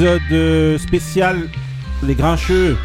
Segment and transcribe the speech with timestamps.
[0.00, 1.50] épisode euh, spécial
[2.02, 2.78] Les Grincheux.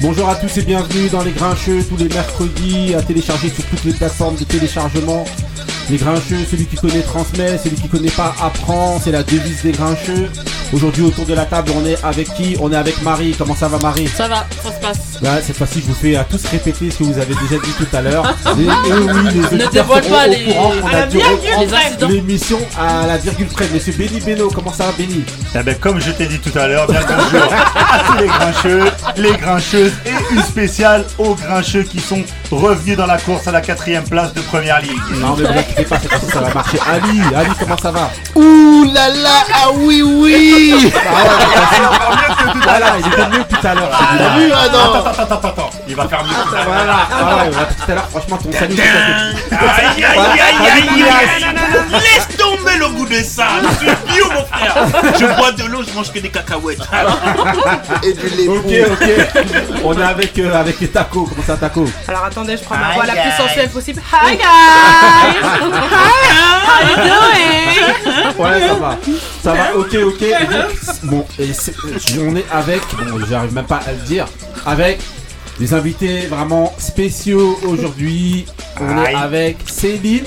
[0.00, 3.84] Bonjour à tous et bienvenue dans Les Grincheux tous les mercredis à télécharger sur toutes
[3.84, 5.26] les plateformes de téléchargement.
[5.90, 9.72] Les Grincheux, celui qui connaît transmet, celui qui connaît pas apprend, c'est la devise des
[9.72, 10.30] Grincheux.
[10.72, 13.34] Aujourd'hui autour de la table on est avec qui On est avec Marie.
[13.38, 15.22] Comment ça va Marie Ça va, ça se passe.
[15.22, 17.72] Là, cette fois-ci, je vous fais à tous répéter ce que vous avez déjà dit
[17.76, 18.24] tout à l'heure.
[18.58, 23.16] Et, et oui, les auditeurs dévoile pas les- à a la dû l'émission à la
[23.16, 23.66] virgule près.
[23.72, 25.24] Monsieur Benny Beno, comment ça va Benny?
[25.54, 28.84] Eh ben, comme je t'ai dit tout à l'heure, bien bonjour à tous les grincheux,
[29.16, 33.60] les grincheuses et une spéciale aux grincheux qui sont revenus dans la course à la
[33.60, 34.92] quatrième place de première ligue.
[35.16, 36.78] Non, mais vous inquiétez pas, cette fois-ci, ça va marcher.
[36.90, 40.92] Ali, Ali, comment ça va Ouh là là, ah oui oui
[42.62, 43.90] Voilà, il était mieux tout à l'heure.
[43.98, 44.28] celui-là.
[44.30, 46.30] T'as vu, ah non Attends, attends, attends, attends, il va faire mieux.
[46.30, 46.64] tout à l'heure.
[46.66, 46.96] Voilà,
[47.50, 48.76] voilà, tout à l'heure, franchement, ton salut.
[48.80, 51.92] Aïe, aïe, aïe, aïe, aïe, aïe.
[51.92, 53.46] Laisse tomber le goût de ça.
[53.62, 54.74] Je suis bio, mon frère.
[55.18, 56.80] Je bois de l'eau, je mange que des cacahuètes.
[58.02, 59.80] Et du lait Ok, ok.
[59.84, 61.26] On est avec, euh, avec les tacos.
[61.28, 64.00] Comment ça, taco Alors attendez, je prends ma Hi, voix la plus sensuelle possible.
[64.12, 65.38] Hi guys!
[66.68, 68.38] How you doing?
[68.38, 68.98] Ouais, ça va.
[69.42, 70.22] Ça va, ok, ok.
[70.22, 70.70] Et donc,
[71.04, 71.74] bon, et c'est-
[72.20, 74.26] on est avec, bon, j'arrive même pas à le dire,
[74.66, 75.00] avec
[75.58, 78.46] des invités vraiment spéciaux aujourd'hui.
[78.80, 79.14] On est Aïe.
[79.16, 80.24] avec Céline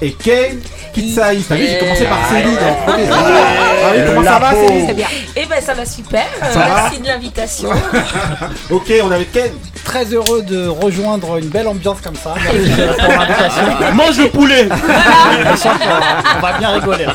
[0.00, 0.60] et Kane
[0.92, 1.38] Kitsaï.
[1.48, 3.04] T'as vu, j'ai commencé par Céline en premier.
[3.10, 4.50] Ah oui, comment ça va.
[4.52, 5.06] Céline bien.
[5.36, 6.26] Eh ben ça va super.
[6.52, 7.70] Ça va Merci de l'invitation.
[8.70, 9.50] Ok, on est avec Ken.
[9.84, 12.34] Très heureux de rejoindre une belle ambiance comme ça.
[12.42, 13.62] Merci pour l'invitation.
[13.94, 14.68] Mange le poulet.
[14.70, 17.06] On va bien rigoler.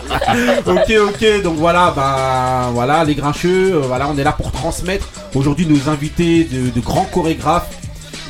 [0.65, 5.07] Ok, ok, donc voilà, bah voilà, les grincheux, euh, voilà, on est là pour transmettre
[5.33, 7.67] aujourd'hui nos invités de, de grands chorégraphes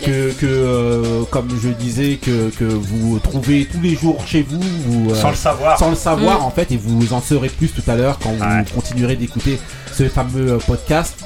[0.03, 4.59] que, que euh, comme je disais, que, que vous trouvez tous les jours chez vous,
[4.61, 5.79] vous, euh, Sans le savoir.
[5.79, 8.73] sans le savoir en fait, et vous en saurez plus tout à l'heure quand vous
[8.75, 9.59] continuerez d'écouter
[9.93, 11.25] ce fameux euh, podcast.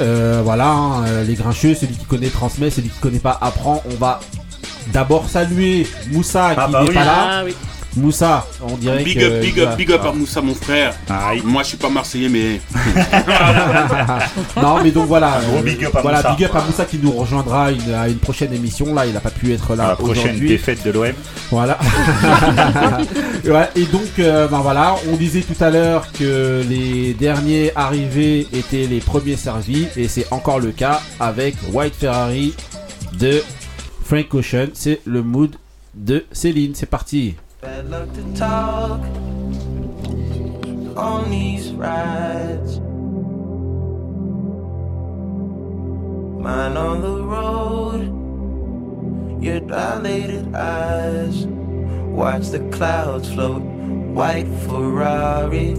[0.00, 3.82] Euh, voilà, hein, les grincheux, celui qui connaît transmet, celui qui connaît pas apprend.
[3.92, 4.20] On va
[4.92, 6.94] d'abord saluer Moussa Ah qui bah n'est oui.
[6.94, 7.14] pas là.
[7.30, 7.54] Ah oui.
[7.96, 10.94] Moussa, on dirait Big que up, big up, va- big up à Moussa, mon frère.
[11.10, 11.42] Aïe.
[11.44, 12.60] Moi, je suis pas marseillais, mais
[14.62, 16.34] non mais donc voilà, Gros euh, big up à voilà Moussa.
[16.34, 18.94] big up à Moussa qui nous rejoindra une- à une prochaine émission.
[18.94, 21.12] Là, il n'a pas pu être là La prochaine défaite de l'OM.
[21.50, 21.78] Voilà.
[23.44, 28.46] Ouais, et donc, euh, ben voilà, on disait tout à l'heure que les derniers arrivés
[28.52, 32.54] étaient les premiers servis, et c'est encore le cas avec White Ferrari
[33.18, 33.42] de
[34.04, 34.68] Frank Ocean.
[34.74, 35.56] C'est le mood
[35.94, 36.72] de Céline.
[36.76, 37.34] C'est parti.
[37.62, 39.00] Bad luck to talk
[40.96, 42.80] on these rides.
[46.40, 48.00] Mine on the road,
[49.40, 51.46] your dilated eyes.
[51.46, 55.76] Watch the clouds float, white Ferrari.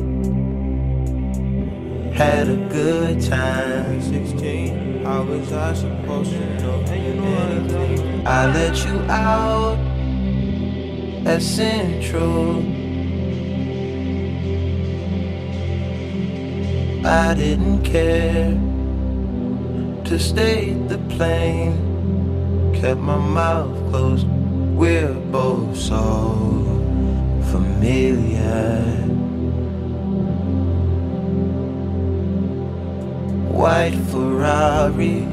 [2.13, 4.01] Had a good time.
[4.01, 8.23] 16, how was I supposed to know?
[8.25, 10.02] I let you out
[11.25, 12.57] at Central.
[17.05, 18.51] I didn't care
[20.05, 22.73] to stay the plane.
[22.75, 24.27] Kept my mouth closed.
[24.27, 26.35] We're both so
[27.51, 28.81] familiar.
[33.49, 35.27] White Ferrari.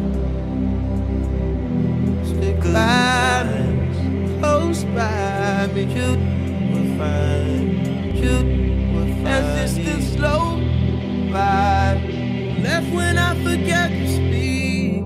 [2.24, 2.64] Stick
[4.70, 5.82] close by me.
[5.82, 6.10] You
[6.70, 10.60] will find you will find as this the slow
[11.32, 12.62] vibe.
[12.62, 15.02] Left when I forget to speak.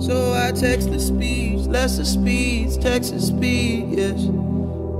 [0.00, 4.22] So I text the speech, lesser speeds, Texas speed, yes.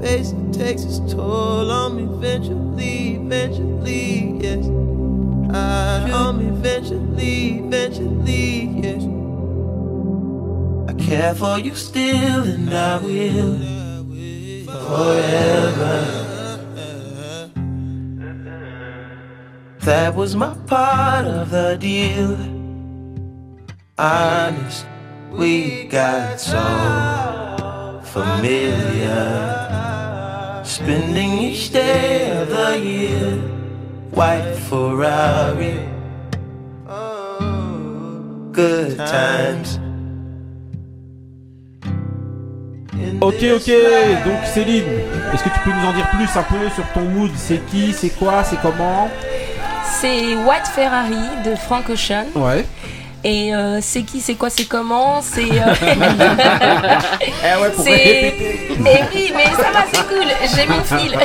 [0.00, 4.66] Basic takes its toll on me eventually, eventually, yes.
[5.54, 9.17] I on me eventually, eventually, yes.
[11.08, 13.56] Care for you still, and I will
[14.66, 15.94] forever.
[19.80, 22.36] That was my part of the deal.
[23.97, 24.84] Honest,
[25.30, 26.60] we got so
[28.04, 29.24] familiar.
[30.62, 33.38] Spending each day of the year,
[34.10, 35.88] white Ferrari.
[36.86, 39.78] Oh, good times.
[43.21, 43.72] Ok, ok.
[44.25, 44.84] Donc Céline,
[45.34, 47.31] est-ce que tu peux nous en dire plus un peu sur ton mood?
[47.37, 47.93] C'est qui?
[47.93, 48.45] C'est quoi?
[48.45, 49.09] C'est comment?
[50.01, 52.27] C'est White Ferrari de Frank Ocean.
[52.34, 52.65] Ouais.
[53.25, 55.21] Et euh, c'est qui, c'est quoi, c'est comment?
[55.22, 55.41] C'est.
[55.51, 55.75] euh,
[57.21, 57.91] Eh ouais, pour c'est.
[57.91, 58.69] répéter.
[58.78, 60.27] Mais oui, mais ça va, c'est cool.
[60.55, 61.19] J'ai mon fil.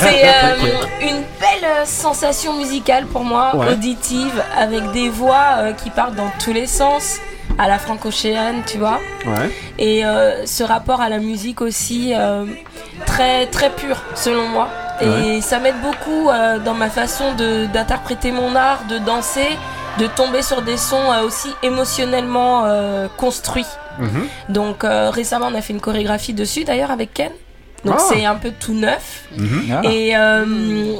[0.00, 0.56] C'est euh,
[1.00, 3.68] une belle sensation musicale pour moi, Ouais.
[3.72, 7.16] auditive, avec des voix euh, qui partent dans tous les sens,
[7.58, 9.00] à la franco-chéenne, tu vois.
[9.26, 9.50] Ouais.
[9.78, 12.44] Et euh, ce rapport à la musique aussi, euh,
[13.06, 14.68] très, très pur, selon moi.
[15.00, 15.40] Et Ouais.
[15.40, 19.48] ça m'aide beaucoup euh, dans ma façon de- d'interpréter mon art, de danser,
[19.98, 23.66] de tomber sur des sons euh, aussi émotionnellement euh, construits.
[23.98, 24.26] Mhm.
[24.48, 27.30] Donc euh, récemment, on a fait une chorégraphie dessus, d'ailleurs, avec Ken.
[27.84, 28.02] Donc Ah.
[28.08, 29.24] c'est un peu tout neuf.
[29.70, 29.82] Ah.
[29.84, 30.96] Et euh, oui,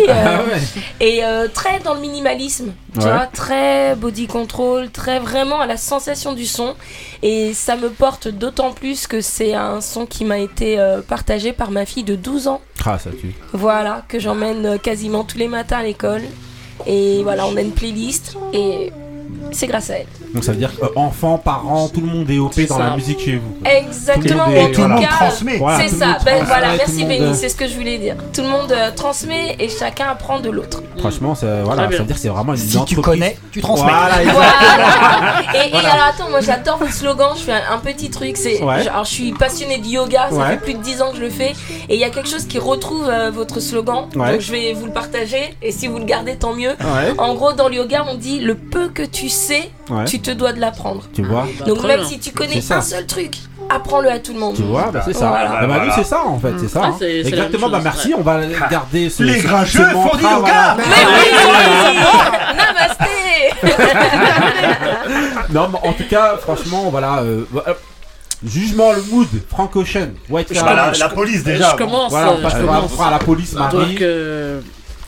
[0.08, 0.60] euh, Ah ouais.
[1.00, 3.12] et euh, très dans le minimalisme, tu Ouais.
[3.12, 6.74] vois, très body control, très vraiment à la sensation du son.
[7.22, 11.52] Et ça me porte d'autant plus que c'est un son qui m'a été euh, partagé
[11.52, 12.60] par ma fille de 12 ans.
[12.84, 13.34] Ah, ça tue.
[13.52, 16.22] Voilà, que j'emmène euh, quasiment tous les matins à l'école.
[16.86, 18.92] Et voilà, on a une playlist et
[19.50, 20.06] c'est grâce à elle.
[20.34, 22.84] Donc ça veut dire que euh, enfants, parents, tout le monde est OP dans ça.
[22.90, 23.56] la musique chez vous.
[23.64, 25.56] Exactement, Tout le monde Tout le monde cas, transmet.
[25.58, 27.48] Voilà, c'est tout le ça, monde ben transmet, voilà, merci le monde, Benny, euh, c'est
[27.48, 28.16] ce que je voulais dire.
[28.34, 30.82] Tout le monde euh, transmet et chacun apprend de l'autre.
[30.98, 33.04] Franchement, ça, voilà, ça veut dire que c'est vraiment une Si tu entreprise.
[33.04, 33.90] connais, tu transmets.
[33.90, 34.22] Voilà.
[35.54, 37.30] Et, et alors attends, moi j'adore votre slogan.
[37.36, 38.36] Je fais un, un petit truc.
[38.36, 38.86] C'est, Ouais.
[38.88, 40.28] alors je suis passionnée de yoga.
[40.30, 40.48] Ça Ouais.
[40.50, 41.52] fait plus de 10 ans que je le fais.
[41.88, 44.06] Et il y a quelque chose qui retrouve euh, votre slogan.
[44.14, 44.32] Ouais.
[44.32, 45.54] Donc je vais vous le partager.
[45.62, 46.70] Et si vous le gardez, tant mieux.
[46.70, 50.04] Ouais, En gros, dans le yoga, on dit le peu que tu sais, ouais.
[50.04, 51.02] tu te dois de l'apprendre.
[51.12, 53.34] Tu vois, Bah, Donc même si tu connais un seul truc,
[53.70, 54.54] apprends-le à tout le monde.
[54.54, 55.28] tu vois, bah, c'est ça.
[55.28, 55.48] Voilà.
[55.48, 55.92] Bah, bah, Voilà.
[55.96, 56.82] c'est ça en fait, c'est ça.
[56.84, 56.96] Ah, hein.
[57.24, 59.22] Exactement, bah merci, on va garder ce.
[59.24, 60.36] Les grincheux font mantra, du yoga.
[60.42, 60.76] voilà.
[60.76, 60.84] Mais
[61.16, 61.28] oui,
[62.56, 63.08] Namasté
[65.52, 67.18] Non, mais en tout cas, franchement, voilà.
[67.20, 67.74] euh, euh,
[68.44, 70.76] jugement, le mood, Frank Ocean, White Bah, Ferrari.
[70.76, 71.70] la, je- la police déjà.
[71.72, 72.10] je commence.
[72.10, 72.92] Voilà, on passe je on va commence.
[72.92, 73.76] voir à la police, Marie.
[73.76, 74.60] Donc euh,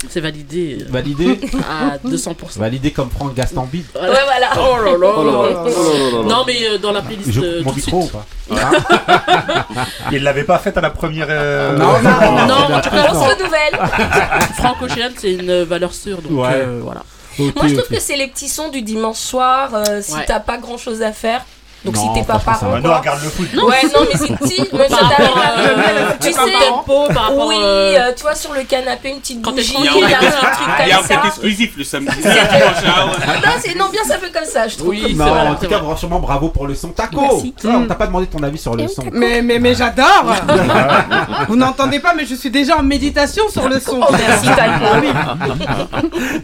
[0.09, 1.39] c'est validé euh, Validé
[1.69, 2.59] à 200%.
[2.59, 3.85] Validé comme Franck Gastambide.
[3.95, 4.51] Ouais, voilà.
[4.59, 6.23] Oh là là.
[6.25, 8.25] Non mais euh, dans la playlist Je- euh, Mon tout de micro ou pas
[10.13, 11.27] Il l'avait pas faite à la première.
[11.29, 13.79] euh, Non, non, non, en tout cas, On se renouvelle.
[14.57, 16.49] Franco Ocean, c'est une valeur sûre donc Ouais.
[16.55, 17.03] euh, voilà.
[17.39, 17.95] Ok, Moi, je trouve ok.
[17.97, 20.25] que c'est les petits sons du dimanche soir, euh, si Ouais.
[20.27, 21.45] t'as pas grand chose à faire.
[21.83, 22.67] Donc, Non, si t'es pas ça parent.
[22.73, 22.99] Maintenant, quoi.
[22.99, 23.49] regarde le foot.
[23.55, 23.61] Ouais,
[23.95, 26.39] non, mais c'est si, mais ça Par t'arrive rapport, à- euh, Tu sais,
[26.69, 29.81] tempo, par rapport oui, euh, euh, tu vois, sur le canapé, une petite bougie, un
[29.81, 31.23] un truc Il y a un comme ça.
[31.27, 32.13] exclusif le samedi.
[32.23, 33.07] ah.
[33.47, 34.91] Non, c'est non, bien ça fait comme ça, je trouve.
[34.91, 36.89] Oui, Non, vrai, en tout cas, franchement, bravo pour le son.
[36.89, 37.55] Taco Merci.
[37.57, 39.05] Ça, On t'a pas demandé ton avis sur le son.
[39.13, 40.27] Mais, mais, mais j'adore
[41.49, 44.01] Vous n'entendez pas, mais je suis déjà en méditation sur le son.
[44.03, 44.85] Oh, merci, Taco.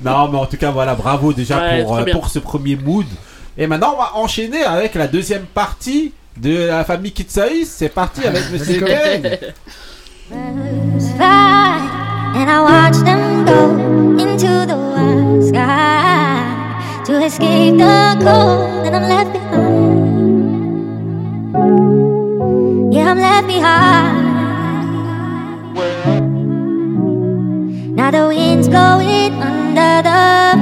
[0.03, 3.07] Non, mais en tout cas, voilà, bravo déjà euh, pour ce premier mood.
[3.59, 7.69] Et maintenant, on va enchaîner avec la deuxième partie de la famille Kitsaïs.
[7.69, 9.39] C'est parti avec Monsieur Ken.
[11.17, 11.81] fly,
[12.35, 13.71] and I watch them go
[14.19, 16.43] into the wild sky
[17.05, 20.13] to escape the cold, and I'm left behind.
[22.93, 24.27] Yeah, I'm left behind.
[27.97, 30.57] Now the wind's blowing under the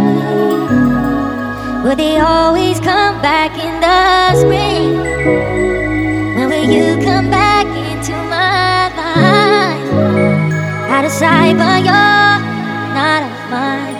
[1.84, 4.96] Will they always come back in the spring?
[6.34, 9.92] When will you come back into my life?
[10.88, 12.40] Out of sight, but you're
[12.96, 13.93] not of mine.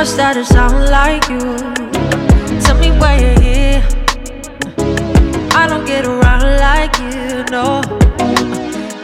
[0.00, 1.40] Now I start sound like you.
[2.64, 3.82] Tell me why you're here.
[5.52, 7.82] I don't get around like you, no.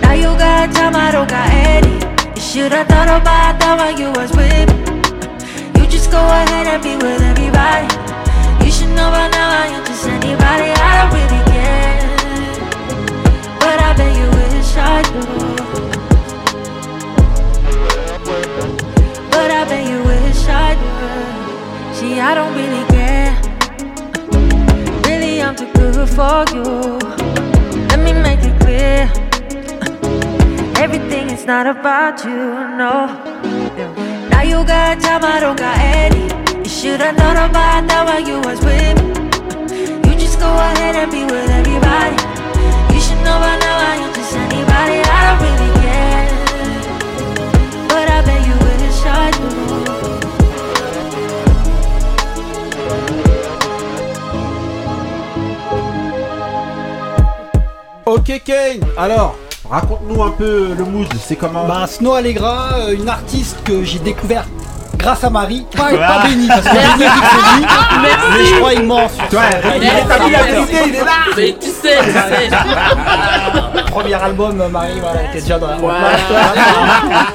[0.00, 1.96] Now you got time, I don't got any.
[2.34, 5.82] You should've thought about that while you was with me.
[5.82, 7.92] You just go ahead and be with everybody.
[8.64, 10.72] You should know by now I ain't just anybody.
[10.72, 12.08] I don't really care.
[13.60, 15.85] But I bet you wish I do.
[21.96, 23.32] See, I don't really care.
[25.08, 26.98] Really, I'm too good for you.
[27.88, 29.08] Let me make it clear.
[30.76, 32.36] Everything is not about you,
[32.76, 33.08] no.
[34.28, 36.24] Now you got time, I don't got any.
[36.58, 39.08] You should've thought about that while you was with me.
[40.04, 42.20] You just go ahead and be with everybody.
[42.92, 45.00] You should know by now I ain't just anybody.
[45.00, 46.28] I don't really care.
[47.88, 49.55] But I bet you wish I do.
[58.28, 58.80] Ok, Kane.
[58.98, 59.36] Alors,
[59.70, 61.06] raconte-nous un peu le mood.
[61.24, 64.44] C'est comment Bah, Snow Allegra, euh, une artiste que j'ai découvert
[64.96, 67.66] grâce à Marie, pas, pas Benny, parce que Benny c'est lui,
[68.02, 69.42] mais je crois sur Toi,
[69.76, 71.10] il est établi la vérité, il est là.
[71.36, 73.82] Mais tu sais, tu sais.
[73.92, 76.08] Premier album, Marie, voilà, elle était déjà dans la Voilà.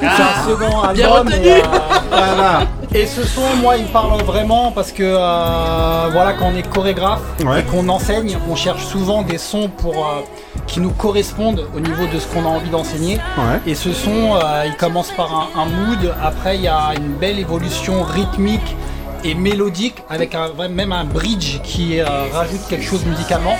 [0.00, 1.28] C'est un second Bien album.
[1.28, 1.46] retenu.
[1.46, 1.66] Et, euh,
[2.10, 2.60] voilà.
[2.94, 6.68] Et ce son, moi, il me parle vraiment parce que, euh, voilà, quand on est
[6.68, 7.60] chorégraphe Ouais.
[7.60, 10.20] et qu'on enseigne, on cherche souvent des sons pour euh,
[10.66, 13.14] qui nous correspondent au niveau de ce qu'on a envie d'enseigner.
[13.38, 13.60] Ouais.
[13.66, 16.12] Et ce son, euh, il commence par un, un mood.
[16.22, 18.76] Après, il y a une belle évolution rythmique
[19.24, 23.56] et mélodique avec un, même un bridge qui euh, rajoute quelque chose musicalement.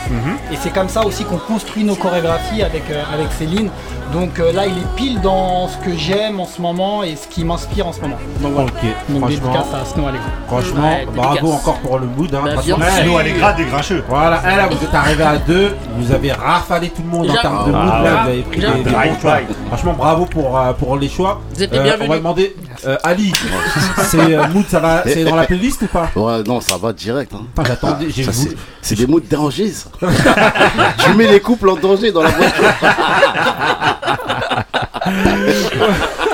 [0.52, 3.70] Et c'est comme ça aussi qu'on construit nos chorégraphies avec, euh, avec Céline.
[4.12, 7.26] Donc euh, là, il est pile dans ce que j'aime en ce moment et ce
[7.28, 8.16] qui m'inspire en ce moment.
[8.40, 8.68] Donc voilà.
[8.68, 10.04] Ok, Donc franchement, dédicace à Snow
[10.48, 12.34] franchement, Ouais, bravo encore pour le mood.
[12.34, 14.04] Hein, Bah, parce que- des grincheux.
[14.08, 17.34] Voilà, eh, là, vous êtes arrivé à deux, vous avez rafalé tout le monde en
[17.34, 17.88] termes de Ah, mood.
[17.88, 18.10] Là, ouais.
[18.22, 19.38] vous avez pris des, des bons choix.
[19.68, 21.40] Franchement, bravo pour, euh, pour les choix.
[21.54, 21.64] Vous
[22.02, 22.54] on va demander,
[22.86, 23.32] euh, Ali,
[24.04, 26.92] c'est euh, mood, ça va, c'est dans la playlist ou pas Ouais, non, ça va
[26.92, 27.32] direct.
[27.34, 27.46] Hein.
[27.54, 28.50] Putain, J'attendais, j'ai Ça, voulu.
[28.50, 29.88] c'est- C'est des mots de danger, ça.
[30.98, 32.64] tu mets les couples en danger dans la voiture.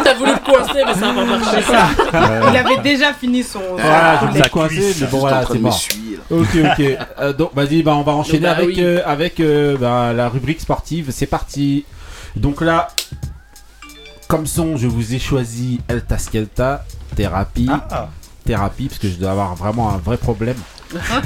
[0.05, 1.63] T'as voulu le coincer, mais ça va pas marcher.
[2.51, 3.61] Il avait déjà fini son.
[3.73, 5.81] Voilà, je Ça l'ai coincé, mais bon voilà, c'est de mort.
[6.31, 6.85] Ok, ok.
[7.21, 8.77] Euh, donc, vas-y, bah, on va enchaîner bah, avec, oui.
[8.81, 11.11] euh, avec euh, bah, la rubrique sportive.
[11.11, 11.85] C'est parti.
[12.37, 12.89] Donc là,
[14.29, 16.85] comme son, je vous ai choisi El Taskelta,
[17.17, 17.69] thérapie.
[17.71, 18.11] Ah,
[18.45, 20.57] Thérapie, parce que je dois avoir vraiment un vrai problème.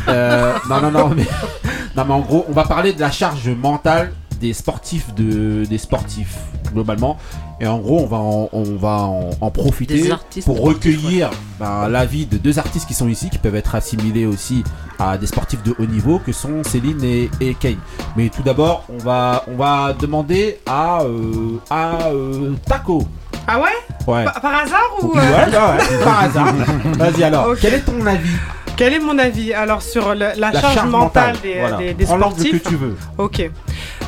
[0.09, 1.26] Euh, non, non, non, mais,
[1.97, 5.78] non, mais en gros, on va parler de la charge mentale des sportifs, de, des
[5.78, 6.37] sportifs,
[6.72, 7.16] globalement.
[7.61, 10.11] Et en gros, on va en, on va en, en profiter
[10.44, 11.30] pour recueillir
[11.61, 14.64] ben, l'avis de deux artistes qui sont ici, qui peuvent être assimilés aussi
[14.99, 17.76] à des sportifs de haut niveau, que sont Céline et, et Kane.
[18.16, 23.06] Mais tout d'abord, on va, on va demander à, euh, à euh, Taco.
[23.46, 23.68] Ah ouais?
[24.12, 24.25] Ouais.
[24.25, 25.12] Par, par hasard ou.
[25.14, 26.52] Ouais, euh, ouais, ouais, par hasard.
[26.99, 28.30] Vas-y alors, quel est ton avis?
[28.75, 29.52] Quel est mon avis?
[29.52, 31.76] Alors sur la, La charge, mentale, des, voilà.
[31.92, 32.62] des- sportifs.
[32.62, 32.96] que tu veux.
[33.18, 33.50] Ok.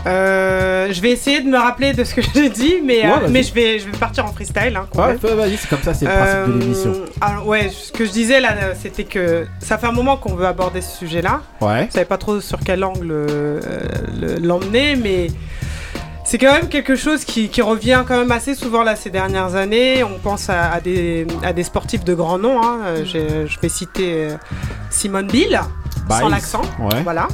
[0.07, 3.29] Euh, je vais essayer de me rappeler de ce que j'ai dit, mais, Ouais, euh,
[3.31, 4.77] mais je, vais, je vais partir en freestyle.
[4.77, 6.93] Hein, Ouais, vas-y, c'est comme ça, c'est le principe de Euh, l'émission.
[7.21, 10.47] alors, ouais, ce que je disais là, c'était que ça fait un moment qu'on veut
[10.47, 11.41] aborder ce sujet-là.
[11.61, 11.87] Ouais.
[11.89, 15.29] Je savais pas trop sur quel angle le- l'emmener, mais
[16.27, 19.55] c'est quand même quelque chose qui, qui revient quand même assez souvent là ces dernières
[19.57, 20.05] années.
[20.05, 22.63] On pense à, à des, à des sportifs de grand nom.
[22.63, 22.79] hein.
[23.05, 24.29] Je vais citer
[24.91, 25.61] Simone Bill,
[26.11, 26.31] sans Biles.
[26.31, 26.63] l'accent.
[26.79, 27.03] Ouais.
[27.03, 27.29] Voilà.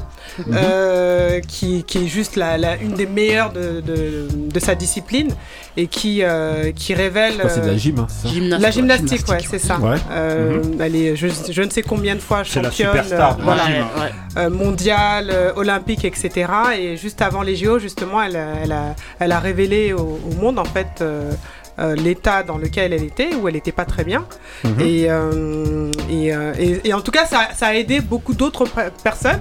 [0.52, 5.34] Euh, qui, qui est juste la, la- une des meilleures de, de, de sa discipline
[5.76, 7.34] et qui, euh, qui révèle.
[7.48, 8.62] C'est de la gym, hein, ça Gymnastique.
[8.62, 9.78] la gymnastique, ouais, c'est ça.
[9.78, 9.96] Ouais.
[10.10, 13.38] Euh, Elle est, je, je ne sais combien de fois la championne, superstar euh, de
[13.38, 13.74] la voilà, gym.
[13.74, 14.10] Ouais, ouais.
[14.38, 16.50] euh, mondiale, euh, olympique, etc.
[16.78, 20.34] Et juste avant les JO, justement, elle, a- elle, a, elle a révélé au, au
[20.40, 21.30] monde en fait euh,
[21.78, 24.26] euh, l'état dans lequel elle était, où elle n'était pas très bien.
[24.64, 24.80] Mhm.
[24.80, 28.64] Et, euh, et, euh, et- et en tout cas, ça, ça a aidé beaucoup d'autres
[28.64, 29.40] pe- personnes,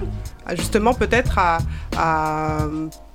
[0.56, 1.58] justement peut-être à,
[1.96, 2.58] à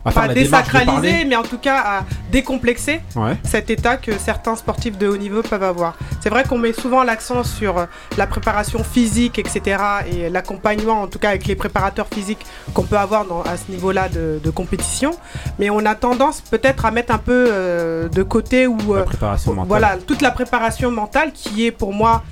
[0.05, 3.35] À faire pas désacraliser, mais en tout cas à décomplexer Ouais.
[3.43, 5.95] cet état que certains sportifs de haut niveau peuvent avoir.
[6.21, 7.87] C'est vrai qu'on met souvent l'accent sur
[8.17, 9.77] la préparation physique, etc.
[10.11, 13.71] et l'accompagnement, en tout cas avec les préparateurs physiques qu'on peut avoir dans- à ce
[13.71, 15.11] niveau-là de, de compétition,
[15.59, 19.05] mais on a tendance peut-être à mettre un peu euh, de côté ou euh,
[19.67, 22.23] voilà toute la préparation mentale qui est pour moi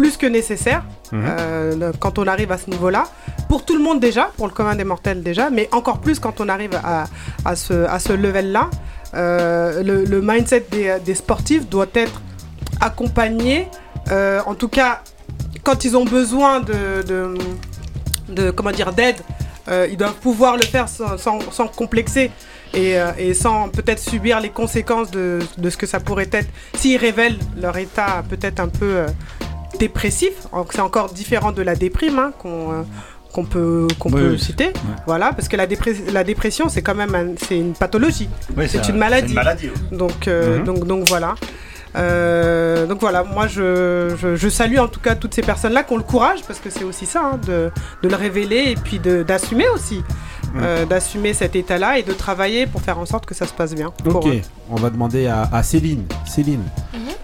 [0.00, 1.24] plus que nécessaire Mhm.
[1.26, 3.02] euh, quand on arrive à ce niveau-là.
[3.50, 6.36] Pour tout le monde déjà, pour le commun des mortels déjà, mais encore plus quand
[6.40, 7.04] on arrive à,
[7.44, 8.64] à ce, à ce level-là.
[9.12, 12.16] Euh, le, le mindset des, des sportifs doit être
[12.80, 13.68] accompagné,
[14.10, 15.02] euh, en tout cas
[15.64, 17.34] quand ils ont besoin de, de,
[18.36, 19.16] de- comment dire d'aide,
[19.68, 22.30] euh, ils doivent pouvoir le faire sans, sans- sans complexer
[22.72, 26.96] et, et sans peut-être subir les conséquences de, de ce que ça pourrait être s'ils
[26.98, 28.92] révèlent leur état peut-être un peu
[29.78, 30.32] dépressif.
[30.70, 32.82] C'est encore différent de la déprime hein, qu'on euh,
[33.32, 34.38] qu'on peut, qu'on Oui, peut oui.
[34.40, 34.72] citer.
[35.06, 35.66] Voilà, parce que la,
[36.12, 38.28] la dépression, c'est quand même un- c'est une pathologie.
[38.56, 39.34] Oui, C'est un- une maladie.
[39.92, 39.98] Une.
[39.98, 40.64] Donc, euh, Mhm.
[40.64, 41.34] donc, donc voilà.
[41.96, 45.92] Euh, donc voilà, moi je, je, je salue en tout cas toutes ces personnes-là qui
[45.92, 47.70] ont le courage, parce que c'est aussi ça, hein, de,
[48.02, 50.02] de le révéler et puis d'assumer aussi,
[50.54, 50.60] Mhm.
[50.62, 53.74] euh, d'assumer cet état-là et de travailler pour faire en sorte que ça se passe
[53.74, 53.92] bien.
[54.06, 54.26] Ok,
[54.70, 56.04] on va demander à, à Céline.
[56.26, 56.62] Céline,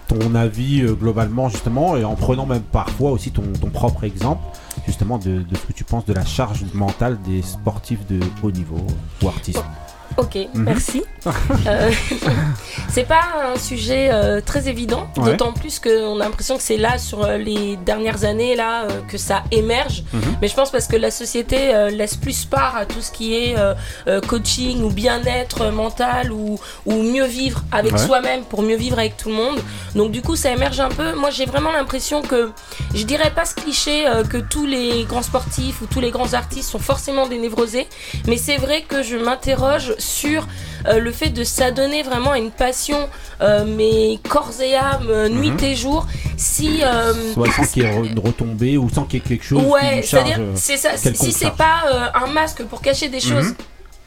[0.07, 4.41] ton avis euh, globalement justement, et en prenant même parfois aussi ton, propre exemple,
[4.85, 8.51] justement de, de ce que tu penses de la charge mentale des sportifs de haut
[8.51, 8.77] niveau
[9.21, 9.63] ou artistes.
[10.17, 10.63] Ok, Mhm.
[10.63, 11.03] merci.
[11.67, 11.91] Euh,
[12.89, 13.19] c'est pas
[13.53, 15.31] un sujet euh, très évident, Ouais.
[15.31, 19.01] d'autant plus qu'on a l'impression que c'est là sur euh, les dernières années là euh,
[19.09, 20.03] que ça émerge.
[20.13, 20.21] Mhm.
[20.41, 23.55] Mais je pense parce que la société laisse plus part à tout ce qui est
[24.27, 27.97] coaching ou bien-être mental ou, ou mieux vivre avec Ouais.
[27.97, 29.59] soi-même pour mieux vivre avec tout le monde.
[29.95, 31.13] Donc du coup ça émerge un peu.
[31.15, 32.51] Moi j'ai vraiment l'impression que
[32.95, 36.69] je dirais pas ce cliché que tous les grands sportifs ou tous les grands artistes
[36.69, 37.87] sont forcément des névrosés,
[38.27, 40.47] mais c'est vrai que je m'interroge sur
[40.87, 43.09] euh, le fait de s'adonner vraiment à une passion,
[43.41, 45.63] euh, mais corps et âme, euh, nuit Mhm.
[45.63, 46.07] et jour.
[46.37, 49.43] Si euh, Ouais, sans qu'il y ait une retombée ou sans qu'il y ait quelque
[49.45, 50.97] chose Ouais, c'est-à-dire, c'est ça.
[50.97, 53.53] Si c'est pas un masque pour cacher des choses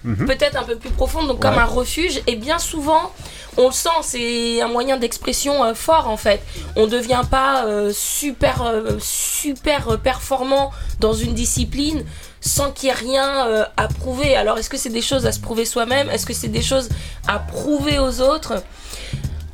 [0.03, 0.25] Mhm.
[0.27, 3.13] peut-être un peu plus profondes, donc comme un refuge, et bien souvent,
[3.59, 6.41] on le sent, c'est un moyen d'expression euh, fort en fait.
[6.75, 10.71] On devient pas euh, super, euh, super performant
[11.01, 12.05] dans une discipline
[12.41, 14.35] sans qu'il y ait rien euh, à prouver.
[14.37, 16.09] Alors, est-ce que c'est des choses à se prouver soi-même?
[16.11, 16.89] Est-ce que c'est des choses
[17.29, 18.63] à prouver aux autres?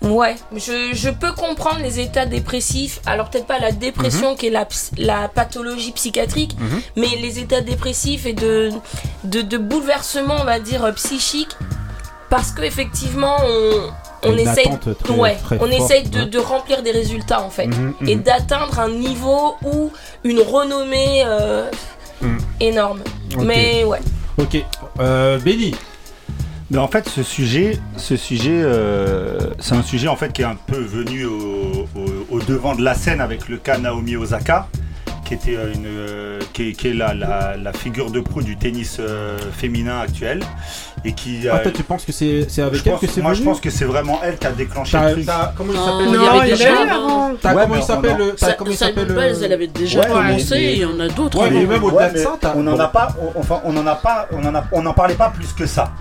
[0.02, 3.00] Ouais, je, je peux comprendre les états dépressifs.
[3.06, 6.80] Alors peut-être pas la dépression qui est la, pathologie psychiatrique, Mhm.
[6.96, 8.70] mais les états dépressifs et de,
[9.24, 11.50] de, de bouleversement, on va dire, euh, psychique.
[12.30, 13.90] Parce qu'effectivement, on,
[14.30, 16.26] on essaye, attente très- ouais, très on forte, essaye de, ouais.
[16.26, 17.66] de remplir des résultats en fait.
[17.66, 18.22] Mhm, Et mhm.
[18.22, 19.90] d'atteindre un niveau ou
[20.22, 21.68] une renommée euh,
[22.22, 22.38] Mhm.
[22.60, 23.00] énorme.
[23.44, 24.00] Mais ouais.
[24.38, 24.56] Ok,
[25.00, 25.74] euh, Benny.
[26.70, 30.46] Mais en fait, ce sujet, ce sujet, euh, c'est un sujet en fait qui est
[30.46, 34.66] un peu venu au, au- au devant de la scène avec le cas Naomi Osaka,
[35.24, 38.42] qui était euh, une, euh, qui est, qui est la, la- la figure de proue
[38.42, 40.40] du tennis euh, féminin actuel
[41.06, 41.48] et qui.
[41.48, 43.32] Ah, euh, toi, tu penses que c'est c'est avec je elle pense- que c'est moi,
[43.32, 45.26] je venu pense que c'est vraiment elle qui a déclenché T'as- le truc.
[45.26, 46.92] t'as- Comment il Non, s'appelle il y Non, avait il déjà avant.
[46.92, 47.36] avant.
[47.40, 49.44] T'as- Ouais, comment il s'appelle on en- le- t'as- Ça- comment il s'appelle Biles, le-
[49.44, 51.40] elle avait déjà Ouais, commencé et il y en a d'autres.
[51.40, 53.72] Ouais, mais même au-delà Ouais, de ça, t'as- on n'en a pas, on- enfin, on
[53.72, 55.92] n'en a pas, on en a, on n'en parlait pas plus que ça.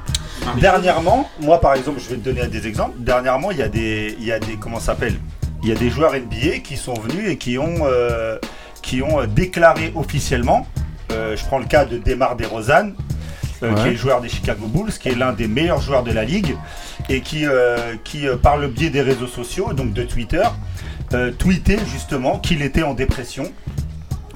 [0.60, 2.94] Dernièrement, moi par exemple, je vais te donner des exemples.
[3.00, 5.16] Dernièrement, il y a des, il y a des, comment ça s'appelle?
[5.64, 8.38] Il y a des joueurs NBA qui sont venus et qui ont, euh,
[8.82, 10.68] qui ont euh, déclaré officiellement.
[11.12, 12.90] euh, je prends le cas de Demar DeRozan,
[13.64, 13.82] euh, Ouais.
[13.82, 16.56] qui est joueur des Chicago Bulls, qui est l'un des meilleurs joueurs de la ligue
[17.10, 20.44] et qui, euh, qui euh, par le biais des réseaux sociaux, donc de Twitter,
[21.38, 23.50] tweetait justement qu'il était en dépression.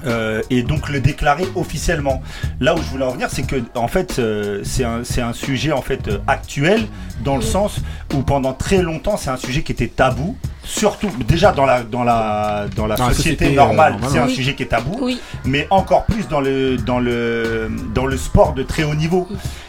[0.06, 2.22] Euh, et donc le déclarer officiellement.
[2.60, 5.32] Là où je voulais en venir, c'est que en fait, euh, c'est un, c'est un
[5.32, 6.86] sujet en fait euh, actuel
[7.24, 7.80] dans le sens
[8.14, 10.36] où pendant très longtemps, c'est un sujet qui était tabou.
[10.62, 14.10] Surtout, déjà dans la dans la dans la Dans la société, société, euh, normale, normale,
[14.12, 14.34] c'est un oui.
[14.34, 15.20] sujet qui est tabou Oui.
[15.44, 19.26] mais encore plus dans le, dans le, dans le sport de très haut niveau.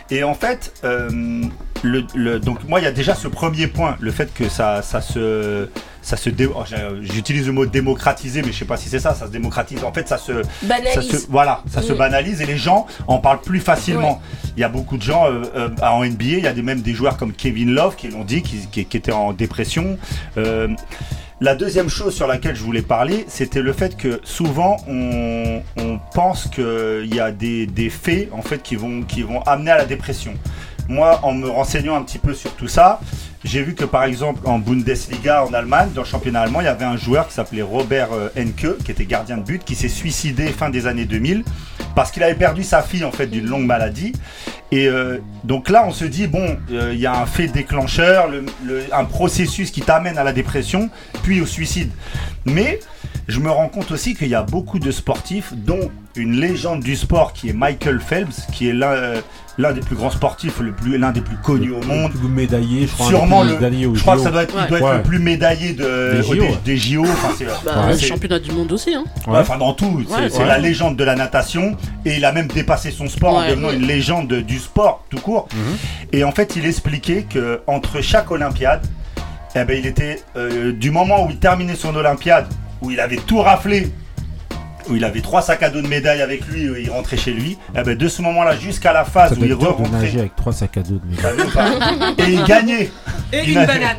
[0.09, 1.41] Et en fait, euh,
[1.83, 4.81] le, le- donc moi, il y a déjà ce premier point, le fait que ça,
[4.81, 5.67] ça se,
[6.01, 6.77] ça se, dé- oh, j'ai-
[7.13, 9.83] j'utilise le mot démocratiser, mais je sais pas si c'est ça, ça se démocratise.
[9.83, 11.11] En fait, ça se, ça Banalise.
[11.21, 14.21] se, voilà, ça se banalise et les gens en parlent plus facilement.
[14.57, 16.81] Il y a beaucoup de gens euh, euh, en NBA, il y a des, même
[16.81, 19.97] des joueurs comme Kevin Love qui l'ont dit, qui, qui, qui étaient en dépression.
[20.37, 20.67] Euh,
[21.43, 25.99] la deuxième chose sur laquelle je voulais parler, c'était le fait que souvent on, on
[26.13, 29.77] pense qu'il y a des, des faits en fait qui vont, qui vont amener à
[29.77, 30.33] la dépression.
[30.91, 32.99] Moi, en me renseignant un petit peu sur tout ça,
[33.45, 36.67] j'ai vu que par exemple en Bundesliga en Allemagne, dans le championnat allemand, il y
[36.67, 39.87] avait un joueur qui s'appelait Robert euh, Enke, qui était gardien de but, qui s'est
[39.87, 41.45] suicidé fin des années 2000
[41.95, 44.11] parce qu'il avait perdu sa fille en fait d'une longue maladie.
[44.73, 48.27] Et euh, donc là, on se dit bon, euh, il y a un fait déclencheur,
[48.27, 50.89] le- le- un processus qui t'amène à la dépression,
[51.23, 51.89] puis au suicide.
[52.45, 52.79] Mais
[53.29, 56.95] je me rends compte aussi qu'il y a beaucoup de sportifs, dont une légende du
[56.95, 59.21] sport qui est Michael Phelps, qui est l'un euh,
[59.57, 62.11] l'un des plus grands sportifs, le plus l'un des plus connus au monde.
[62.13, 63.07] Le plus médaillé, je crois.
[63.07, 64.67] Sûrement des le, je crois que ça doit être, il Ouais.
[64.67, 64.97] doit être Ouais.
[64.97, 66.57] le plus médaillé de, Des JO, des, ouais.
[66.65, 67.03] des JO.
[67.03, 67.91] Enfin, c'est- Bah, Ouais.
[67.93, 68.93] le c'est- championnat du monde aussi.
[68.93, 69.03] Hein.
[69.27, 69.33] Ouais.
[69.33, 70.45] Ouais, enfin dans tout, c'est Ouais, c'est ouais.
[70.47, 73.49] la légende de la natation et il a même dépassé son sport en Ouais.
[73.51, 75.47] devenant une légende du sport tout court.
[75.53, 75.77] Mhm.
[76.13, 78.85] Et en fait, il expliquait que entre chaque Olympiade,
[79.55, 82.47] eh ben, il était euh, du moment où il terminait son Olympiade,
[82.81, 83.91] où il avait tout raflé,
[84.89, 87.31] où il avait trois sacs à dos de médailles avec lui, où il rentrait chez
[87.33, 90.35] lui, eh ben, de ce moment-là jusqu'à la phase Ça où il re-rentrait, nager avec
[90.35, 91.51] trois sacs à dos de médailles.
[91.53, 92.89] Pas et il gagnait.
[93.33, 93.97] Et Il une banane.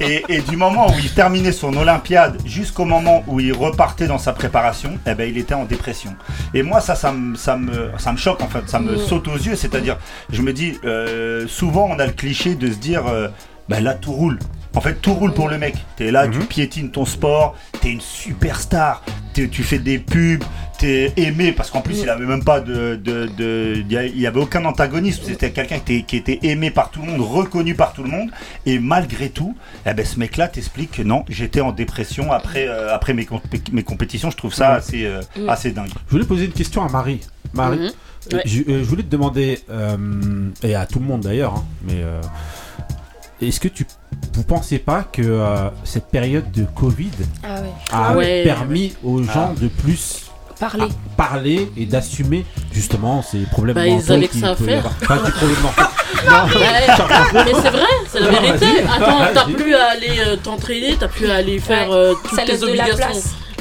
[0.00, 4.18] Et, et du moment où il terminait son Olympiade jusqu'au moment où il repartait dans
[4.18, 6.14] sa préparation, eh ben, il était en dépression.
[6.54, 8.98] Et moi, ça, ça me, ça me, ça me choque en fait, ça me Mm.
[8.98, 9.54] saute aux yeux.
[9.56, 9.98] C'est-à-dire,
[10.32, 13.28] je me dis, euh, souvent on a le cliché de se dire, euh,
[13.68, 14.38] ben là tout roule.
[14.78, 15.74] En fait, tout roule pour le mec.
[15.96, 16.44] T'es là, tu Mhm.
[16.46, 20.44] piétines ton sport, t'es une superstar, t'es- tu fais des pubs,
[20.78, 24.38] t'es aimé parce qu'en plus il avait même pas de, de, de- il y avait
[24.40, 25.22] aucun antagonisme.
[25.26, 28.08] C'était quelqu'un qui était, qui était aimé par tout le monde, reconnu par tout le
[28.08, 28.30] monde.
[28.66, 32.94] Et malgré tout, eh ben, ce mec-là t'explique que non, j'étais en dépression après, euh,
[32.94, 34.30] après mes, compé- mes compétitions.
[34.30, 34.76] Je trouve ça Mhm.
[34.76, 35.48] assez, euh, Mhm.
[35.48, 35.88] assez dingue.
[36.06, 37.18] Je voulais poser une question à Marie.
[37.52, 37.90] Marie.
[38.32, 38.42] Ouais.
[38.44, 39.96] Je, euh, je voulais te demander, euh,
[40.62, 42.20] et à tout le monde d'ailleurs, hein, mais euh,
[43.40, 43.86] est-ce que tu
[44.34, 47.10] vous pensez pas que euh, cette période de Covid
[47.44, 47.68] Ah ouais.
[47.92, 48.42] a Ouais.
[48.44, 50.24] permis aux gens de plus
[50.58, 50.86] Parler.
[51.16, 54.82] parler et d'assumer justement ces problèmes Bah, ils mentaux avaient que ça à faire.
[55.08, 56.58] mentaux.
[56.58, 56.64] Ouais,
[57.44, 58.66] mais c'est vrai, c'est la Non, vérité.
[58.92, 62.58] Attends, t'as plus à aller euh, t'entraîner, t'as plus à aller faire euh, Ça toutes
[62.58, 63.06] tes obligations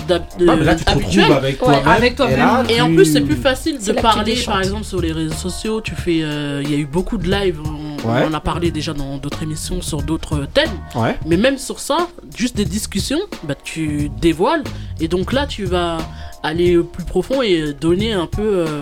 [0.10, 1.88] Ah, mais là, tu te avec Ouais, toi-même.
[1.88, 2.36] avec toi-même.
[2.36, 5.36] et là, Et en plus, c'est plus facile de parler, par exemple, sur les réseaux
[5.36, 5.82] sociaux.
[5.82, 7.60] Tu fais, euh, il y a eu beaucoup de lives.
[8.08, 8.24] Ouais.
[8.26, 10.72] on en a parlé déjà dans d'autres émissions sur d'autres thèmes.
[10.96, 11.17] Ouais.
[11.26, 14.63] Mais même sur ça, juste des discussions, bah, tu dévoiles.
[15.00, 15.98] Et donc là, tu vas
[16.43, 18.82] aller plus profond et donner un peu euh,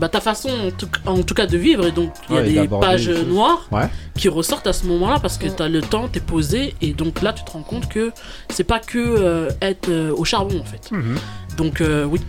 [0.00, 1.86] bah, ta façon, en tout, en tout cas, de vivre.
[1.86, 3.88] Et donc, il y a Ouais, des pages noires Ouais.
[4.16, 6.74] qui ressortent à ce moment-là parce que tu as le temps, tu es posé.
[6.80, 8.12] Et donc là, tu te rends compte que
[8.50, 10.90] c'est pas que euh, être euh, au charbon, en fait.
[10.92, 11.16] Mhm.
[11.56, 12.20] Donc, euh, oui.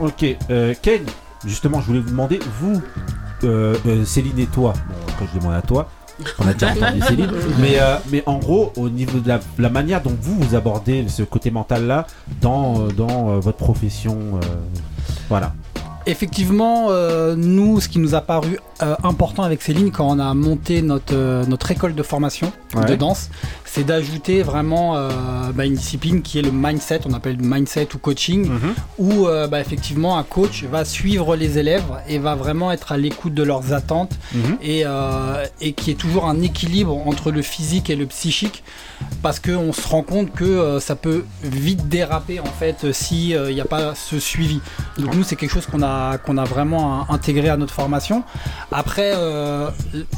[0.00, 1.02] Ok, euh, Ken,
[1.46, 2.80] justement, je voulais vous demander, vous,
[3.44, 5.88] euh, euh, Céline et toi, bon, quand je demande à toi,
[6.38, 9.70] on a déjà entendu Céline, mais, euh, mais en gros, au niveau de la, la
[9.70, 12.06] manière dont vous, vous abordez ce côté mental-là
[12.40, 14.46] dans, dans votre profession, euh,
[15.28, 15.52] voilà.
[16.06, 20.32] Effectivement, euh, nous, ce qui nous a paru euh, important avec Céline quand on a
[20.34, 22.84] monté notre, euh, notre école de formation Ouais.
[22.86, 23.30] de danse,
[23.64, 25.10] c'est d'ajouter vraiment euh,
[25.52, 28.74] bah, une discipline qui est le mindset, on appelle mindset ou coaching, Mhm.
[28.98, 33.34] où bah, effectivement un coach va suivre les élèves et va vraiment être à l'écoute
[33.34, 34.56] de leurs attentes Mhm.
[34.62, 34.84] et,
[35.60, 38.62] et qui est toujours un équilibre entre le physique et le psychique
[39.22, 43.54] parce qu'on se rend compte que ça peut vite déraper en fait euh, si il
[43.54, 44.60] n'y a pas ce suivi.
[44.98, 48.22] Donc nous c'est quelque chose qu'on a qu'on a vraiment intégré à notre formation.
[48.72, 49.68] Après euh,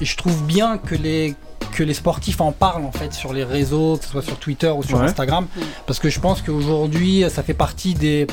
[0.00, 1.34] je trouve bien que les
[1.72, 4.68] que les sportifs en parlent en fait sur les réseaux, que ce soit sur Twitter
[4.68, 5.04] ou sur Ouais.
[5.04, 5.46] Instagram,
[5.86, 8.26] parce que je pense qu'aujourd'hui ça fait partie des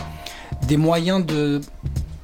[0.68, 1.62] des moyens de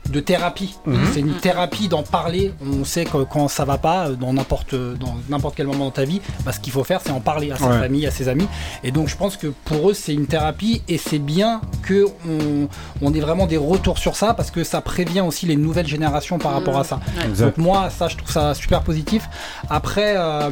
[0.10, 0.76] de thérapie.
[0.86, 1.00] Mhm.
[1.14, 2.54] C'est une thérapie d'en parler.
[2.66, 5.92] On sait que quand ça va pas, euh, dans n'importe dans n'importe quel moment dans
[5.92, 7.80] ta vie, bah, ce qu'il faut faire, c'est en parler à sa Ouais.
[7.80, 8.48] famille, à ses amis.
[8.84, 12.68] Et donc, je pense que pour eux, c'est une thérapie et c'est bien que on,
[13.02, 16.38] on ait vraiment des retours sur ça parce que ça prévient aussi les nouvelles générations
[16.38, 17.00] par rapport à ça.
[17.40, 19.28] Donc moi, ça, je trouve ça super positif.
[19.70, 20.52] Après, euh,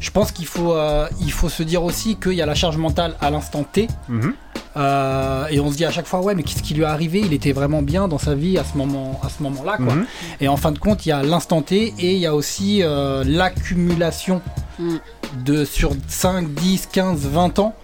[0.00, 2.76] je pense qu'il faut, euh, il faut se dire aussi qu'il y a la charge
[2.76, 3.88] mentale à l'instant T.
[4.08, 4.34] Mhm.
[4.76, 7.22] Euh, et on se dit à chaque fois, ouais, mais qu'est-ce qui lui est arrivé?
[7.24, 9.94] Il était vraiment bien dans sa vie à ce moment, à ce moment-là, quoi.
[9.94, 10.06] Mhm.
[10.40, 12.82] Et en fin de compte, il y a l'instant T et il y a aussi
[12.82, 14.42] euh, l'accumulation
[14.78, 14.96] Mm.
[15.44, 17.74] de sur 5, 10, 15, 20 ans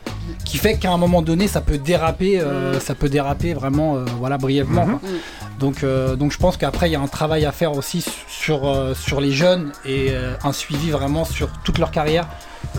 [0.45, 4.05] qui fait qu'à un moment donné, ça peut déraper, euh, ça peut déraper vraiment, euh,
[4.19, 4.87] voilà, brièvement.
[4.87, 4.99] Mhm.
[4.99, 5.09] quoi.
[5.59, 8.67] Donc, euh, donc je pense qu'après, il y a un travail à faire aussi sur,
[8.67, 12.27] euh, sur les jeunes et euh, un suivi vraiment sur toute leur carrière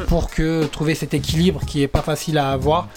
[0.08, 0.30] pour
[0.72, 2.88] trouver cet équilibre qui est pas facile à avoir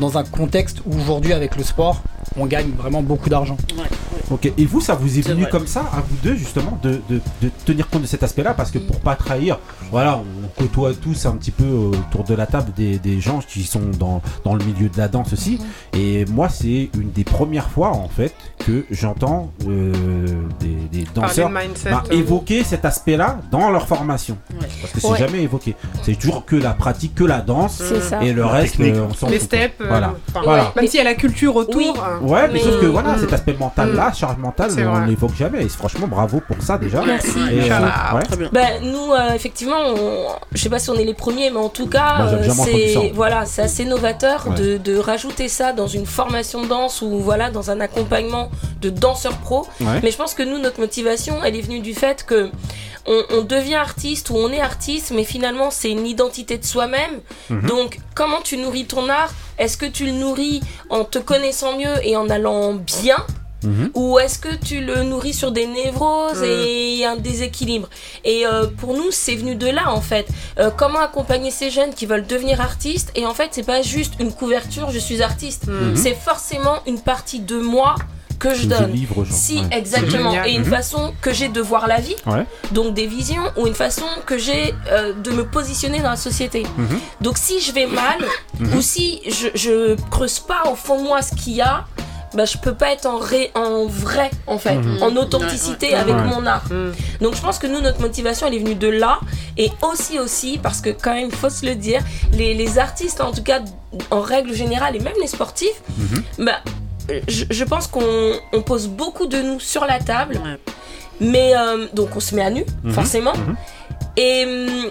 [0.00, 2.02] dans un contexte où aujourd'hui avec le sport,
[2.36, 3.56] on gagne vraiment beaucoup d'argent.
[4.30, 5.50] Ok, et vous, ça vous est venu vrai.
[5.50, 8.54] comme ça, à vous deux, justement, de, de- de tenir compte de cet aspect-là?
[8.54, 9.58] Parce que pour pas trahir,
[9.92, 13.62] voilà, on côtoie tous un petit peu autour de la table des, des gens qui
[13.62, 15.60] sont dans, dans le milieu de la danse aussi.
[15.94, 19.92] Et moi, c'est une des premières fois, en fait, que j'entends euh,
[20.90, 21.90] des, danseurs de mindset.
[21.90, 24.36] bah, euh, évoquer cet aspect-là dans leur formation.
[24.60, 24.66] Ouais.
[24.80, 25.18] Parce que c'est Ouais.
[25.18, 25.76] jamais évoqué.
[26.02, 27.76] C'est toujours que la pratique, que la danse.
[27.76, 28.24] C'est ça.
[28.24, 29.75] Et le La reste, euh, on s'en les steps.
[29.80, 30.14] Euh, Voilà.
[30.30, 30.72] enfin, Voilà.
[30.76, 31.76] Même s'il y a la culture autour.
[31.76, 31.92] Oui.
[31.96, 33.20] euh, Ouais, mais, Mais- sauf que voilà, Mm.
[33.20, 35.06] cet aspect mental-là, charge mentale, on vrai.
[35.06, 35.64] l'évoque jamais.
[35.64, 37.02] Et franchement, bravo pour ça déjà.
[37.04, 37.28] Merci.
[37.50, 37.78] Et, euh,
[38.16, 38.22] ouais.
[38.22, 38.48] Très bien.
[38.52, 41.68] Ben, nous, euh, effectivement, on- je sais pas si on est les premiers, mais en
[41.68, 44.54] tout cas, Bah, euh, c'est voilà, c'est assez novateur Ouais.
[44.56, 48.90] de, de rajouter ça dans une formation de danse ou voilà, dans un accompagnement de
[48.90, 49.66] danseurs pro.
[49.80, 50.00] Ouais.
[50.02, 52.50] Mais je pense que nous, notre motivation, elle est venue du fait que
[53.08, 57.20] on, on devient artiste ou on est artiste, mais finalement, c'est une identité de soi-même.
[57.50, 57.62] Mhm.
[57.68, 59.30] Donc, comment tu nourris ton art?
[59.66, 63.18] Est-ce que tu le nourris en te connaissant mieux et en allant bien
[63.64, 63.90] Mhm.
[63.94, 66.44] ou est-ce que tu le nourris sur des névroses Mm.
[66.44, 67.88] et un déséquilibre
[68.22, 70.28] Et euh, pour nous, c'est venu de là en fait.
[70.60, 74.12] Euh, comment accompagner ces jeunes qui veulent devenir artistes Et en fait, c'est pas juste
[74.20, 75.66] une couverture, je suis artiste.
[75.68, 75.96] Mhm.
[75.96, 77.96] C'est forcément une partie de moi
[78.38, 78.92] que je donne.
[79.30, 79.62] Si, Ouais.
[79.72, 80.32] exactement.
[80.44, 80.70] Et une Mhm.
[80.70, 82.44] façon que j'ai de voir la vie, Ouais.
[82.72, 86.64] donc des visions, ou une façon que j'ai euh, de me positionner dans la société.
[86.76, 86.98] Mhm.
[87.20, 88.18] Donc si je vais mal,
[88.60, 88.74] Mhm.
[88.76, 91.84] ou si je, je creuse pas au fond de moi ce qu'il y a,
[92.34, 95.98] bah, je peux pas être en, ré- en vrai, en fait, en authenticité Ouais, ouais.
[96.00, 96.24] avec Ouais.
[96.24, 96.64] mon art.
[96.70, 96.92] Mm.
[97.22, 99.20] Donc je pense que nous, notre motivation, elle est venue de là.
[99.56, 103.22] Et aussi, aussi, parce que quand même, il faut se le dire, les, les artistes,
[103.22, 103.60] en tout cas,
[104.10, 105.80] en règle générale, et même les sportifs,
[106.38, 106.58] bah,
[107.28, 110.40] je, je pense qu'on on pose beaucoup de nous sur la table.
[111.20, 112.92] Mais euh, donc on se met à nu, Mhm.
[112.92, 113.32] forcément.
[113.34, 113.56] Mhm.
[114.18, 114.90] Et hum,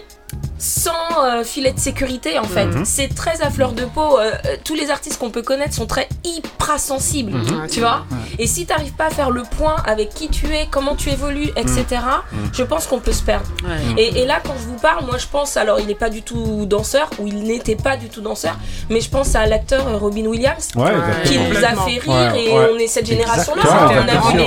[0.58, 0.92] sans
[1.24, 2.66] euh, filet de sécurité en fait.
[2.66, 2.86] Mhm.
[2.86, 4.18] C'est très à fleur de peau.
[4.18, 7.68] euh, euh, tous les artistes qu'on peut connaître sont très hyper sensibles, Mhm.
[7.70, 8.06] tu vois.
[8.40, 11.50] Et si t'arrives pas à faire le point avec qui tu es, comment tu évolues,
[11.56, 11.86] etc.,
[12.32, 12.50] Mhm.
[12.54, 13.46] je pense qu'on peut se perdre.
[13.64, 14.02] Ouais.
[14.02, 16.22] Et, et là, quand je vous parle, moi je pense, alors il n'est pas du
[16.24, 18.58] tout danseur, ou il n'était pas du tout danseur,
[18.90, 20.92] mais je pense à l'acteur Robin Williams, Ouais,
[21.26, 22.70] qui nous a fait rire, Ouais, et ouais.
[22.74, 23.62] on est cette génération-là.
[23.66, 24.38] On a vu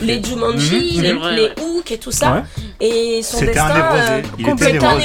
[0.00, 1.50] les, les Jumanji, les, les.
[1.62, 2.32] Hook et tout ça.
[2.32, 2.42] Ouais.
[2.80, 3.70] Et son destin.
[3.70, 4.98] euh, Il était complètement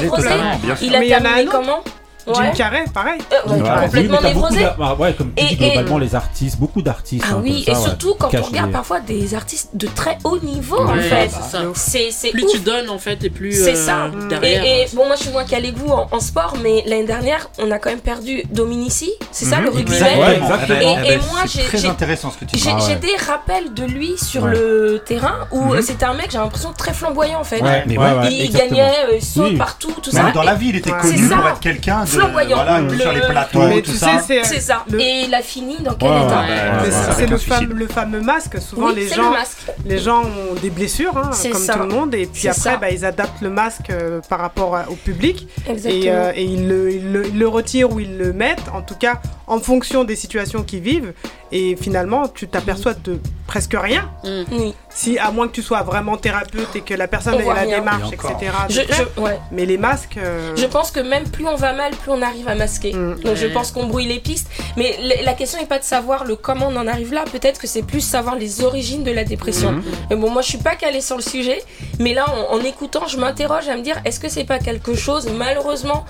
[0.82, 2.56] Il a terminé un comment Jim Ouais.
[2.56, 3.20] Carrey, pareil.
[3.32, 3.70] Euh, ouais, Ouais.
[3.86, 4.66] complètement névrosé.
[4.78, 7.26] bah, ouais, comme tu Et- dis, et- globalement, les artistes, beaucoup d'artistes.
[7.28, 9.88] Ah hein, oui, comme et ça, surtout ouais, quand on regarde parfois des artistes de
[9.88, 11.30] très haut niveau en Ouais, fait.
[11.30, 11.64] c'est ça.
[11.76, 12.52] C'est c'est Plus ouf.
[12.54, 14.10] tu donnes en fait et plus C'est euh, ça.
[14.30, 14.64] derrière.
[14.64, 17.06] Et, et bon, moi je suis moins calé que vous en, en sport, mais l'année
[17.06, 19.64] dernière, on a quand même perdu Dominici, c'est ça Mhm.
[19.64, 19.94] le rugbyman?
[20.02, 20.26] Exactement.
[20.28, 21.04] Ouais, exactement.
[21.06, 22.62] Et- et moi, c'est j'ai- très j'ai- intéressant ce que tu dis.
[22.64, 22.80] J'ai ouais.
[22.88, 24.52] j'ai des rappels de lui sur Ouais.
[24.52, 25.72] le terrain où Mhm.
[25.76, 27.62] euh, c'était un mec, j'ai l'impression, très flamboyant en fait.
[27.62, 29.58] Ouais, ouais, ouais, ouais, il gagnait, il saute Oui.
[29.58, 30.32] partout, tout ça.
[30.34, 31.00] dans la vie, il était Ouais.
[31.02, 32.56] connu pour être quelqu'un Flamboyant.
[32.58, 34.20] voilà, Le- sur les plateaux, Mais tout tu ça.
[34.20, 34.84] sais, c'est C'est ça.
[34.90, 37.38] le- Et il a fini dans quel Ouais, état ouais, ouais, Mais ouais, c'est- le,
[37.38, 37.72] suicide.
[37.74, 38.60] le fameux masque.
[38.62, 39.58] Souvent, Oui, les gens, le masque.
[39.86, 41.74] les gens ont des blessures, hein, C'est comme ça.
[41.74, 44.76] tout le monde, et puis C'est après, bah, ils adaptent le masque euh, par rapport
[44.76, 46.04] à- au public, Exactement.
[46.04, 48.82] et, euh, et ils, le, ils le- ils le retirent ou ils le mettent, en
[48.82, 51.14] tout cas en fonction des situations qu'ils vivent,
[51.52, 54.44] et finalement, tu t'aperçois de presque rien, Mm.
[54.54, 54.74] Oui.
[54.90, 57.54] si à moins que tu sois vraiment thérapeute et que la personne On ait la
[57.54, 57.80] rien.
[57.80, 58.52] démarche, Et etc.
[58.70, 59.38] Je, je- ouais.
[59.52, 62.48] Mais les masques, euh, Je pense que même plus on va mal, plus on arrive
[62.48, 62.94] à masquer.
[62.94, 63.20] Mm.
[63.22, 64.50] Donc je pense qu'on brouille les pistes.
[64.78, 67.26] Mais la question n'est pas de savoir le comment on en arrive là.
[67.30, 69.72] Peut-être que c'est plus savoir les origines de la dépression.
[69.74, 69.84] Mhm.
[70.10, 71.62] Mais bon, moi je suis pas calée sur le sujet.
[72.00, 74.96] Mais là, en, en écoutant, je m'interroge à me dire est-ce que c'est pas quelque
[74.96, 76.06] chose, malheureusement,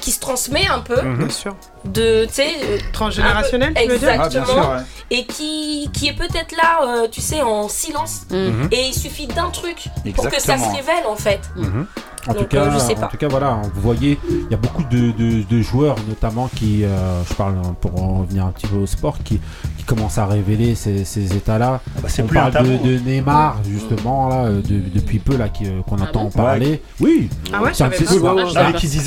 [0.00, 1.56] qui se transmet un peu bien sûr.
[1.86, 4.70] De, tu sais, euh, Transgénérationnel, tu veux dire Ah, bien sûr, Exactement.
[4.76, 4.82] ouais.
[5.10, 8.22] et qui, qui est peut-être là, euh, tu sais, en silence.
[8.30, 8.68] Mhm.
[8.72, 10.74] Et il suffit d'un truc pour que ça se Exactement.
[10.76, 11.40] révèle en fait.
[11.56, 11.86] Mhm.
[12.28, 13.06] En Donc, tout cas, euh, je sais en pas.
[13.06, 16.82] tout cas, voilà, vous voyez, il y a beaucoup de, de- de joueurs, notamment qui,
[16.82, 19.38] euh, je parle pour en revenir un petit peu au sport, qui,
[19.78, 21.80] qui commencent à révéler ces, ces états-là.
[21.86, 22.84] Ah bah, c'est On plus parle de, tabou.
[22.84, 24.60] de Neymar, justement, là, de-
[24.92, 26.82] depuis peu, là, qui, qu'on Ah entend bon parler.
[26.98, 27.96] Oui, Ah ouais, c'est un Ah, mais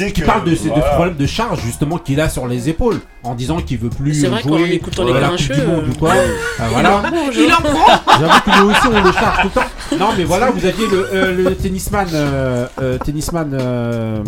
[0.06, 0.12] ouais.
[0.14, 0.86] qui parle de ces de voilà.
[0.94, 4.42] problèmes de charge, justement, qu'il a sur les épaules, en disant qu'il veut plus vrai
[4.42, 6.14] jouer écoutant les à la Coupe du Monde euh, ou quoi.
[6.60, 7.04] Ah, voilà.
[7.34, 10.00] Il en prend J'avoue que nous aussi on le charge tout le temps.
[10.06, 14.24] Non mais voilà, vous aviez le, euh, le tennisman, euh, euh, tennisman, euh,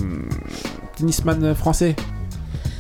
[0.97, 1.95] tennisman français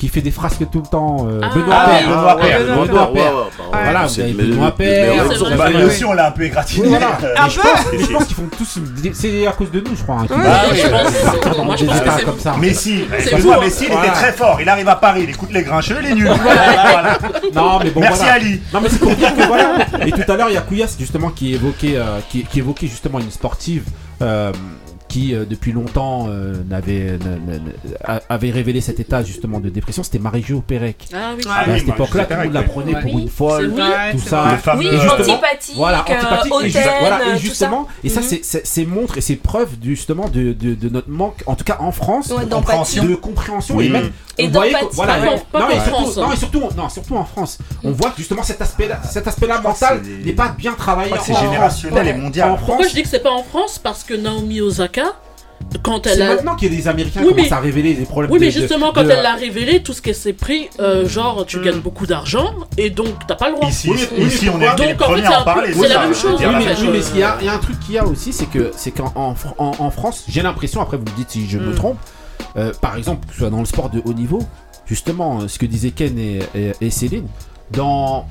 [0.01, 1.27] qui fait des frasques tout le temps.
[1.29, 2.09] euh, Ah, Benoît Ah, Paire.
[2.09, 2.59] Benoît Paire.
[2.59, 3.35] Benoît Ouais, Paire.
[3.35, 5.55] ouais, bah, ouais, Voilà, vous avez Benoît vrai.
[5.57, 6.87] Bah, lui aussi, on l'a un peu égratigné.
[6.89, 7.17] Voilà.
[7.23, 7.61] Euh, Un Et je peu.
[7.61, 8.79] pense, je pense qu'ils font tous.
[9.13, 10.21] C'est à cause de nous, je crois.
[10.21, 11.57] hein, Ah oui, je pense.
[11.63, 12.55] Moi, je des pense que c'est comme ça.
[12.59, 13.59] Messi, hein.
[13.61, 14.57] Messi, il était très fort.
[14.59, 16.31] Il arrive à Paris, il écoute les grincheux, il est nul.
[16.31, 17.17] Voilà.
[17.53, 18.23] Non mais bon Merci.
[18.25, 18.59] Ali.
[18.73, 19.75] Non mais c'est pour dire que voilà.
[20.05, 22.87] Et tout à l'heure il y a Kouyas justement qui évoquait, euh, qui, qui évoquait
[22.87, 23.83] justement une sportive
[24.21, 24.51] euh,
[25.11, 27.17] qui euh, depuis longtemps euh, n'avait
[28.29, 30.03] avait révélé cet état justement de dépression.
[30.03, 31.07] C'était Marie-Jo Pérec.
[31.13, 31.43] Ah oui.
[31.49, 33.73] Ah à cette époque-là, Marie-Jo tout le monde la Pérec, prenait pour Oui, une folle,
[33.75, 34.11] c'est vrai.
[34.11, 34.75] tout ça.
[34.77, 36.53] Oui, Et justement, antipathique, Voilà, euh, antipathique.
[36.53, 38.25] hautaine, voilà, et justement, et ça, Mhm.
[38.41, 41.91] c'est- montre et c'est preuve justement de, de, de notre manque, en tout cas en
[41.91, 43.03] France, Ouais, de compréhension.
[43.05, 43.87] de compréhension Oui.
[43.87, 46.89] et même Et d'empathie, voilà, non, Pas non, et surtout, France, non, et surtout, non,
[46.89, 50.73] surtout en France, on voit que justement cet aspect-là, cet aspect-là mental n'est pas bien
[50.73, 51.43] travaillé c'est France.
[51.43, 52.57] générationnel et En mondial.
[52.65, 53.77] Pourquoi je dis que c'est pas en France?
[53.77, 55.00] Parce que Naomi Osaka,
[55.83, 56.35] quand c'est elle a.
[56.35, 58.31] maintenant qu'il y a des Américains Oui, qui commencent mais- à révéler des problèmes.
[58.31, 61.07] Oui, mais de- justement, quand de- elle l'a révélé, tout ce qu'elle s'est pris, euh,
[61.07, 61.63] genre, tu Mm.
[61.63, 63.69] gagnes beaucoup d'argent, et donc t'as pas le droit.
[63.69, 65.73] Ici, Oui, mais- ici, on oui, est mais les Donc, en fait, à en parler.
[65.73, 67.97] c'est la ça, même chose, Oui, mais, oui, il y a un truc qu'il y
[67.97, 71.05] a aussi, c'est que c'est qu'en en, Fr- en- en France, j'ai l'impression, après vous
[71.05, 71.75] me dites si je me Mm.
[71.75, 71.97] trompe,
[72.57, 74.39] euh, par exemple, que ce soit dans le sport de haut niveau,
[74.85, 77.27] justement, euh, ce que disaient Ken et, et- et Céline,
[77.71, 78.25] dans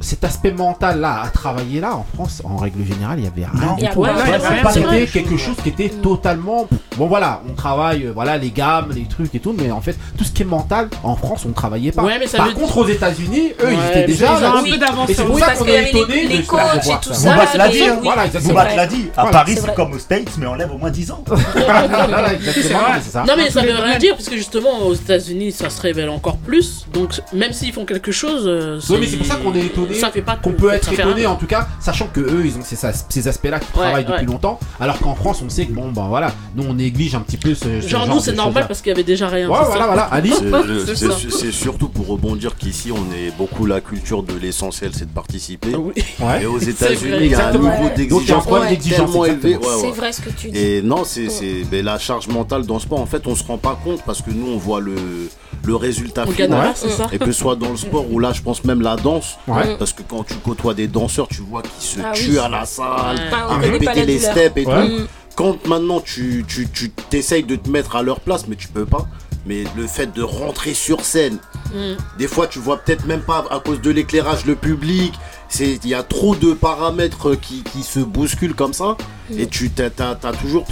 [0.00, 3.46] cet aspect mental là à travailler là en France, en règle générale, il y avait
[3.46, 4.04] rien du tout.
[4.72, 4.80] C'est.
[4.80, 6.68] C'était quelque chose qui était totalement.
[6.96, 9.96] Bon voilà, on travaille, euh, voilà les gammes, les trucs et tout, mais en fait
[10.16, 12.02] tout ce qui est mental en France on travaillait pas.
[12.02, 14.36] Ouais, mais ça Par veut contre aux États-Unis, eux ils Ouais, étaient mais déjà Ils
[14.36, 14.54] ont là.
[14.58, 17.12] un peu d'avance c'est sur pour ça qu'on est étonné les de, coachs et tout
[17.12, 17.32] ça.
[17.32, 18.42] Boubat l'a dit, c'est.
[18.48, 19.08] Boubat l'a dit.
[19.16, 21.24] À Paris, c'est c'est comme aux States, mais on lève au moins 10 ans.
[22.52, 23.14] C'est.
[23.14, 26.36] Non mais ça veut rien dire parce que justement aux États-Unis ça se révèle encore
[26.36, 29.66] plus donc même s'ils font quelque chose euh, Oui, mais c'est pour ça qu'on est
[29.66, 29.87] étonné,
[30.24, 32.76] pas qu'on peut être étonné en tout cas, sachant que eux ils ont ces,
[33.08, 34.32] ces aspects-là qui Ouais, travaillent depuis ouais.
[34.32, 37.36] longtemps, alors qu'en France on sait que bon ben voilà, nous on néglige un petit
[37.36, 39.58] peu ce, ce genre genre nous c'est normal parce qu'il y avait déjà rien Ouais,
[39.64, 40.32] voilà, ça voilà, Ali.
[40.32, 45.06] C'est- le- C'est surtout pour rebondir qu'ici on est beaucoup la culture de l'essentiel, c'est
[45.06, 45.68] de participer.
[45.74, 45.92] Ah oui.
[46.20, 46.42] Ouais.
[46.42, 49.58] Et aux États-Unis, il y a un niveau d'exigence tellement élevé.
[49.80, 50.58] C'est vrai ce que tu dis.
[50.58, 53.00] Et non, c'est c'est- la charge mentale dans ce sport.
[53.00, 54.94] En fait, on se rend pas compte parce que nous, on voit le,
[55.68, 56.68] le résultat on final.
[56.68, 56.74] Ouais.
[56.90, 59.36] ça Et que ce soit dans le sport ou là, je pense même la danse.
[59.46, 59.76] Ouais.
[59.78, 62.38] Parce que quand tu côtoies des danseurs, tu vois qu'ils se Ah tuent oui.
[62.38, 64.88] à la salle, à répéter les steps et Ouais.
[64.88, 65.02] tout.
[65.36, 68.86] Quand maintenant tu, tu, tu t'essayes de te mettre à leur place, mais tu peux
[68.86, 69.06] pas.
[69.46, 71.38] Mais le fait de rentrer sur scène,
[71.74, 71.96] Mm.
[72.18, 75.12] des fois tu vois peut-être même pas à cause de l'éclairage, le public.
[75.50, 78.96] C'est, il y a trop de paramètres qui, qui se bousculent comme ça.
[79.30, 79.38] Mm.
[79.38, 79.90] Et tu t'as
[80.42, 80.64] toujours,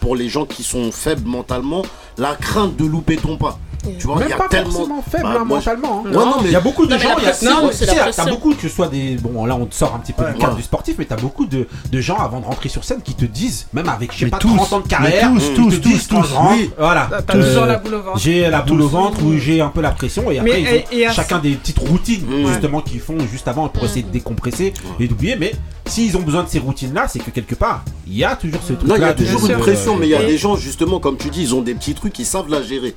[0.00, 1.82] pour les gens qui sont faibles mentalement,
[2.18, 3.58] la crainte de louper ton pas.
[3.98, 4.70] Tu vois, il Même y a pas tellement.
[4.70, 6.02] forcément faible Bah, hein, moi, mentalement.
[6.06, 6.08] hein.
[6.08, 7.08] Ouais, non, mais- Il y a beaucoup de Non, mais gens.
[7.10, 8.24] la il y a- pression, non, c'est tu la sais, pression.
[8.24, 9.16] T'as beaucoup que ce soit des.
[9.16, 10.56] Bon, là, on te sort un petit peu Ouais, du cadre ouais.
[10.58, 13.24] du sportif, mais t'as beaucoup de, de gens avant de rentrer sur scène qui te
[13.24, 15.80] disent, même avec, je sais Mais pas, tous, 30 ans de carrière, tous, ils tous,
[15.80, 16.70] tous, tous, oui.
[16.78, 17.08] Voilà.
[17.26, 18.18] T'as- toujours la boule au ventre.
[18.18, 20.68] J'ai la boule au ventre ou j'ai un peu la pression et après Mais- ils
[20.68, 24.02] ont et- et à- chacun des petites routines justement qu'ils font juste avant pour essayer
[24.02, 25.36] de décompresser et d'oublier.
[25.36, 25.52] Mais
[25.86, 28.60] s'ils ont besoin de ces routines là, c'est que quelque part il y a toujours
[28.62, 30.56] ce truc Non, il y a toujours une pression, mais il y a des gens,
[30.56, 32.94] justement, comme tu dis, ils ont des petits trucs, ils savent la gérer.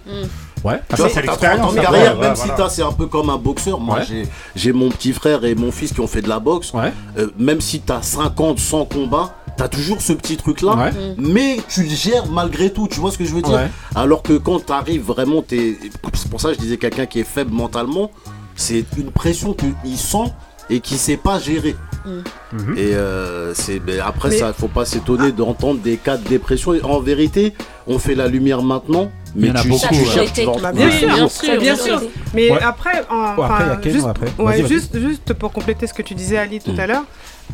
[0.66, 0.82] Ouais.
[0.90, 2.82] Tu vois, c'est t'as 30 l'expérience, ans de ça, carrière, ouais, même si t'as, c'est
[2.82, 3.80] un peu comme un boxeur.
[3.80, 4.06] Moi, Ouais.
[4.08, 4.24] j'ai,
[4.56, 6.74] j'ai mon petit frère et mon fils qui ont fait de la boxe.
[6.74, 6.92] Ouais.
[7.18, 10.74] Euh, même si t'as 50, 100 combats, t'as toujours ce petit truc-là.
[10.76, 10.92] Ouais.
[11.18, 13.56] Mais tu le gères malgré tout, tu vois ce que je veux dire?
[13.56, 13.70] Ouais.
[13.96, 15.78] Alors que quand t'arrives vraiment, t'es...
[16.14, 18.12] c'est pour ça que je disais quelqu'un qui est faible mentalement,
[18.56, 20.32] c'est une pression qu'il sent
[20.70, 21.76] et qu'il sait pas gérer.
[22.06, 22.78] Mhm.
[22.78, 26.74] Et euh, c'est mais après Mais- ça, faut pas s'étonner d'entendre des cas de dépression.
[26.84, 27.54] En vérité,
[27.88, 30.06] on fait la lumière maintenant, mais Il y en a tu, beaucoup, tu ouais.
[30.06, 32.02] cherches, tu vas Bah, bien sûr, bien sûr, bien sûr.
[32.34, 32.60] Mais Ouais.
[32.62, 34.26] après, en- Ouais, après, il y a juste, après.
[34.38, 34.70] ouais, Vas-y, vas-y.
[34.74, 36.80] juste, juste pour compléter ce que tu disais Ali tout Mm.
[36.80, 37.04] à l'heure,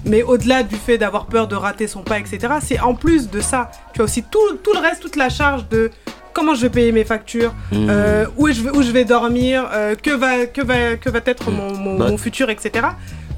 [0.05, 3.39] mais au-delà du fait d'avoir peur de rater son pas, etc., c'est en plus de
[3.41, 5.89] ça, tu as aussi tout, tout le reste, toute la charge de
[6.33, 7.87] comment je vais payer mes factures, Mm.
[7.89, 11.19] euh, où, je vais, où je vais dormir, euh, que, va, que, va, que va
[11.25, 12.07] être mon, mon- Bah.
[12.09, 12.85] mon futur, etc.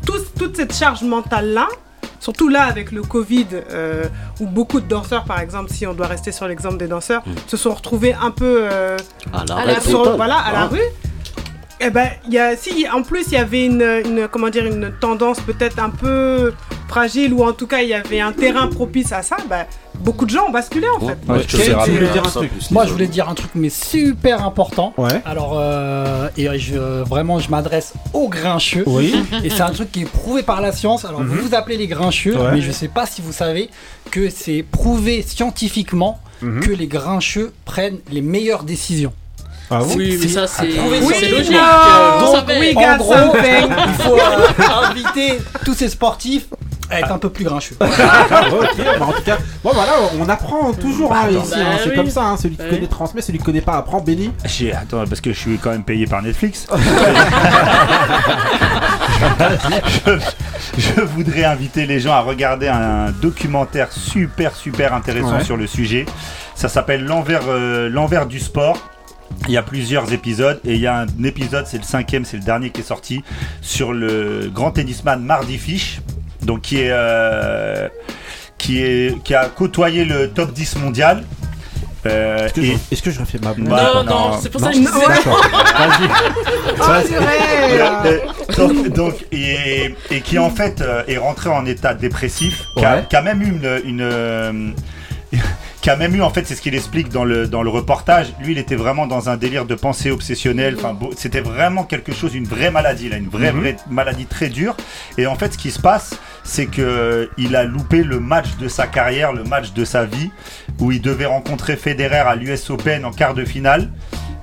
[0.05, 1.67] Tout- toute cette charge mentale-là,
[2.19, 4.03] surtout là avec le Covid, euh,
[4.39, 7.31] où beaucoup de danseurs, par exemple, si on doit rester sur l'exemple des danseurs, Mm.
[7.47, 8.67] se sont retrouvés un peu...
[8.71, 8.97] euh,
[9.33, 10.15] À la À la rue sur- totale.
[10.17, 10.79] voilà, à la rue.
[11.85, 14.65] Eh ben, il y a, si en plus il y avait une, une- comment dire,
[14.65, 16.53] une tendance peut-être un peu
[16.87, 19.65] fragile ou en tout cas il y avait un terrain propice à ça, ben,
[19.99, 21.17] beaucoup de gens ont basculé en fait.
[21.27, 24.93] Ouais, je voulais dire un truc Moi, je voulais dire un truc, mais super important.
[24.97, 25.21] Ouais.
[25.25, 28.83] Alors, euh, et je, vraiment, je m'adresse aux grincheux.
[28.87, 29.13] Oui.
[29.43, 31.03] Et c'est un truc qui est prouvé par la science.
[31.03, 32.51] Alors, vous vous appelez les grincheux, Ouais.
[32.53, 33.69] mais je sais pas si vous savez
[34.11, 36.59] que c'est prouvé scientifiquement Mhm.
[36.61, 39.13] que les grincheux prennent les meilleures décisions.
[39.71, 41.55] Ah Oui, mais ça, c'est logique.
[41.55, 46.45] euh, donc, oui, En gros, il faut euh, inviter tous ces sportifs
[46.89, 47.75] à être un peu plus grincheux.
[47.81, 51.77] ok, bah en tout cas, bon voilà, on apprend toujours hein, Bah, ici, hein, bah
[51.83, 51.95] c'est oui.
[51.95, 54.31] comme ça, hein, celui qui connaît transmet, celui qui connaît pas apprend, béni.
[54.73, 56.67] Attends, parce que je suis quand même payé par Netflix.
[60.05, 60.19] je,
[60.77, 65.43] je voudrais inviter les gens à regarder un documentaire super super intéressant Ouais.
[65.43, 66.05] sur le sujet.
[66.55, 68.77] Ça s'appelle l'envers euh, l'envers du sport.
[69.47, 72.37] Il y a plusieurs épisodes et il y a un épisode, c'est le cinquième, c'est
[72.37, 73.23] le dernier qui est sorti
[73.61, 75.99] sur le grand tennisman Mardy Fish,
[76.43, 77.89] donc qui est euh,
[78.57, 81.23] qui est qui a côtoyé le top 10 mondial.
[82.05, 84.49] Euh, Est-ce que, et- je, est-ce que je refais ma Bah, Non, non, non, c'est
[84.49, 84.91] pour ça que je disais.
[85.07, 85.41] d'accord.
[85.41, 87.07] Oh, Vas-y.
[87.07, 87.25] purée.
[88.05, 88.17] Euh,
[88.57, 92.95] donc, donc, et, et qui en fait euh, est rentré en état dépressif, qui, a,
[92.97, 93.05] Ouais.
[93.09, 94.73] qui a même eu une, une,
[95.83, 98.33] qui a même eu en fait, c'est ce qu'il explique dans le dans le reportage.
[98.41, 100.75] Lui, il était vraiment dans un délire de pensée obsessionnelle.
[100.77, 103.59] Enfin, c'était vraiment quelque chose, une vraie maladie là, une vraie Mhm.
[103.59, 104.77] vraie maladie très dure.
[105.17, 108.69] Et en fait, ce qui se passe, c'est que il a loupé le match de
[108.69, 110.31] sa carrière, le match de sa vie,
[110.79, 113.91] où il devait rencontrer Federer à l'US Open en quart de finale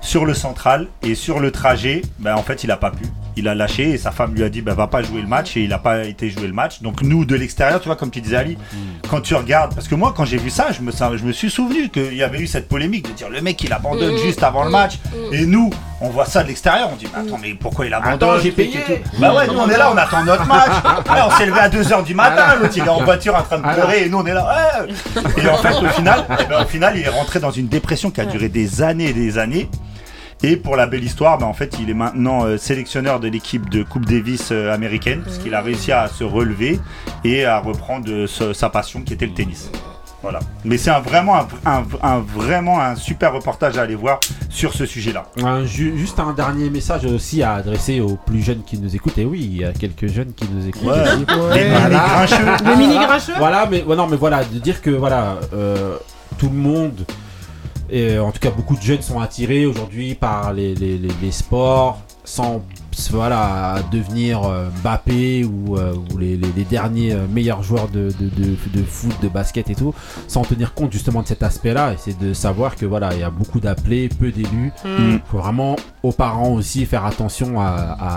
[0.03, 3.05] sur le central et sur le trajet, ben en fait il a pas pu.
[3.40, 5.57] Il a lâché et sa femme lui a dit ben va pas jouer le match
[5.57, 6.83] et il a pas été jouer le match.
[6.83, 8.57] Donc nous de l'extérieur, tu vois comme tu disais Ali,
[9.09, 11.33] quand tu regardes, parce que moi quand j'ai vu ça, je me, ça- je me
[11.33, 14.18] suis souvenu qu'il y avait eu cette polémique de dire le mec il abandonne Mm,
[14.18, 15.35] juste avant le mm, match mm.
[15.35, 15.70] et nous
[16.03, 18.14] on voit ça de l'extérieur, on dit mais attends mais pourquoi il abandonne?
[18.31, 18.79] Attends, j'ai payé.
[18.87, 18.92] tout.
[19.18, 20.70] Bah ouais nous on est là, on attend notre match.
[21.11, 23.59] Ouais, on s'est levé à 2h du matin, l'autre il est en voiture en train
[23.59, 24.46] de pleurer et nous on est là.
[24.87, 25.42] ouais.
[25.42, 28.11] Et en fait au final, eh ben, au final il est rentré dans une dépression
[28.11, 29.68] qui a duré des années et des années.
[30.42, 33.68] Et pour la belle histoire, bah, en fait, il est maintenant euh, sélectionneur de l'équipe
[33.68, 36.81] de Coupe Davis euh, américaine, parce qu'il a réussi à se relever
[37.24, 39.70] et à reprendre euh, ce- sa passion qui était le tennis.
[40.22, 40.40] Voilà.
[40.66, 44.72] Mais c'est un, vraiment, un, un- un- vraiment un super reportage à aller voir sur
[44.74, 45.24] ce sujet-là.
[45.64, 49.16] Juste un dernier message aussi à adresser aux plus jeunes qui nous écoutent.
[49.18, 50.83] Et oui, il y a quelques jeunes qui nous écoutent.
[50.85, 51.00] Ouais.
[51.03, 51.24] aussi.
[51.55, 52.05] Les, les Voilà.
[52.26, 52.76] grincheux.
[52.79, 55.96] Mini grincheux Voilà, mais ouais, non, mais voilà, de dire que voilà, euh,
[56.38, 57.07] tout le monde,
[57.90, 61.31] et en tout cas beaucoup de jeunes sont attirés aujourd'hui par les, les, les- les
[61.33, 62.62] sports sans
[63.11, 68.79] voilà devenir euh, Mbappé ou, euh, ou les, derniers euh, meilleurs joueurs de, de, de-
[68.79, 69.95] de foot, de basket et tout,
[70.28, 71.95] sans tenir compte justement de cet aspect-là.
[71.95, 74.72] Et c'est de savoir que voilà, il y a beaucoup d'appelés, peu d'élus.
[74.84, 75.12] Hmm.
[75.14, 77.66] Il faut vraiment aux parents aussi faire attention à,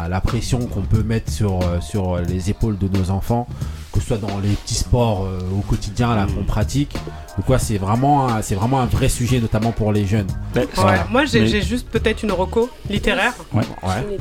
[0.03, 3.47] à la pression qu'on peut mettre sur, euh, sur les épaules de nos enfants
[3.93, 6.93] que ce soit dans les petits sports euh, au quotidien là qu'on pratique.
[7.37, 10.27] Donc ouais, c'est vraiment, un- c'est vraiment un vrai sujet, notamment pour les jeunes.
[10.55, 11.05] Ouais, Voilà.
[11.11, 13.33] Moi, j'ai Mais- juste peut-être une reco littéraire.
[13.53, 13.61] Ouais.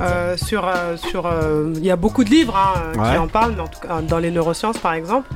[0.00, 3.12] Euh, sur, euh, sur, euh, il y a beaucoup de livres hein, Ouais.
[3.12, 5.28] qui en parlent, mais en tout cas dans les neurosciences par exemple.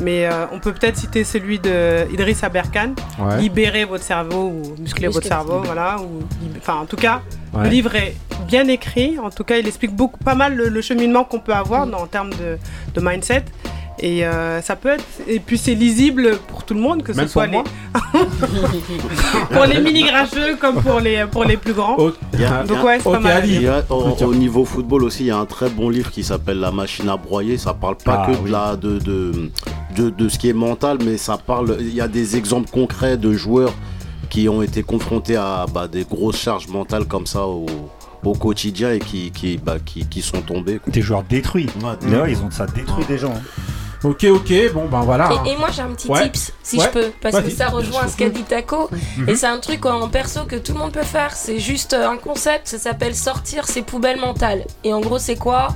[0.00, 3.40] Mais euh, on peut peut-être citer celui de Idriss Aberkan, Ouais.
[3.40, 5.96] Libérer votre cerveau ou muscler votre cerveau, voilà.
[6.00, 6.22] Ou,
[6.58, 7.22] enfin, en tout cas,
[7.52, 7.64] Ouais.
[7.64, 8.16] le livre est
[8.48, 9.18] bien écrit.
[9.20, 11.98] En tout cas, il explique beaucoup, pas mal le, le cheminement qu'on peut avoir dans-
[12.02, 12.58] en termes de,
[12.94, 13.44] de mindset.
[14.06, 15.04] Et euh, ça peut être.
[15.26, 18.20] Et puis c'est lisible pour tout le monde, que Même ce soit pour les.
[19.50, 21.96] pour les mini grincheux comme pour les, pour les plus grands.
[21.96, 23.44] A- Donc ouais, c'est pas mal.
[23.88, 23.94] Au,
[24.24, 27.08] au niveau football aussi, il y a un très bon livre qui s'appelle La machine
[27.08, 27.56] à broyer.
[27.56, 28.46] Ça parle pas Ah, que oui.
[28.48, 29.50] de, la, de, de,
[29.96, 31.76] de, de ce qui est mental, mais ça parle.
[31.80, 33.72] Il y a des exemples concrets de joueurs
[34.28, 37.64] qui ont été confrontés à bah, des grosses charges mentales comme ça au,
[38.22, 40.78] au quotidien et qui, qui, bah, qui, qui sont tombés.
[40.78, 40.92] quoi.
[40.92, 41.68] Des joueurs détruits.
[41.82, 43.32] Ouais, Là, ils ont ça détruit des gens.
[43.34, 43.62] hein.
[44.04, 45.30] Ok, ok, bon ben voilà.
[45.46, 46.24] Et, et moi j'ai un petit Ouais.
[46.30, 46.84] tips si Ouais.
[46.84, 49.28] je peux parce que ça rejoint ce qu'a dit Taco Mhm.
[49.30, 52.08] et c'est un truc en perso que tout le monde peut faire c'est juste euh,
[52.08, 55.68] un concept ça s'appelle sortir ses poubelles mentales et en gros c'est quoi?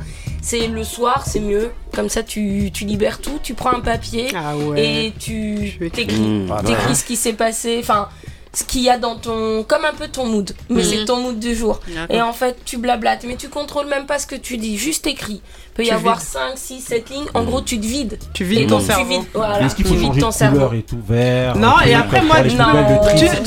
[0.42, 4.28] C'est le soir c'est mieux comme ça tu, tu libères tout tu prends un papier
[4.36, 5.06] Ah ouais.
[5.06, 6.52] et tu t'écris Mmh.
[6.64, 8.08] T'écris ce qui s'est passé enfin
[8.54, 10.88] ce qu'il y a dans ton comme un peu ton mood mais Mhm.
[10.90, 12.16] c'est ton mood du jour D'accord.
[12.16, 15.06] et en fait, tu blablates, mais tu contrôles même pas ce que tu dis, juste
[15.06, 15.42] écrit.
[15.78, 16.26] Peut y Tu avoir vides.
[16.26, 17.26] 5, 6, 7 lignes.
[17.34, 18.18] En gros, tu te vides.
[18.34, 19.04] Tu Et vides ton donc, tu cerveau.
[19.08, 20.56] vides, voilà, Est-ce qu'il tu faut changer ton de cerveau.
[20.56, 22.64] couleur et tout vert Non, et après, moi, Non.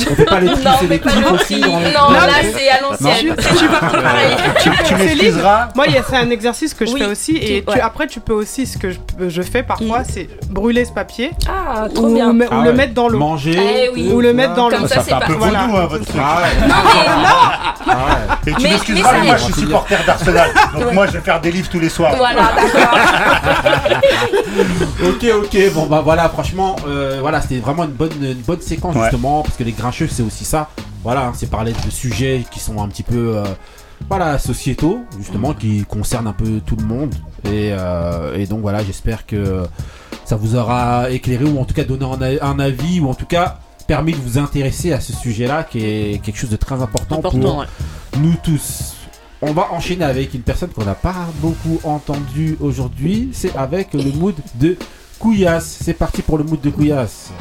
[0.09, 1.21] on fait pas les tri, Non, c'est les trucs Non,
[2.09, 3.35] Non, là, c'est à l'ancienne.
[4.85, 5.69] Tu m'excuseras.
[5.75, 7.35] Moi, il y a- c'est un exercice que je fais aussi.
[7.35, 11.87] Et après, tu peux aussi, ce que je, fais parfois, c'est brûler ce papier Ah,
[11.93, 12.31] trop ou, bien.
[12.31, 13.17] me- ou Ah le mettre dans l'eau.
[13.19, 13.91] Manger.
[13.93, 14.09] Eh.
[14.13, 14.77] Ou le mettre dans l'eau.
[14.77, 15.25] Comme Ça, c'est un pas.
[15.25, 15.63] peu Voilà.
[15.65, 16.21] vaudou, hein, votre truc.
[16.23, 16.67] Ah ouais.
[16.67, 17.11] Non, mais
[17.87, 17.95] Ah
[18.45, 18.51] ouais.
[18.51, 20.49] Et tu m'excuseras, mais moi, je suis supporter d'Arsenal.
[20.79, 22.15] Donc, moi, je vais faire des livres tous les soirs.
[22.21, 22.97] Voilà, d'accord.
[25.03, 28.95] Ok, ok, bon bah voilà, franchement, euh, voilà, c'était vraiment une bonne, une bonne séquence
[28.95, 29.03] Ouais.
[29.03, 30.69] justement, parce que les grincheux c'est aussi ça.
[31.03, 33.43] Voilà, hein, c'est parler de sujets qui sont un petit peu, euh,
[34.09, 37.13] voilà, sociétaux justement, qui concernent un peu tout le monde.
[37.45, 39.63] Et, euh, et donc voilà, j'espère que
[40.25, 42.05] ça vous aura éclairé ou en tout cas donné
[42.41, 43.57] un, avis ou en tout cas
[43.87, 47.39] permis de vous intéresser à ce sujet-là, qui est quelque chose de très important, Important,
[47.39, 47.65] pour ouais.
[48.19, 48.93] nous tous.
[49.43, 53.29] On va enchaîner avec une personne qu'on n'a pas beaucoup entendue aujourd'hui.
[53.33, 54.77] C'est avec le mood de
[55.17, 55.79] Couillasse.
[55.81, 57.31] C'est parti pour le mood de Couillasse.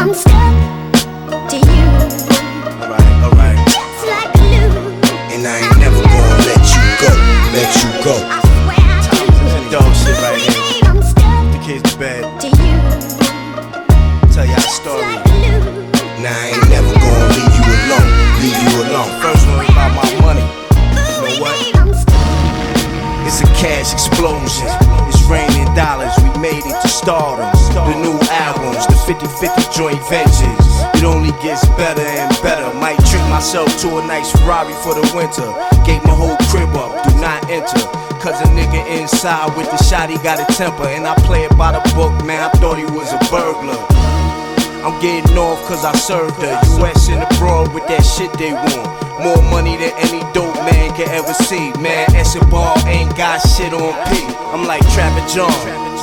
[0.00, 0.64] I'm stuck
[8.34, 8.39] to
[27.00, 27.48] stardom.
[27.72, 30.66] The new albums, the 50-50 joint ventures.
[30.94, 32.68] It only gets better and better.
[32.76, 35.48] Might treat myself to a nice Ferrari for the winter.
[35.88, 36.92] Gave my whole crib up.
[37.08, 37.80] Do not enter.
[38.20, 40.84] Cause a nigga inside with the shot, he got a temper.
[40.84, 42.42] And I play it by the book, man.
[42.44, 43.80] I thought he was a burglar.
[44.80, 48.88] I'm getting off cause I served the US and abroad with that shit they want.
[49.20, 51.68] More money than any dope man can ever see.
[51.76, 54.24] Man, Escobar ain't got shit on P.
[54.56, 55.52] I'm like Trapper John,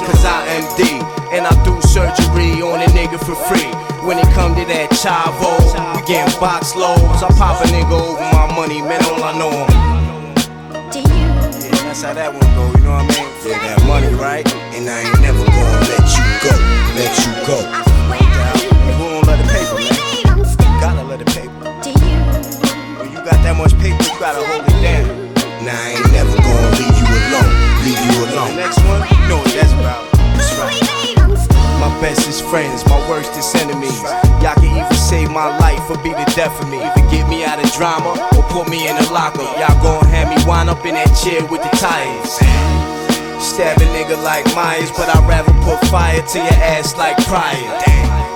[0.05, 0.85] cause I am D.
[1.33, 3.65] And I do surgery on a nigga for free.
[4.05, 5.57] When it come to that chavo,
[5.97, 7.25] we getting box loads.
[7.25, 9.73] I pop a nigga over my money, man, all I know him.
[10.93, 13.25] Yeah, that's how that one go, you know what I mean?
[13.41, 14.45] Yeah, that money, right?
[14.77, 16.53] And I ain't never gonna let you go,
[16.93, 17.86] let you go.
[21.25, 21.81] Stuck Gotta the paper.
[21.83, 22.17] to you.
[22.99, 25.05] When you got that much paper, you gotta hold it down.
[25.65, 27.53] Now I ain't never gonna leave you alone,
[27.85, 28.53] leave you alone.
[28.55, 30.03] The next one, you know what that's about.
[30.37, 30.77] That's right.
[30.77, 31.79] Babe, I'm stuck.
[31.81, 33.97] My bestest friends, my worstest enemies.
[34.41, 36.81] Y'all can either save my life or be the death of me.
[36.81, 39.45] Either get me out of drama or put me in a locker.
[39.57, 42.37] Y'all gon' have me wind up in that chair with the tires.
[43.41, 48.26] Stab a nigga like Myers, but I'd rather put fire to your ass like Pryor.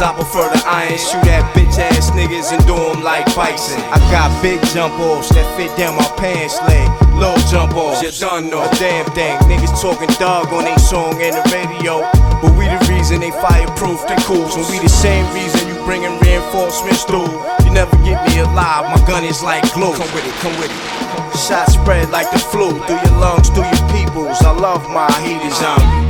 [0.00, 3.76] Cause I prefer the iron, shoot at bitch ass niggas and do 'em like bison.
[3.92, 6.88] I got big jump offs that fit down my pants leg.
[7.20, 8.64] Low jump offs, you done know.
[8.64, 12.00] A damn thing, niggas talking dog on they song and the radio.
[12.40, 14.56] But we the reason they fireproof the cools.
[14.56, 17.28] And we the same reason you bringing reinforcements through.
[17.62, 19.92] You never get me alive, my gun is like glue.
[19.92, 21.36] Come with it, come with it.
[21.36, 24.40] Shot spread like the flu, through your lungs, through your peoples.
[24.40, 26.09] I love my heaters, um.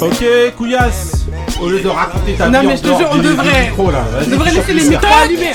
[0.00, 0.24] Ok,
[0.56, 1.26] Couillasse.
[1.60, 3.98] Au lieu de raconter ta Non, vie mais je te jure, on devrait- micro, là.
[4.12, 5.52] Vas-y, On devrait laisser les micros allumés.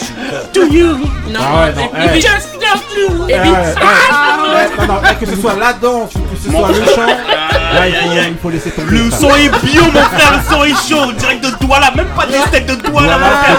[0.53, 0.97] To you.
[1.29, 1.73] Non, Ah ouais,
[2.07, 2.55] non, just
[4.87, 7.95] non, non, que ce soit la danse ou que ce soit le chant, là, il
[7.95, 8.91] faut, il faut laisser tomber.
[8.91, 12.25] Le son est bio, mon frère, le son est chaud, direct de Douala, même pas
[12.25, 13.57] des steaks de Douala, mon frère.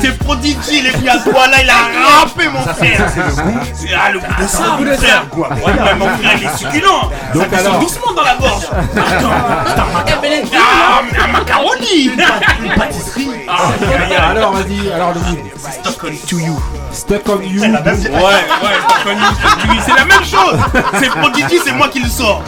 [0.00, 3.06] C'est Prodigy, il est venu à Douala, il a rappé, mon frère.
[3.74, 5.24] C'est ah, le goût de ça, mon frère.
[5.36, 7.10] Ouais, mon frère, il est succulent.
[7.34, 8.64] Donc ça descend alors- doucement dans la gorge.
[8.96, 9.31] Attends,
[11.24, 12.10] un macaroni.
[12.62, 13.28] Une pâtisserie.
[14.18, 15.20] Alors, vas-y, alors le.
[15.58, 16.60] Stuck on to you.
[16.92, 17.62] Stuck on you.
[17.62, 20.58] Ouais, ouais, Stuck on you, Stuck on you, c'est la même chose.
[21.00, 22.42] C'est Prodigy, c'est moi qui le sors.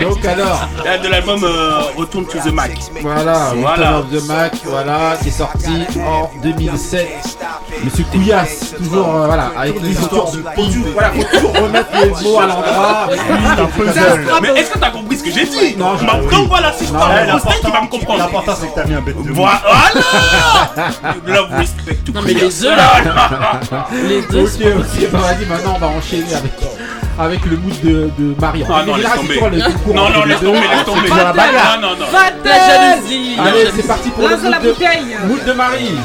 [0.00, 0.68] Donc alors,
[1.02, 1.44] de l'album
[1.96, 2.72] Return to the Mac.
[3.02, 3.90] voilà, Voilà.
[3.90, 7.38] Return of the Mac, voilà, qui est sorti en 2007.
[7.84, 10.42] Monsieur Couillasse, toujours, voilà, avec les histoires de.
[10.92, 13.08] Voilà, faut toujours remettre les mots à l'endroit.
[13.10, 14.21] C'est un puzzle.
[14.42, 16.20] Mais est-ce que t'as compris ce que j'ai dit Non, j'ai Bah.
[16.30, 18.18] Donc voilà, si je parle mais en steak, il va me comprendre.
[18.18, 19.62] L'important, c'est que t'as mis un bête de Voilà
[21.26, 22.92] Love, respect, tout Non, mais les œufs là,
[23.92, 24.42] les deux.
[24.44, 26.52] ok, bah, vas-y, maintenant on va enchaîner avec,
[27.18, 28.64] avec le mood de, de Marie.
[28.68, 29.40] Ah non, laisse tomber.
[29.40, 31.00] Non, non, laisse tomber, laisse tomber.
[31.02, 31.78] toujours la bagarre.
[31.80, 32.06] Non, non, non.
[32.44, 33.36] La jalousie.
[33.38, 35.98] Allez, c'est parti pour le de, mood de Marie.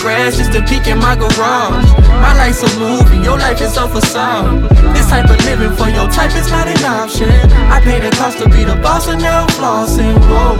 [0.00, 1.88] Grass just a peek in my garage.
[2.24, 4.68] My life's a movie, your life is a facade.
[4.94, 7.30] This type of living for your type is not an option.
[7.70, 10.18] I pay the cost to be the boss and now I'm flossing.
[10.28, 10.56] Whoa.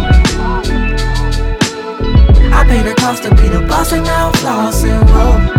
[2.53, 5.03] I pay the cost to be the boss and now I'm flossing.
[5.12, 5.59] Whoa.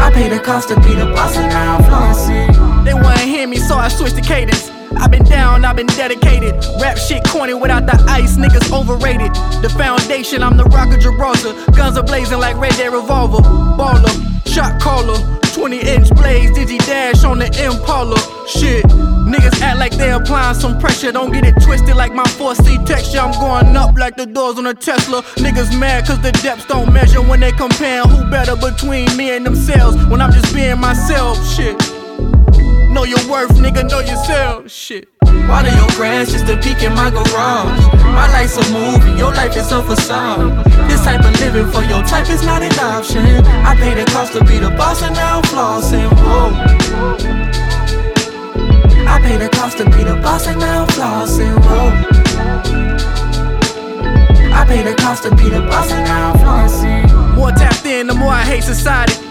[0.00, 2.84] I pay the cost to be the boss and now I'm flossing.
[2.84, 4.77] They wanna hear me, so I switched the cadence.
[4.96, 6.54] I've been down, I've been dedicated.
[6.80, 9.32] Rap shit corny without the ice, niggas overrated.
[9.62, 11.54] The foundation, I'm the rock of Gibraltar.
[11.72, 13.38] Guns are blazing like Red Dead Revolver.
[13.76, 14.12] Baller,
[14.46, 15.18] shot caller,
[15.52, 18.16] 20 inch blades, Digi Dash on the Impala.
[18.48, 21.12] Shit, niggas act like they applying some pressure.
[21.12, 23.18] Don't get it twisted like my 4C texture.
[23.18, 25.22] I'm going up like the doors on a Tesla.
[25.36, 29.44] Niggas mad cause the depths don't measure when they comparing who better between me and
[29.44, 29.96] themselves.
[30.06, 31.97] When I'm just being myself, shit.
[32.98, 34.68] Know your worth, nigga, know yourself.
[34.68, 35.08] Shit.
[35.22, 37.78] Water your grass just a peek in my garage.
[38.02, 40.66] My life's a movie, your life is a facade.
[40.90, 43.24] This type of living for your type is not an option.
[43.64, 46.10] I pay the cost to be the boss and now I'm flossing.
[46.10, 46.50] Whoa.
[49.06, 51.54] I pay the cost to be the boss and now I'm flossing.
[51.54, 51.92] Whoa.
[54.58, 57.36] I pay the cost to be the boss and now I'm flossing.
[57.36, 59.27] More tapped in, the more I hate society.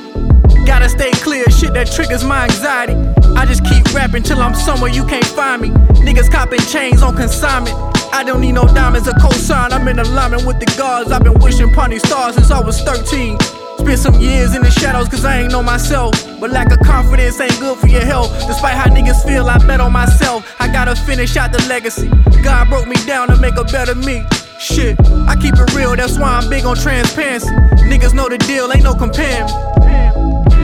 [0.68, 2.93] Gotta stay clear, shit that triggers my anxiety.
[3.38, 5.70] I just keep rapping till I'm somewhere you can't find me.
[6.03, 7.74] Niggas copping chains on consignment.
[8.11, 9.72] I don't need no diamonds or cosign.
[9.72, 11.09] I'm in alignment with the gods.
[11.13, 13.39] I've been wishing upon stars since I was 13.
[13.80, 16.11] Spent some years in the shadows cause I ain't know myself.
[16.38, 18.30] But lack of confidence ain't good for your health.
[18.45, 20.53] Despite how niggas feel, I bet on myself.
[20.59, 22.09] I gotta finish out the legacy.
[22.43, 24.26] God broke me down to make a better me.
[24.59, 24.99] Shit,
[25.30, 27.47] I keep it real, that's why I'm big on transparency.
[27.88, 29.47] Niggas know the deal, ain't no comparing.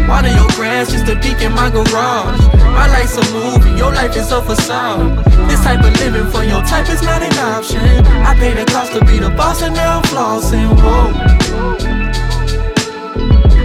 [0.07, 2.39] Water your grass just a peek in my garage.
[2.73, 5.23] My life's a movie, your life is a facade.
[5.49, 7.79] This type of living for your type is not an option.
[8.25, 10.69] I pay the cost to be the boss and now I'm flossing.
[10.81, 11.13] Whoa.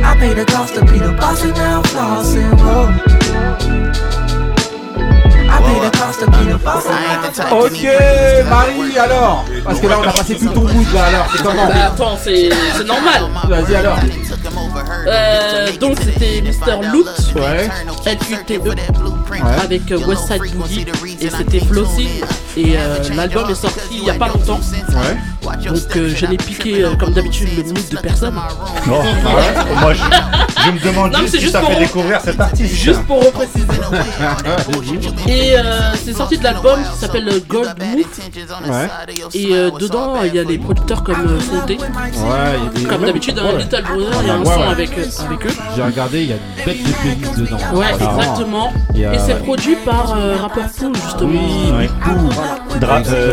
[0.05, 2.55] I pay the cost to be the boss and now I'm flossing.
[2.59, 3.18] Whoa.
[7.51, 7.87] Ok,
[8.49, 11.67] Marie, alors Parce que là, on a passé tout ton mood, là, alors, c'est comment
[11.67, 13.23] Bah, attends, c'est c'est normal.
[13.49, 13.99] Vas-y, alors.
[15.07, 16.89] Euh, donc c'était Mr.
[16.93, 17.07] Loot,
[17.37, 17.69] Ouais.
[18.31, 18.79] LUTE,
[19.63, 20.87] avec euh, Westside Boogie,
[21.21, 22.09] et c'était Flossy.
[22.57, 24.59] Et euh, l'album est sorti il y a pas longtemps.
[24.91, 25.17] Ouais.
[25.69, 28.35] Donc euh, je l'ai piqué euh, comme d'habitude le mood de personne.
[28.87, 30.03] Non, ouais, moi je,
[30.67, 32.75] je me demande Non, mais juste c'est qui juste t'a pour- fait découvrir cet artiste.
[32.75, 33.67] Juste pour repréciser.
[35.29, 35.63] Et euh,
[36.13, 38.71] c'est sorti de l'album qui s'appelle euh, Gold Move.
[38.71, 38.89] Ouais.
[39.35, 41.77] Et euh, dedans il y a les producteurs comme euh, Fonté.
[41.79, 41.85] Ouais,
[42.75, 43.59] il y a- Comme d'habitude, un ouais.
[43.59, 44.67] Little Brother, il y a un Ouais, son ouais.
[44.67, 45.51] avec, euh, avec eux.
[45.77, 47.59] J'ai regardé, il y a une bête de playlist dedans.
[47.75, 48.73] Ouais, exactement.
[48.95, 51.31] Et c'est produit par euh, Rappeur Pool, justement.
[51.31, 51.89] Oui, Ouais.
[52.81, 53.33] Dra- euh,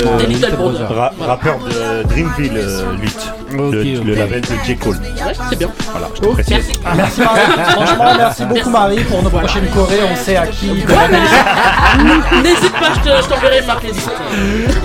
[0.89, 4.75] ra- rappeur de Dreamville euh, Lutte, Ok, le, label de J.
[4.77, 4.95] Cole.
[4.95, 5.69] Ouais, c'est bien.
[5.91, 6.71] Voilà, je te précise.
[6.95, 7.39] Merci Marie.
[7.71, 9.99] Franchement, merci beaucoup Marie pour nos prochaines chorés.
[10.11, 10.83] On sait à qui.
[10.87, 11.07] Voilà.
[12.43, 14.09] N'hésite pas, je te- je t'enverrai ma playlist.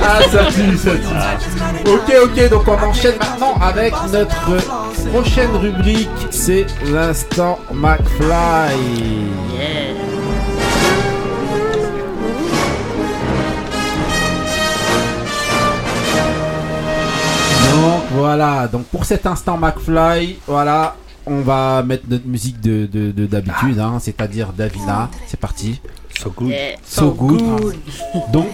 [0.02, 1.90] Ah, ça tue, ça tue.
[1.90, 8.76] Ok, ok, donc on enchaîne maintenant avec notre prochaine rubrique, c'est l'instant McFly.
[10.09, 10.09] Donc
[18.10, 20.96] voilà, donc pour cet instant McFly, voilà,
[21.26, 25.08] on va mettre notre musique de de- de- d'habitude, hein, c'est-à-dire Davina.
[25.26, 25.80] C'est parti.
[26.20, 26.52] So good.
[26.84, 27.76] So good.
[28.32, 28.48] Donc,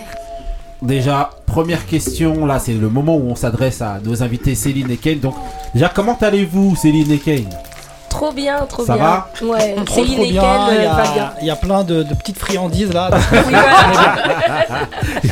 [0.82, 4.96] déjà, première question, là, c'est le moment où on s'adresse à nos invités Céline et
[4.96, 5.18] Kane.
[5.18, 5.34] Donc,
[5.74, 7.48] déjà, comment allez-vous, Céline et Kane?
[8.16, 9.02] Trop bien, trop Ça bien.
[9.04, 10.42] va Ouais, Trop, Céline trop et bien.
[10.70, 11.32] Il y, a, bien.
[11.42, 13.10] il y a plein de, de petites friandises là.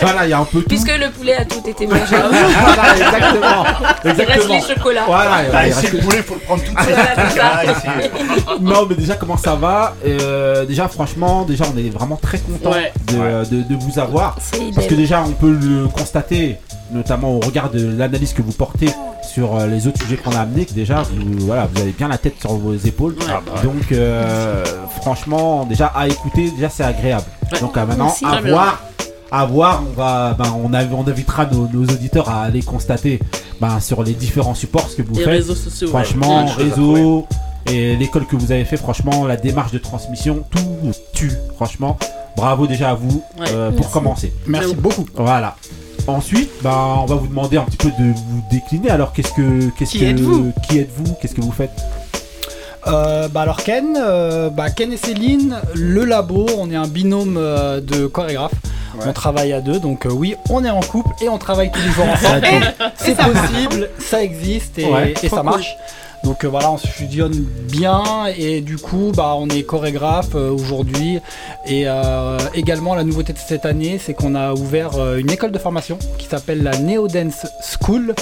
[0.01, 0.69] Voilà, il y a un peu tout.
[0.69, 2.01] Puisque le poulet a tout été mangé.
[2.15, 3.65] Voilà, exactement.
[4.05, 4.55] Il reste Exactement.
[4.55, 5.03] les chocolats.
[5.07, 6.97] Voilà, Ah, il ici, reste- le poulet, faut le prendre tout de suite.
[7.37, 7.63] Ça.
[7.87, 8.55] Ah.
[8.61, 12.71] Non, mais déjà, comment ça va Euh, Déjà, franchement, déjà, on est vraiment très content
[12.73, 12.93] Ouais.
[13.09, 14.37] de, de- de vous avoir.
[14.41, 16.59] C'est Parce que déjà, on peut le constater,
[16.93, 18.91] notamment au regard de l'analyse que vous portez
[19.23, 22.09] sur euh, les autres sujets qu'on a amenés, que déjà, vous, voilà, vous avez bien
[22.09, 23.17] la tête sur vos épaules.
[23.29, 24.65] Ah, bah, Donc, euh,
[25.01, 27.25] franchement, déjà, à écouter, déjà, c'est agréable.
[27.53, 27.61] Ouais.
[27.61, 28.25] Donc, euh, maintenant, Merci.
[28.25, 28.83] à voir.
[29.33, 33.19] À voir, on va, ben, on, a- on invitera nos, nos auditeurs à aller constater
[33.61, 35.33] ben, sur les différents supports ce que vous Les faites.
[35.33, 35.89] réseaux sociaux.
[35.89, 36.49] Franchement, Ouais.
[36.53, 37.27] choses à réseau
[37.67, 41.33] et l'école que vous avez fait, franchement, la démarche de transmission, tout tue.
[41.57, 41.97] Franchement,
[42.37, 43.47] bravo déjà à vous Ouais.
[43.53, 44.33] euh, pour commencer.
[44.47, 45.05] Merci beaucoup.
[45.17, 45.57] Voilà.
[46.07, 48.91] Ensuite, bah, on va vous demander un petit peu de vous décliner.
[48.91, 51.15] Alors, qu'est-ce que, qu'est-ce Qui que, êtes-vous qui êtes-vous?
[51.21, 51.71] Qu'est-ce que vous faites?
[52.87, 57.37] Euh, bah alors Ken, euh, bah Ken et Céline, le labo, on est un binôme
[57.39, 58.53] euh, de chorégraphes.
[59.07, 61.81] On travaille à deux, donc euh, oui, on est en couple et on travaille tous
[61.81, 62.47] les jours ensemble.
[62.97, 65.15] C'est possible, ça existe et, Ouais.
[65.23, 65.63] et Trop ça cool.
[66.25, 68.03] Donc euh, voilà, on se fusionne bien
[68.37, 71.19] et du coup, bah on est chorégraphe euh, aujourd'hui.
[71.67, 75.53] Et euh, également, la nouveauté de cette année, c'est qu'on a ouvert euh, une école
[75.53, 77.47] de formation qui s'appelle la Neo Dance
[77.81, 78.15] School,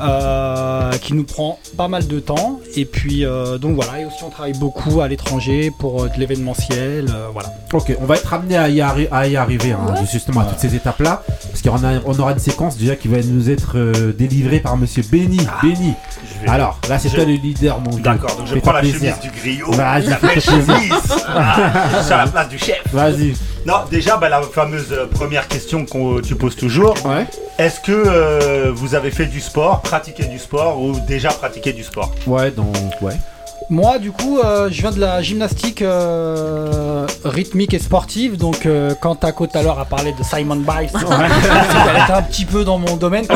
[0.00, 2.60] euh, qui nous prend pas mal de temps.
[2.76, 6.18] Et puis euh, donc voilà, et aussi on travaille beaucoup à l'étranger pour euh, de
[6.18, 7.50] l'événementiel, euh, voilà.
[7.72, 10.58] Ok, on va être amené à y, arri- à y arriver, hein, justement, à toutes
[10.60, 11.22] ces étapes-là.
[11.50, 14.76] Parce qu'on a, on aura une séquence déjà qui va nous être euh, délivrée par
[14.76, 15.38] monsieur Benny.
[15.62, 15.94] Benny.
[16.40, 18.02] Je vais- Alors, là, c'est Je- toi le leader, mon vieux.
[18.02, 19.14] D'accord, donc je prends la plaisir.
[19.14, 19.70] chemise du griot.
[19.72, 20.92] Vas-y, la belle chemise.
[21.28, 22.82] Ah, sur la place du chef.
[22.92, 23.34] Vas-y.
[23.66, 26.94] Non, déjà, bah, la fameuse euh, première question que tu poses toujours.
[27.06, 27.26] Ouais.
[27.58, 31.82] Est-ce que euh, vous avez fait du sport, pratiqué du sport ou déjà pratiqué du
[31.82, 32.12] sport?
[32.26, 33.14] Ouais, donc, ouais.
[33.70, 38.36] Moi, du coup, euh, je viens de la gymnastique euh, rythmique et sportive.
[38.36, 42.22] Donc, euh, quand Taco tout à l'heure a parlé de Simon Biles, elle était un
[42.22, 43.26] petit peu dans mon domaine.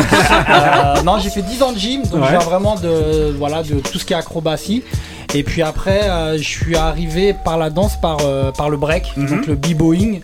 [1.05, 2.27] Non, j'ai fait 10 ans de gym, donc Ouais.
[2.27, 4.83] je viens vraiment de, voilà, de tout ce qui est acrobatie.
[5.35, 9.13] Et puis après, euh, je suis arrivé par la danse, par, euh, par le break,
[9.17, 9.29] Mhm.
[9.29, 10.21] donc le b-boying.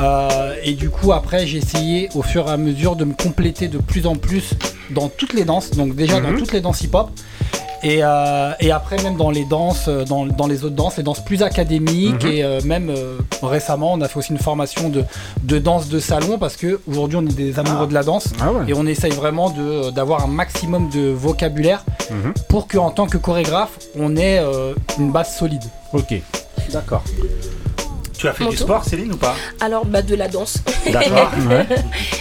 [0.00, 3.68] Euh, et du coup, après, j'ai essayé au fur et à mesure de me compléter
[3.68, 4.50] de plus en plus
[4.90, 5.70] dans toutes les danses.
[5.72, 6.38] Donc, déjà dans Mhm.
[6.38, 7.10] toutes les danses hip-hop.
[7.82, 11.02] Et, euh, et après, même dans les danses, euh, dans, dans les autres danses, les
[11.02, 12.24] danses plus académiques.
[12.24, 12.30] Mhm.
[12.30, 15.04] Et euh, même euh, récemment, on a fait aussi une formation de,
[15.42, 18.28] de danse de salon parce que aujourd'hui, on est des amoureux de la danse.
[18.40, 18.64] Ah ouais.
[18.68, 22.34] Et on essaye vraiment de- d'avoir un maximum de vocabulaire Mhm.
[22.48, 25.62] pour qu'en tant que chorégraphe, on ait euh, une base solide.
[25.92, 26.14] Ok.
[26.72, 27.02] D'accord.
[28.20, 28.66] Tu as fait Mon du tour.
[28.66, 30.58] sport, Céline, ou pas Alors, bah, de la danse.
[30.92, 31.30] D'accord.
[31.48, 31.66] Ouais.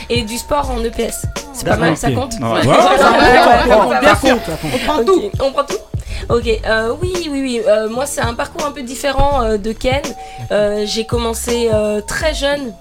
[0.10, 1.26] Et du sport en EPS.
[1.52, 2.66] C'est pas mal, ça compte Ouais.
[2.66, 2.76] Ouais.
[3.68, 5.24] On prend tout.
[5.42, 5.76] On prend tout
[6.30, 7.62] Ok, euh, oui, oui, oui.
[7.68, 10.02] euh, moi, c'est un parcours un peu différent euh, de Ken.
[10.52, 12.72] Euh, j'ai commencé euh, très jeune,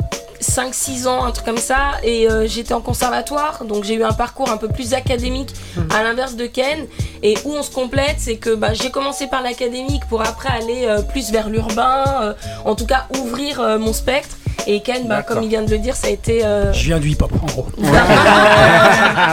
[0.41, 4.13] 5-6 ans, un truc comme ça, et euh, j'étais en conservatoire, donc j'ai eu un
[4.13, 5.51] parcours un peu plus académique,
[5.91, 6.87] à l'inverse de Ken.
[7.23, 10.87] Et où on se complète, c'est que bah, j'ai commencé par l'académique pour après aller
[10.87, 12.35] euh, plus vers l'urbain, euh,
[12.65, 14.37] en tout cas ouvrir euh, mon spectre.
[14.67, 15.37] Et Ken, bah, D'accord.
[15.37, 16.45] comme il vient de le dire, ça a été.
[16.45, 17.67] euh, Je viens du hip-hop, en gros.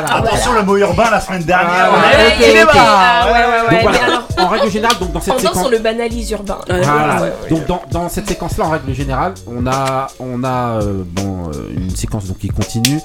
[0.10, 1.90] Attention, le mot urbain la semaine dernière.
[1.92, 2.72] Ah, Ouais, ok, il est ok.
[2.72, 5.40] pas- ah, ouais, ouais, ouais, Donc mais voilà, alors, en règle générale, donc dans cette
[5.40, 6.58] séquence, on le banalise urbain.
[6.68, 6.86] Voilà.
[6.86, 7.50] Ouais, ouais, ouais.
[7.50, 11.70] Donc dans, dans cette séquence-là, en règle générale, on a, on a euh, bon, euh,
[11.76, 13.00] une séquence donc, qui continue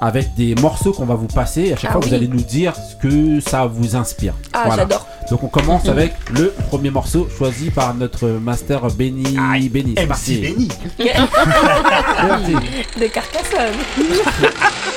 [0.00, 1.62] avec des morceaux qu'on va vous passer.
[1.62, 4.34] Et à chaque Ah fois, vous allez nous dire ce que ça vous inspire.
[4.52, 4.82] Ah, Voilà.
[4.82, 5.06] j'adore.
[5.30, 9.36] Donc on commence avec le premier morceau choisi par notre master Benny.
[9.52, 9.94] Aïe, Benny.
[9.96, 10.40] c'est MC parti.
[10.40, 10.68] Benny.
[13.00, 13.74] De Carcassonne.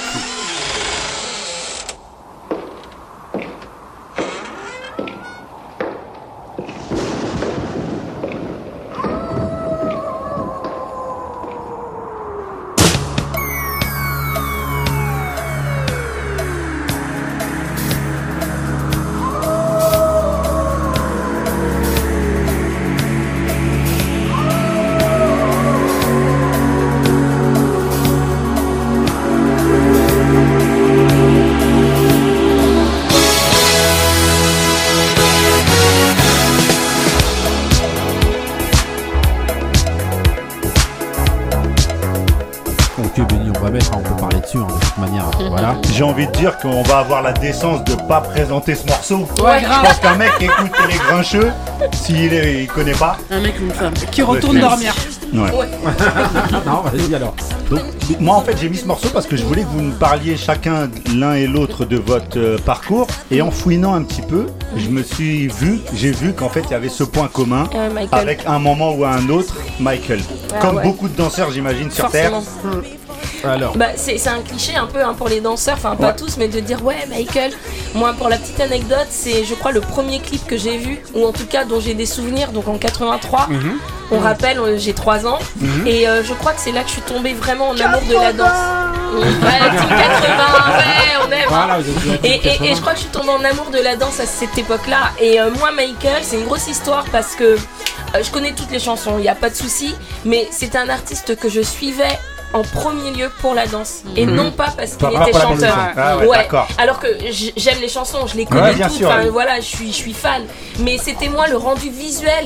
[46.40, 49.28] dire qu'on va avoir la décence de pas présenter ce morceau.
[49.44, 49.84] Ouais, Je grave.
[49.84, 51.52] pense qu'un mec qui écoute les grincheux,
[51.94, 53.18] s'il est- il connaît pas.
[53.30, 53.94] Un mec ou une femme.
[54.12, 54.62] Qui retourne Ouais.
[54.62, 54.94] dormir.
[55.34, 55.52] Ouais.
[56.66, 57.36] non, vas-y alors.
[57.70, 57.82] Donc,
[58.20, 60.36] moi en fait j'ai mis ce morceau parce que je voulais que vous nous parliez
[60.38, 64.88] chacun l'un et l'autre de votre euh, parcours et en fouinant un petit peu, je
[64.90, 68.20] me suis vu, j'ai vu qu'en fait il y avait ce point commun Euh, Michael.
[68.20, 70.22] avec un moment ou un autre Michael.
[70.52, 70.84] Ah Comme ouais.
[70.84, 72.42] beaucoup de danseurs j'imagine sur Forcément.
[73.44, 73.76] Alors.
[73.78, 76.16] Bah, c'est c'est un cliché un peu hein, pour les danseurs, enfin pas Ouais.
[76.16, 77.52] tous, mais de dire ouais Michael.
[77.96, 81.26] Moi pour la petite anecdote, c'est je crois le premier clip que j'ai vu, ou
[81.26, 83.48] en tout cas dont j'ai des souvenirs, donc en 83.
[83.50, 83.78] Mhm.
[84.12, 85.86] On rappelle, euh, j'ai 3 ans, Mhm.
[85.88, 88.14] et euh, je crois que c'est là que je suis tombée vraiment en amour de
[88.16, 88.50] la danse.
[89.14, 91.40] Ouais, team 80, ouais, on aime.
[91.48, 92.76] Voilà, Et, team et- et 80.
[92.76, 95.12] je crois que je suis tombée en amour de la danse à cette époque-là.
[95.20, 97.58] Et euh, moi, Michael, c'est une grosse histoire parce que euh,
[98.24, 99.96] je connais toutes les chansons, il n'y a pas de souci.
[100.26, 102.18] Mais c'est un artiste que je suivais
[102.54, 104.02] en premier lieu pour la danse.
[104.16, 104.36] Et Mhm.
[104.36, 105.78] non pas parce qu'il était chanteur.
[105.98, 106.48] Ah ouais.
[106.78, 107.08] Alors que
[107.56, 108.92] j'aime les chansons, je les connais Ouais, toutes.
[108.92, 109.30] sûr, enfin, oui.
[109.32, 110.44] voilà, je suis, je suis fan.
[110.80, 112.46] Mais c'était moi le rendu visuel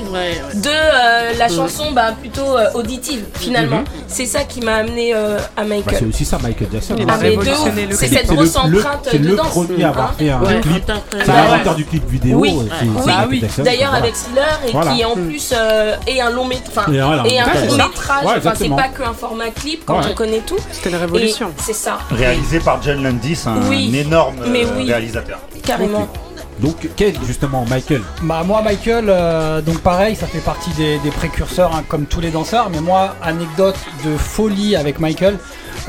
[0.56, 1.56] de euh, la Mhm.
[1.56, 3.80] chanson bah, plutôt euh, auditive finalement.
[3.80, 3.86] Mhm.
[4.08, 5.96] C'est ça qui m'a amené euh, à Bah, Michael.
[6.00, 6.96] c'est aussi ça, Michael Jackson.
[6.98, 7.18] Il hein.
[7.92, 9.48] C'est cette grosse le- le- empreinte C'est de le danse.
[9.50, 10.16] premier à avoir Hein.
[10.18, 10.60] fait un Ouais.
[10.62, 10.92] clip.
[11.12, 12.40] C'est l'inventeur du clip vidéo.
[12.40, 12.54] Oui.
[13.06, 17.00] Michael Jackson, d'ailleurs avec Thriller et qui en plus euh, est un long métrage, Et
[17.40, 18.42] un court métrage.
[18.58, 20.12] C'est pas qu'un format clip quand Ouais.
[20.12, 20.58] on connaît tout.
[20.72, 21.52] C'était la révolution.
[21.58, 22.00] C'est ça.
[22.12, 23.96] Réalisé par John Landis, un Oui.
[23.96, 24.86] énorme euh, Mais oui.
[24.88, 25.40] réalisateur.
[25.66, 26.08] Carrément.
[26.60, 31.10] Donc, quel justement, Michael Bah moi Michael, euh, donc pareil, ça fait partie des, des
[31.12, 32.70] précurseurs hein, comme tous les danseurs.
[32.70, 33.76] Mais moi, anecdote
[34.06, 35.38] de folie avec Michael.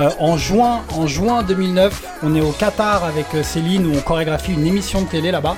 [0.00, 4.00] euh, en juin, en juin 2009, on est au Qatar avec euh, Céline où on
[4.00, 5.56] chorégraphie une émission de télé là-bas.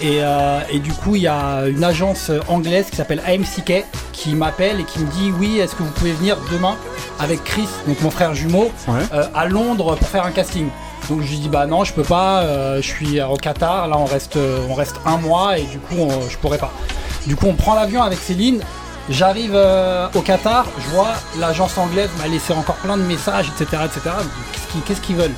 [0.00, 4.34] Et, euh, et du coup, il y a une agence anglaise qui s'appelle AMCK qui
[4.34, 6.74] m'appelle et qui me dit oui, est-ce que vous pouvez venir demain
[7.20, 8.70] avec Chris, donc mon frère jumeau,
[9.12, 10.68] euh, à Londres pour faire un casting.
[11.08, 13.96] Donc je lui dis bah non je peux pas, euh, je suis au Qatar, là
[13.98, 16.72] on reste, euh, on reste un mois et du coup on- je pourrais pas.
[17.26, 18.60] Du coup on prend l'avion avec Céline,
[19.08, 23.82] j'arrive euh, au Qatar, je vois l'agence anglaise m'a laissé encore plein de messages etc
[23.84, 24.00] etc.
[24.52, 25.34] Qu'est-ce qu'ils qu'est-ce qu'ils veulent?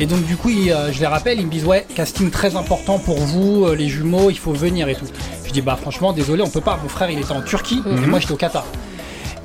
[0.00, 2.98] Et donc du coup euh, je les rappelle, ils me disent ouais casting très important
[2.98, 5.06] pour vous, euh, les jumeaux, il faut venir et tout.
[5.46, 7.88] Je dis bah franchement désolé on peut pas, mon frère il était en Turquie et
[7.88, 8.06] Mhm.
[8.06, 8.64] moi j'étais au Qatar.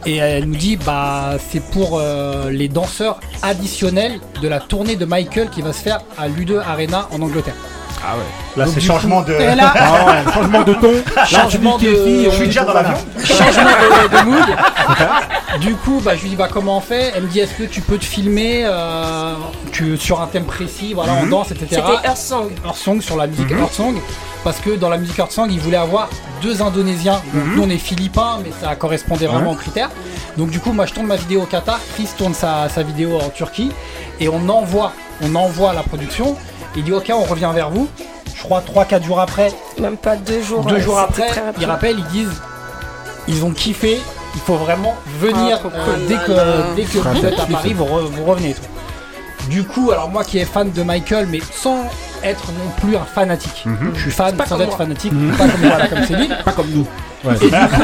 [0.06, 5.06] Et elle nous dit bah c'est pour euh, les danseurs additionnels de la tournée de
[5.06, 7.56] Michael qui va se faire à l'U2 Arena en Angleterre.
[8.06, 8.24] Ah ouais.
[8.64, 10.92] Là, c'est changement coup- de- là- Ah ouais, changement de ton.
[11.26, 11.86] Changement de.
[11.86, 12.96] Je suis déjà dans l'avion.
[13.24, 15.62] Changement de, de mood.
[15.62, 17.14] du coup, bah, je lui dis bah comment on fait?
[17.16, 19.34] Elle me dit est-ce que tu peux te filmer euh,
[19.72, 21.30] tu- sur un thème précis, voilà, on Mhm.
[21.30, 21.68] danse, etc.
[21.70, 22.50] C'était Earth Song.
[22.66, 23.60] Earth Song sur la musique Mhm.
[23.60, 23.96] Earth Song.
[24.44, 26.10] Parce que dans la musique Earth Song, ils voulaient avoir
[26.42, 27.22] deux Indonésiens.
[27.34, 27.56] Donc Mhm.
[27.56, 29.56] nous on est Philippins, mais ça correspondait vraiment Ouais.
[29.56, 29.90] aux critères.
[30.38, 33.18] Donc du coup, moi je tourne ma vidéo au Qatar, Chris tourne sa, sa vidéo
[33.24, 33.72] en Turquie,
[34.20, 34.92] et on envoie,
[35.22, 36.36] on envoie la production.
[36.76, 37.88] Il dit ok, on revient vers vous.
[38.36, 39.52] Je crois 3-4 jours après.
[39.80, 40.64] Même pas deux jours.
[40.66, 41.28] Deux ouais, jours après,
[41.60, 42.42] ils rappellent, ils disent
[43.28, 44.02] ils ont kiffé,
[44.36, 46.44] il faut vraiment venir Ah, euh, dès Ah que, là.
[46.76, 47.46] dès que Ah, vous êtes à.
[47.46, 48.56] Paris, vous, re- vous revenez.
[49.50, 51.84] Du coup, alors moi qui est fan de Michael, mais sans
[52.24, 53.64] être non plus un fanatique.
[53.66, 53.92] Mhm.
[53.94, 54.78] Je suis fan pas sans être moi.
[54.78, 56.38] fanatique, pas comme, voilà, comme Céline.
[56.46, 56.88] Pas comme nous.
[57.26, 57.36] Ouais.
[57.42, 57.84] Et du coup,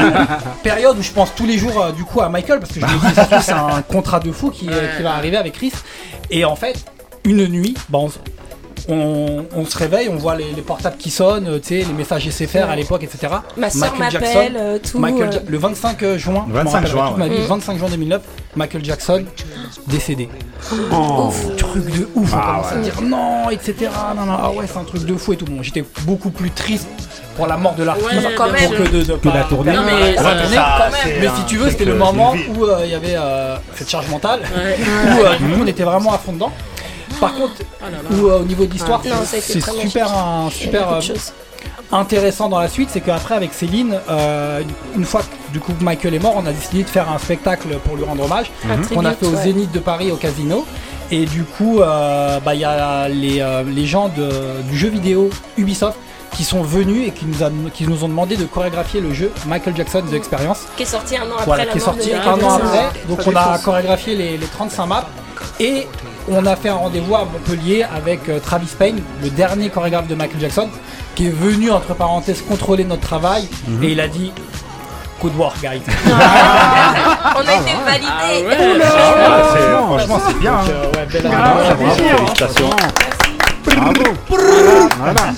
[0.62, 2.84] période où je pense tous les jours euh, du coup à Michael parce que je
[2.84, 5.72] me dis c'est un contrat de fou qui, euh, qui va arriver avec Chris.
[6.30, 6.76] Et en fait,
[7.24, 8.10] une nuit, bah, on,
[8.88, 11.92] on- on se réveille, on voit les, les portables qui sonnent, euh, tu sais, les
[11.92, 13.32] messages SFR à l'époque, etc.
[13.56, 15.32] Ma m'appelle, euh, tout, Michael euh.
[15.32, 17.46] Ja- le 25 juin, je m'en 25 rappellerai juin, toute ma vie, Mm.
[17.46, 18.22] 25 juin 2009,
[18.56, 19.24] Michael Jackson
[19.86, 20.28] décédé.
[20.92, 21.32] Oh.
[21.56, 22.82] Truc de ouf, on Ah commence à ouais.
[22.82, 23.74] dire non, etc.
[24.16, 25.44] Non, non, ah ouais, c'est un truc de fou et tout.
[25.46, 26.88] Bon, j'étais beaucoup plus triste
[27.36, 28.34] pour la mort de l'artiste Ouais,
[28.76, 29.72] que de, de Que la tournée.
[29.72, 31.00] Non, mais Ouais, ça- la tournée, ça, quand même.
[31.04, 33.56] c'est mais un si tu veux, c'était le moment où euh, il y avait euh,
[33.76, 34.76] cette charge mentale, Ouais.
[35.06, 36.52] où euh, du coup, on était vraiment à fond dedans.
[37.20, 38.16] Par contre, Oh là là.
[38.16, 40.88] où, euh, au niveau de l'histoire, Ah, non, ça a été c'est super, un, super
[41.00, 41.16] de euh,
[41.92, 44.62] intéressant dans la suite, c'est qu'après avec Céline, euh,
[44.96, 47.68] une fois que du coup Michael est mort, on a décidé de faire un spectacle
[47.84, 48.50] pour lui rendre hommage.
[48.68, 49.42] Un qu'on a fait au ouais.
[49.42, 50.64] Zénith de Paris au Casino.
[51.12, 54.88] Et du coup, euh, bah, il y a les, euh, les gens de- du jeu
[54.88, 55.98] vidéo Ubisoft
[56.36, 59.32] qui sont venus et qui nous, a- qui nous ont demandé de chorégraphier le jeu
[59.46, 60.60] Michael Jackson The Experience.
[60.76, 62.58] Qui est sorti un an après Voilà, la qui est sorti de un Michael an
[62.58, 62.66] Jackson.
[62.68, 63.00] après.
[63.08, 65.06] Donc on a chorégraphié les, les 35 maps
[65.58, 65.88] et
[66.30, 70.14] on a fait un rendez-vous à Montpellier avec euh, Travis Payne, le dernier chorégraphe de
[70.14, 70.68] Michael Jackson,
[71.14, 73.82] qui est venu entre parenthèses contrôler notre travail Mhm.
[73.84, 74.32] et il a dit
[75.20, 75.82] Good work guys.
[76.06, 78.08] On a été validés.
[78.10, 78.80] Ah ouais.
[78.82, 80.52] Ah, c'est- Franchement, c'est bien.
[80.52, 80.70] Donc, hein.
[80.70, 83.09] euh, ouais, belle Ah, aventure.
[83.64, 84.04] Bravo.
[84.98, 85.34] Voilà.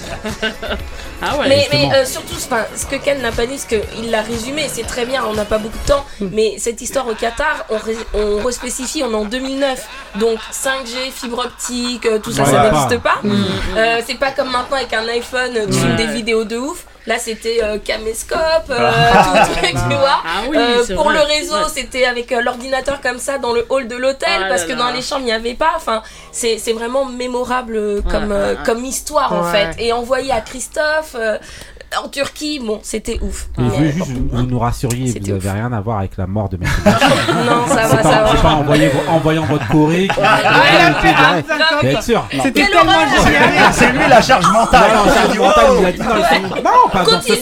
[1.25, 1.69] Ah ouais.
[1.71, 4.83] mais euh, surtout, enfin, ce que Ken n'a pas dit, ce qu'il l'a résumé, c'est
[4.87, 7.97] très bien, on n'a pas beaucoup de temps, mais cette histoire au Qatar, on, ré-
[8.15, 12.63] on respécifie, on est en 2009, donc 5G, fibre optique, euh, tout ça, Ouais, ça
[12.71, 13.21] n'existe pas.
[13.23, 13.45] Mm.
[13.77, 16.87] Euh, c'est pas comme maintenant avec un iPhone, tu filmes des vidéos de ouf.
[17.07, 18.39] Là, c'était euh, caméscope,
[18.71, 18.77] euh,
[19.25, 20.23] tout le truc, tu vois.
[20.25, 21.15] Ah oui, Euh, pour vrai.
[21.15, 21.63] le réseau, Ouais.
[21.75, 24.73] c'était avec euh, l'ordinateur comme ça dans le hall de l'hôtel, Ah parce là que
[24.73, 24.79] là.
[24.79, 25.73] dans les chambres, il n'y avait pas.
[25.75, 28.65] Enfin, c'est c'est vraiment mémorable euh, comme, Ouais, euh, ouais, ouais.
[28.65, 29.75] comme histoire, en fait.
[29.79, 31.39] Et envoyé à Christophe euh,
[32.03, 33.49] en Turquie, bon, c'était ouf.
[33.59, 36.27] Et je veux juste vous, vous nous rassuriez, vous n'avez rien à voir avec la
[36.27, 37.35] mort de Michael Jackson.
[37.47, 38.43] non, ça C'est va, pas, ça c'est va.
[38.43, 40.09] pas en, voyant, en voyant votre Corée
[42.43, 42.93] C'était tellement
[43.25, 43.73] génial.
[43.73, 44.91] C'est lui la charge mentale.
[44.95, 46.43] non, charge mentale, il a dit non, ils sont...
[46.63, 47.33] non, pas dans ce.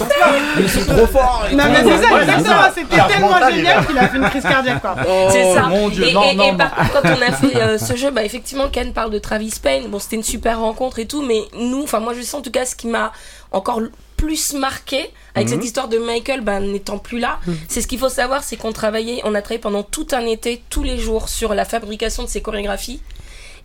[0.61, 1.45] Ils sont trop forts.
[1.53, 1.71] Non, tout.
[1.71, 2.55] mais c'est ça, exactement.
[2.75, 4.97] C'était tellement génial qu'il a fait une crise cardiaque, quoi.
[5.31, 5.63] C'est ça.
[5.63, 6.59] mon Dieu, et, non, et- non, et non.
[6.59, 9.53] par contre, quand on a fait euh, ce jeu, bah effectivement, Ken parle de Travis
[9.63, 9.89] Payne.
[9.89, 12.51] Bon, c'était une super rencontre et tout, mais nous, enfin moi, je sais en tout
[12.51, 13.13] cas ce qui m'a
[13.53, 13.81] encore
[14.21, 15.55] plus marqué avec Mhm.
[15.55, 18.73] cette histoire de Michael, bah, n'étant plus là, c'est ce qu'il faut savoir, c'est qu'on
[18.73, 22.29] travaillait, on a travaillé pendant tout un été, tous les jours, sur la fabrication de
[22.29, 23.01] ces chorégraphies.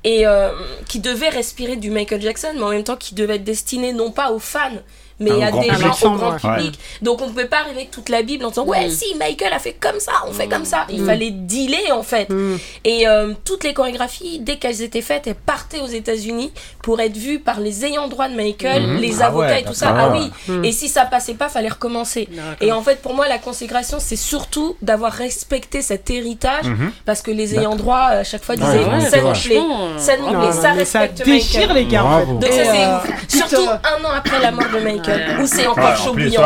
[0.04, 0.52] Et euh,
[0.88, 4.12] qui devait respirer du Michael Jackson, mais en même temps qui devait être destiné non
[4.12, 4.78] pas aux fans,
[5.20, 6.58] mais Ah, au à grand des gens, au grand Ouais.
[6.58, 6.80] public.
[7.02, 8.92] Donc on pouvait pas arriver avec toute la Bible en disant ouais Mm.
[8.92, 10.86] si Michael a fait comme ça, on fait comme ça.
[10.90, 11.06] Il Mm.
[11.06, 12.30] fallait dealer en fait.
[12.30, 12.58] Mm.
[12.84, 16.52] Et euh, toutes les chorégraphies, dès qu'elles étaient faites, elles partaient aux États-Unis
[16.84, 19.74] pour être vues par les ayants droit de Michael, les Ah avocats ouais, et tout
[19.74, 19.92] ça.
[19.92, 20.12] d'accord.
[20.16, 20.32] Ah oui.
[20.54, 20.66] Mm.
[20.66, 22.28] Et si ça passait pas, fallait recommencer.
[22.62, 26.92] Et en fait, pour moi, la consécration, c'est surtout d'avoir respecté cet héritage Mhm.
[27.06, 30.18] parce que les ayants droit, à chaque fois, disaient ouais, ça nous plaît, euh, ça
[30.18, 31.76] nous Non, plaît, non, ça respecte déchire Michael.
[31.78, 32.04] les gars.
[32.28, 35.05] Donc ça c'est euh, petite, Surtout euh, un an après la mort de Michael,
[35.42, 36.42] où c'est encore Ouais, en chaud plus, bouillant.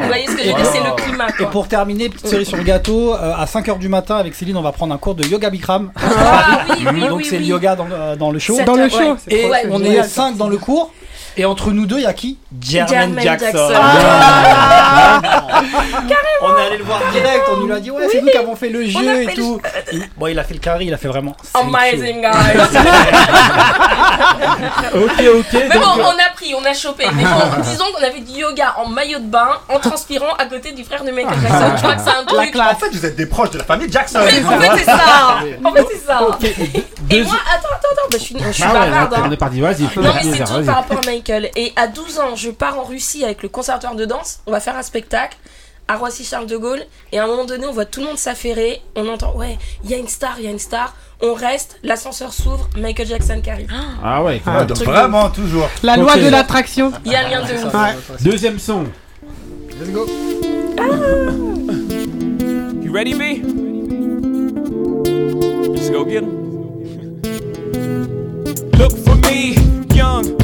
[0.00, 1.26] Vous voyez ce que je veux Et dire, c'est pour- le climat.
[1.40, 4.56] Et pour terminer, petite cerise sur le gâteau, euh, à 5h du matin avec Céline,
[4.56, 5.90] on va prendre un cours de yoga Bikram.
[5.96, 7.42] Ah oui, oui, Donc oui, c'est oui.
[7.44, 8.54] le yoga dans, le- dans le show.
[8.56, 10.04] Sept Dans le show, Et on est génial.
[10.08, 10.92] 5 dans le cours.
[11.36, 13.46] Et entre nous deux, il y a qui Jermaine Jermaine Jackson.
[13.52, 13.72] Jackson.
[13.74, 15.20] Ah.
[16.42, 18.54] On est allé le voir direct, on nous l'a dit, ouais, c'est nous qui avons
[18.54, 19.60] fait le a jeu et fait tout.
[20.16, 21.34] Bon, il a fait le carré, il a fait vraiment.
[21.54, 22.30] Amazing guys.
[24.94, 25.52] Ok, ok.
[25.52, 27.04] Mais donc, bon, on a pris, on a chopé.
[27.14, 30.72] Mais bon, disons qu'on avait du yoga en maillot de bain, en transpirant à côté
[30.72, 31.72] du frère de Michael Jackson.
[31.76, 32.52] Je crois que c'est un La truc.
[32.52, 32.74] classe.
[32.74, 34.20] En fait, vous êtes des proches de la famille Jackson.
[34.24, 35.38] Mais en fait, c'est ça.
[35.64, 36.20] En fait, c'est ça.
[37.10, 39.12] Et Deux- moi, attends, attends, attends, bah, je suis, je suis Ah ouais, bavarde.
[39.12, 39.24] là, hein.
[39.28, 39.82] on est parti, vas-y.
[39.82, 41.23] Non mais c'est tout par rapport à Michael.
[41.28, 44.40] Et à 12 ans, je pars en Russie avec le conservatoire de danse.
[44.46, 45.36] On va faire un spectacle
[45.88, 46.82] à Roissy Charles de Gaulle.
[47.12, 48.82] Et à un moment donné, on voit tout le monde s'affairer.
[48.96, 50.94] On entend ouais, il y a une star, il y a une star.
[51.22, 53.72] On reste, l'ascenseur s'ouvre, Michael Jackson qui arrive.
[54.02, 54.42] Ah ouais.
[54.44, 55.68] Ah, donc de vraiment, toujours.
[55.82, 56.92] La loi de l'attraction.
[57.04, 57.52] Il y a rien de.
[57.52, 57.96] Ouais.
[58.20, 58.84] Deuxième son.
[59.80, 60.06] Let's go.
[62.82, 63.42] You ready, B?
[65.74, 66.42] Let's go get him.
[68.78, 69.56] Look for me,
[69.94, 70.43] young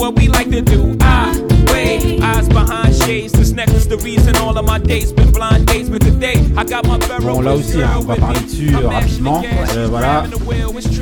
[0.00, 0.96] what we like to do.
[1.02, 1.38] I
[1.70, 3.32] wait, eyes behind shades.
[3.34, 6.86] This necklace, the reason all of my dates been blind dates, but today I got
[6.86, 9.42] my Bon, là aussi, hein, on va parler dessus euh, rapidement.
[9.76, 10.24] Euh, voilà.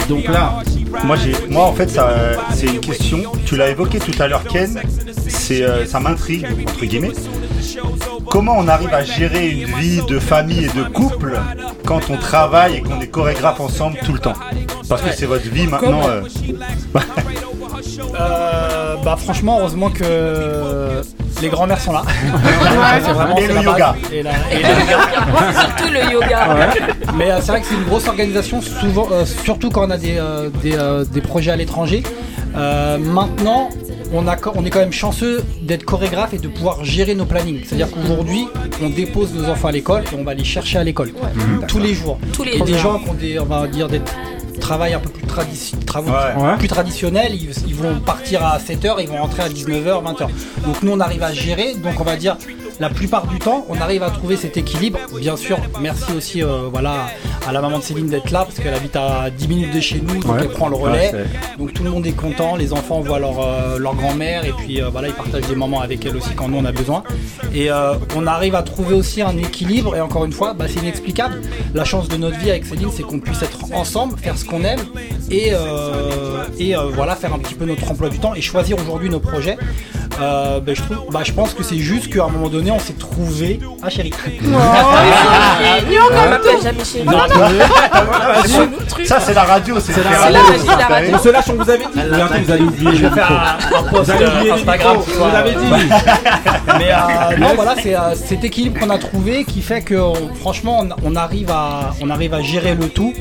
[0.09, 0.63] Donc là,
[1.05, 2.11] Moi, j'ai, moi, en fait, ça,
[2.55, 3.19] c'est une question.
[3.47, 4.81] Tu l'as évoqué tout à l'heure, Ken.
[5.29, 7.13] C'est, euh, ça m'intrigue entre guillemets.
[8.31, 11.41] Comment on arrive à gérer une vie de famille et de couple
[11.87, 14.35] quand on travaille et qu'on est chorégraphe ensemble tout le temps?
[14.89, 16.03] Parce que c'est votre vie maintenant.
[18.19, 21.03] euh, bah franchement, heureusement que
[21.41, 22.03] les grands-mères sont là.
[23.05, 23.97] c'est vraiment Et le la yoga.
[24.13, 25.53] Et, la- et le yoga.
[25.61, 26.71] Surtout le yoga.
[27.17, 29.97] Mais euh, c'est vrai que c'est une grosse organisation, souvent, euh, surtout quand on a
[29.99, 32.03] des, euh, des, euh, des projets à l'étranger.
[32.57, 33.69] Euh, maintenant,
[34.13, 37.61] on, a, on est quand même chanceux d'être chorégraphe et de pouvoir gérer nos plannings.
[37.65, 38.49] C'est-à-dire qu'aujourd'hui,
[38.83, 41.13] on dépose nos enfants à l'école et on va les chercher à l'école
[41.69, 42.19] tous les jours.
[42.33, 44.01] Tous les Et des gens qui ont des, on va dire, des
[44.59, 46.57] travail un peu plus, traditi- travaux Ouais.
[46.59, 50.29] plus traditionnels, ils, ils vont partir à 7h, ils vont rentrer à 19h, 20h.
[50.65, 52.37] Donc nous on arrive à gérer, donc on va dire
[52.81, 54.99] la plupart du temps on arrive à trouver cet équilibre.
[55.19, 57.07] Bien sûr, merci aussi euh, voilà,
[57.47, 60.01] à la maman de Céline d'être là parce qu'elle habite à 10 minutes de chez
[60.01, 60.41] nous, donc Ouais.
[60.43, 61.13] elle prend le relais.
[61.13, 61.25] Ouais,
[61.59, 64.81] donc tout le monde est content, les enfants voient leur, euh, leur grand-mère et puis
[64.83, 67.03] euh, voilà, ils partagent des moments avec elle aussi quand nous on a besoin.
[67.55, 67.69] Et
[68.17, 71.41] on arrive à trouver aussi un équilibre et encore une fois, bah, c'est inexplicable.
[71.75, 74.63] La chance de notre vie avec Céline, c'est qu'on puisse être ensemble, faire ce qu'on
[74.65, 74.81] aime
[75.31, 75.53] et,
[76.59, 79.57] et voilà, faire un petit peu notre emploi du temps et choisir aujourd'hui nos projets.
[80.21, 82.79] Euh, bah, je, trouve, bah, je pense que c'est juste qu'à un moment donné, on
[82.79, 83.61] s'est trouvé.
[83.83, 84.13] Ah chérie.
[84.45, 87.19] On m'appelle jamais chez Non,
[89.05, 89.79] Ça, c'est la radio.
[89.81, 91.11] C'est la la radio.
[91.15, 92.01] on se lâche, on vous avait dit.
[92.45, 92.97] Vous allez oublier.
[92.97, 94.97] Je vais faire un, un post Vous allez euh, oublier Instagram.
[94.97, 95.33] Instagram, ce vous soir.
[95.33, 95.73] l'avez dit.
[96.79, 99.99] Mais non, voilà, c'est euh, cet équilibre qu'on a trouvé qui fait que
[100.41, 103.13] franchement, on, on arrive à, on arrive à gérer le tout.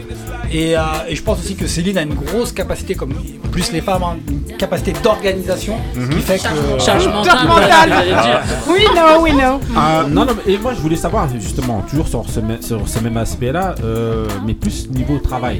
[0.52, 3.14] Et, euh, et je pense aussi que Céline a une grosse capacité, comme
[3.52, 6.10] plus les femmes, hein, une capacité d'organisation Mhm.
[6.10, 6.80] qui fait que.
[6.84, 7.89] Charge mentale, mentale.
[7.89, 8.41] dire.
[8.70, 9.60] Oui, non, oui, non.
[9.76, 12.88] Ah, non, non, mais- et moi je voulais savoir justement, toujours sur ce, mê- sur
[12.88, 15.60] ce même aspect-là, euh, mais plus niveau travail.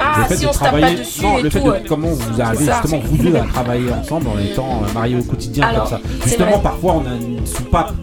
[0.00, 1.58] Ah, Le fait si de on se tape pas travailler- dessus non, et le fait
[1.60, 1.82] tout, de ouais.
[1.88, 5.66] comment vous arrivez justement vous deux à travailler ensemble en étant euh, mariés au quotidien
[5.66, 6.00] Alors, comme ça.
[6.24, 7.94] Justement, parfois on a une soupape.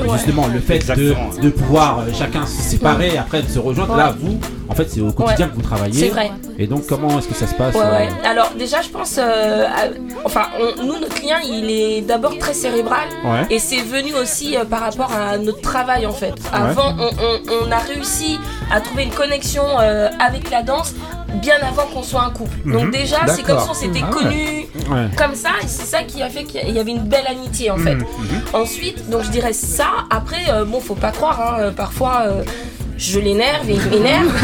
[0.00, 0.16] Ouais.
[0.16, 3.94] Justement, le fait de, de pouvoir euh, chacun se séparer, après de se rejoindre.
[3.96, 4.38] Là, vous,
[4.68, 6.06] en fait, c'est au quotidien que vous travaillez.
[6.06, 6.30] C'est vrai.
[6.58, 8.06] Et donc, comment est-ce que ça se passe euh.
[8.24, 9.88] Alors déjà, je pense, euh, à-
[10.24, 13.08] enfin, on- nous, notre client, il est d'abord très cérébral,
[13.50, 16.34] et c'est venu aussi euh, par rapport à notre travail en fait.
[16.52, 18.38] Avant, on, on- on a réussi
[18.72, 20.94] à trouver une connexion euh, avec la danse
[21.34, 22.56] bien avant qu'on soit un couple.
[22.64, 22.72] Mhm.
[22.72, 25.08] Donc déjà, c'est comme si on s'était Ah connus Ouais.
[25.16, 27.76] comme ça, et c'est ça qui a fait qu'il y avait une belle amitié en
[27.76, 27.94] fait.
[27.94, 28.42] Mhm, mhm.
[28.54, 29.86] Ensuite, donc je dirais ça.
[30.10, 32.24] Après, euh, bon, faut pas croire, hein, euh, parfois.
[33.02, 34.32] Je l'énerve et il m'énerve.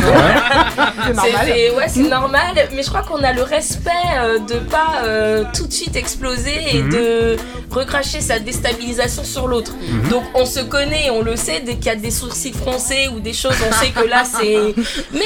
[1.06, 1.46] C'est normal.
[1.46, 2.68] c'est- ouais, c'est normal.
[2.74, 6.54] Mais je crois qu'on a le respect euh, de pas euh, tout de suite exploser
[6.76, 6.90] et Mhm.
[6.92, 7.36] de
[7.70, 9.72] recracher sa déstabilisation sur l'autre.
[9.80, 10.08] Mhm.
[10.10, 11.60] Donc on se connaît, on le sait.
[11.60, 14.74] Dès qu'il y a des sourcils froncés ou des choses, on sait que là c'est.
[15.12, 15.20] Mais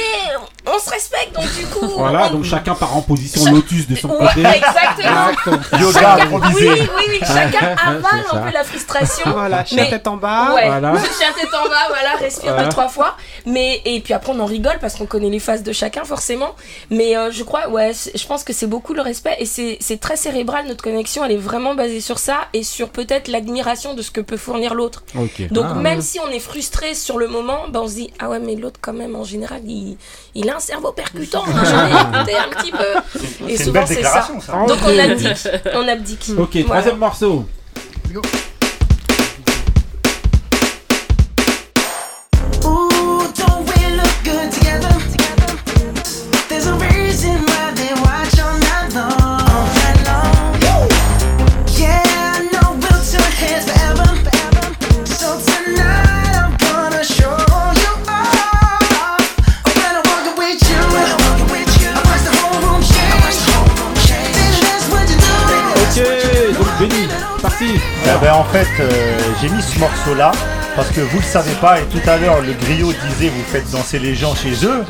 [0.65, 1.87] on se respecte donc du coup.
[1.97, 4.41] Voilà, on- donc chacun part en position Cha- lotus de son Ouais, côté.
[4.41, 5.79] exactement.
[5.79, 6.69] Yoga Chacun- improvisé.
[6.69, 7.19] Oui, oui, oui.
[7.21, 9.31] Chacun avale un peu la frustration.
[9.31, 10.53] Voilà, chien Mais- tête en bas.
[10.55, 10.93] Ouais, Voilà.
[10.97, 12.63] chien tête en bas, voilà, respire Voilà.
[12.63, 13.15] deux, trois fois.
[13.45, 16.55] Mais, et puis après, on en rigole parce qu'on connaît les phases de chacun, forcément.
[16.89, 19.99] Mais euh, je crois, ouais, je pense que c'est beaucoup le respect et c'est c'est
[19.99, 20.65] très cérébral.
[20.67, 24.21] Notre connexion, elle est vraiment basée sur ça et sur peut-être l'admiration de ce que
[24.21, 25.03] peut fournir l'autre.
[25.51, 25.73] Donc, Ah.
[25.75, 28.55] même si on est frustré sur le moment, ben, on se dit, ah ouais, mais
[28.55, 29.97] l'autre, quand même, en général, il,
[30.35, 31.43] il a un cerveau percutant.
[31.47, 33.49] hein, J'en ai écouté un petit peu.
[33.49, 34.27] Et souvent, c'est ça.
[34.67, 35.47] Donc, on abdique.
[35.73, 36.25] On abdique.
[36.37, 36.63] Ok, Voilà.
[36.65, 37.45] troisième morceau.
[38.15, 38.21] Ooh,
[67.63, 67.79] parti.
[68.05, 70.31] Eh ben, en fait, euh, j'ai mis ce morceau-là
[70.75, 73.69] parce que vous le savez pas et tout à l'heure le griot disait vous faites
[73.71, 74.83] danser les gens chez eux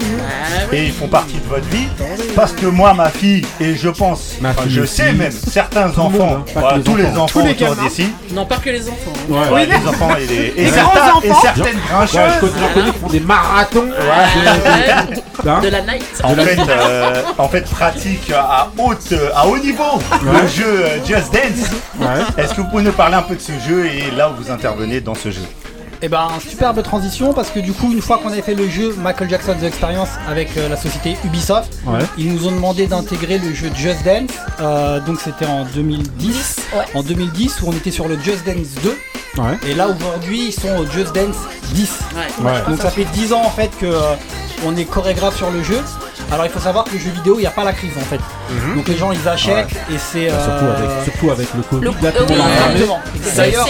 [0.72, 1.88] et ils font partie de votre vie
[2.36, 4.96] parce que moi ma fille et je pense Ma enfin, fille je aussi.
[4.96, 7.24] sais même certains enfants hein, que les tous les enfants.
[7.24, 7.88] enfants Tous les autour gamins.
[7.90, 9.14] d'ici Non, pas que les enfants.
[9.32, 9.52] hein.
[9.54, 11.42] Ouais, les enfants et, les, et Les certains- grands et enfants.
[11.42, 12.40] certaines Ouais, je grincheuses
[12.74, 13.88] connais, qui font des marathons.
[13.90, 15.14] Ouais.
[15.44, 16.04] de- hein De la night.
[16.24, 19.84] en fait, euh, en fait, pratique à, haute, à haut niveau
[20.24, 21.70] le jeu euh, Just Dance.
[22.00, 22.08] Ouais.
[22.44, 24.50] Est-ce que vous pouvez nous parler un peu de ce jeu et là où vous
[24.52, 25.42] intervenez dans ce jeu?
[26.04, 28.94] Et ben, superbe transition parce que du coup, une fois qu'on avait fait le jeu
[28.98, 32.00] Michael Jackson The Experience avec euh, la société Ubisoft, Ouais.
[32.18, 34.32] ils nous ont demandé d'intégrer le jeu Just Dance.
[34.60, 36.58] Euh, donc c'était en 2010.
[36.76, 36.84] Ouais.
[36.94, 38.90] En 2010 où on était sur le Just Dance 2.
[39.42, 39.58] Ouais.
[39.66, 41.38] Et là aujourd'hui, ils sont au Just Dance
[41.74, 41.90] 10.
[42.16, 42.46] Ouais.
[42.52, 42.62] Ouais.
[42.68, 44.00] Donc ça fait 10 ans en fait que euh,
[44.66, 45.80] on est chorégraphe sur le jeu.
[46.34, 48.02] Alors il faut savoir que le jeu vidéo, il n'y a pas la crise en
[48.02, 48.20] fait.
[48.76, 51.84] Donc les gens ils achètent et c'est Bah, surtout, euh, avec, surtout avec le Covid,
[51.86, 51.96] Le- oui,
[53.36, 53.68] D'ailleurs.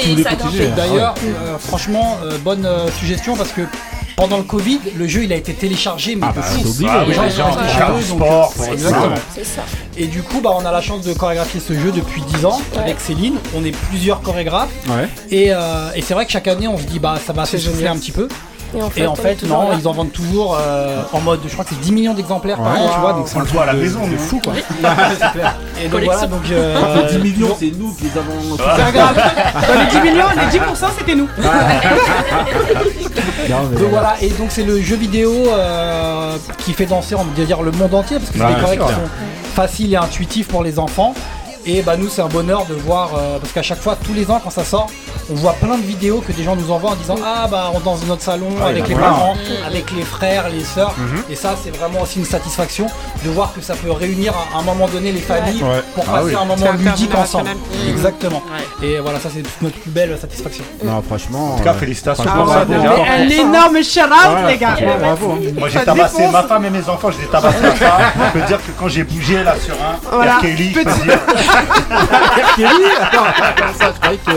[0.75, 3.61] D'ailleurs, euh, franchement, euh, bonne euh, suggestion parce que
[4.15, 6.59] pendant le Covid, le jeu il a été téléchargé, mais Ah de bah, fou.
[6.63, 6.87] c'est obligé.
[6.89, 9.15] Ah Les gens donc, exactement.
[9.43, 9.61] ça.
[9.97, 12.61] Et du coup, bah, on a la chance de chorégraphier ce jeu depuis 10 ans
[12.77, 13.35] avec Céline.
[13.55, 15.07] On est plusieurs chorégraphes Ouais.
[15.31, 17.93] et, euh, et c'est vrai que chaque année on se dit bah ça va génial.
[17.93, 18.27] un petit peu.
[18.75, 21.63] Et en Et en fait, non, ils en vendent toujours euh, en mode, je crois
[21.65, 23.65] que c'est 10 millions d'exemplaires par an, tu vois, donc c'est un le voit à
[23.67, 24.17] la maison, nous.
[24.17, 24.53] fou quoi.
[25.19, 25.55] c'est clair.
[25.83, 28.57] Et donc voilà, donc euh, 10 millions, c'est nous qui les avons.
[28.57, 29.15] C'est pas grave.
[29.67, 31.27] Dans les 10 millions, les 10% c'était nous.
[33.49, 37.23] Non, mais- Donc voilà, et donc c'est le jeu vidéo euh, qui fait danser, on
[37.23, 39.09] va dire, le monde entier, parce que c'est des c'est sont
[39.53, 41.13] faciles et intuitifs pour les enfants.
[41.65, 44.29] Et bah nous c'est un bonheur de voir, euh, parce qu'à chaque fois, tous les
[44.29, 44.87] ans quand ça sort,
[45.31, 47.79] on voit plein de vidéos que des gens nous envoient en disant Ah bah on
[47.79, 49.09] danse dans notre salon Ah, avec bah, les voilà.
[49.09, 49.33] parents,
[49.65, 50.93] avec les frères, les sœurs.
[50.97, 51.23] Mhm.
[51.29, 52.87] Et ça c'est vraiment aussi une satisfaction
[53.23, 55.81] de voir que ça peut réunir à un moment donné les familles Ouais.
[55.95, 56.35] pour Ah passer oui.
[56.35, 57.47] un moment ludique ensemble.
[57.49, 57.57] intergénérationnel.
[57.89, 58.43] Exactement.
[58.81, 58.85] Ouais.
[58.87, 60.65] Et voilà, ça c'est notre plus belle satisfaction.
[60.83, 61.53] Non, franchement.
[61.53, 62.91] En tout cas, euh, félicitations pour ça déjà.
[63.17, 64.75] Un énorme shout out, Voilà, les gars.
[64.99, 65.31] bravo.
[65.31, 65.51] hein.
[65.57, 66.33] Moi j'ai tabassé défonce.
[66.33, 67.49] ma femme et mes enfants, je les à ça.
[68.33, 70.37] Je peux dire que quand j'ai bougé là sur un Voilà.
[70.41, 71.19] Kelly, je peux dire.
[71.53, 72.55] R.
[72.55, 74.31] Kelly Attends, attends, ça, je croyais que.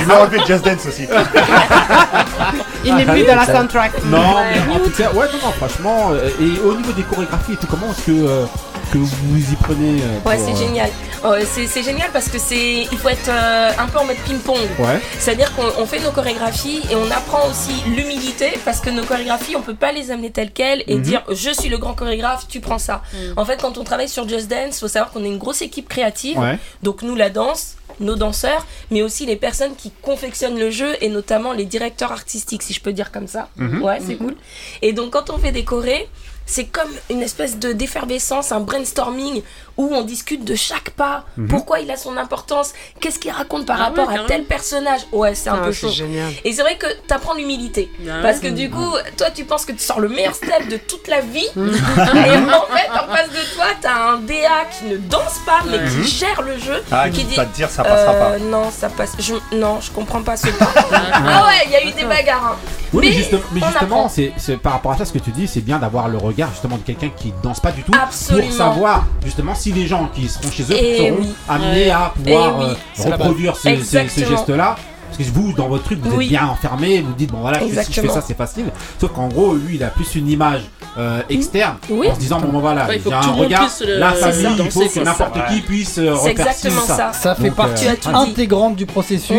[0.00, 1.06] Il m'a enlevé Just Dance aussi.
[2.84, 3.92] Il n'est plus dans la soundtrack.
[4.06, 6.10] Non, mais en tout cas, ouais, non, non, franchement.
[6.12, 8.12] euh, et au niveau des chorégraphies et tout, comment est-ce que.
[8.12, 8.44] euh,
[8.92, 10.90] que vous y prenez euh, Ouais, c'est euh, génial.
[11.24, 14.58] Ouais, c'est génial parce que c'est, il faut être euh, un peu en mode ping-pong.
[14.78, 15.00] Ouais.
[15.18, 19.56] C'est-à-dire qu'on on fait nos chorégraphies et on apprend aussi l'humilité parce que nos chorégraphies,
[19.56, 21.02] on peut pas les amener telles quelles et Mhm.
[21.02, 23.02] dire je suis le grand chorégraphe, tu prends ça.
[23.36, 25.88] En fait, quand on travaille sur Just Dance, faut savoir qu'on est une grosse équipe
[25.88, 26.38] créative.
[26.38, 26.58] Ouais.
[26.82, 31.08] Donc nous, la danse, nos danseurs, mais aussi les personnes qui confectionnent le jeu et
[31.08, 33.48] notamment les directeurs artistiques, si je peux dire comme ça.
[33.56, 33.82] Mhm.
[33.82, 34.26] Ouais, c'est Mhm.
[34.26, 34.36] cool.
[34.82, 36.08] Et donc quand on fait des chorés,
[36.46, 39.42] c'est comme une espèce de d'effervescence, un brainstorming
[39.76, 41.48] où on discute de chaque pas, Mhm.
[41.48, 45.00] pourquoi il a son importance, qu'est-ce qu'il raconte par Ah rapport ouais, à tel personnage?
[45.12, 45.88] Ouais, c'est un Ah, peu chaud.
[45.88, 46.30] génial.
[46.44, 47.90] Et c'est vrai que t'apprends l'humilité.
[48.08, 50.76] Ah parce que du coup, toi tu penses que tu sors le meilleur step de
[50.76, 51.46] toute la vie.
[51.56, 51.68] Mhm.
[51.98, 55.78] et en fait, en face de toi, t'as un DA qui ne danse pas, mais
[55.78, 56.02] Mhm.
[56.04, 56.82] qui gère le jeu.
[56.90, 58.38] Ah, qui qui va te dire, ça passera pas.
[58.38, 59.12] Non, ça passe.
[59.18, 59.34] Je...
[59.56, 60.68] Non, je comprends pas ce pas.
[60.92, 62.44] ah ouais, il y a eu des bagarres.
[62.52, 62.56] hein.
[62.92, 63.12] Oui, mais, Mais
[63.60, 66.18] justement, mais c'est par rapport à ça ce que tu dis, c'est bien d'avoir le
[66.18, 68.46] regard justement de quelqu'un qui danse pas du tout Absolument.
[68.48, 71.28] pour savoir justement si les gens qui seront chez eux Eh seront oui.
[71.48, 72.70] amenés à pouvoir Eh oui.
[73.06, 74.36] euh, reproduire ce, ce- ce Exactement.
[74.36, 74.76] geste-là.
[75.16, 76.24] Parce que vous, dans votre truc, vous Oui.
[76.26, 78.66] êtes bien enfermé, vous dites, bon voilà, que si je fais ça, c'est facile.
[79.00, 80.62] Sauf qu'en gros, lui, il a plus une image
[80.98, 82.08] euh, externe Oui.
[82.10, 84.12] en se disant, bon ben voilà, Ouais, il faut j'ai que un regard, le- la
[84.12, 87.12] famille, ça, il faut que n'importe qui puisse euh, C'est exactement ça.
[87.12, 88.08] Ça fait euh, partie dit.
[88.12, 89.36] intégrante du processus.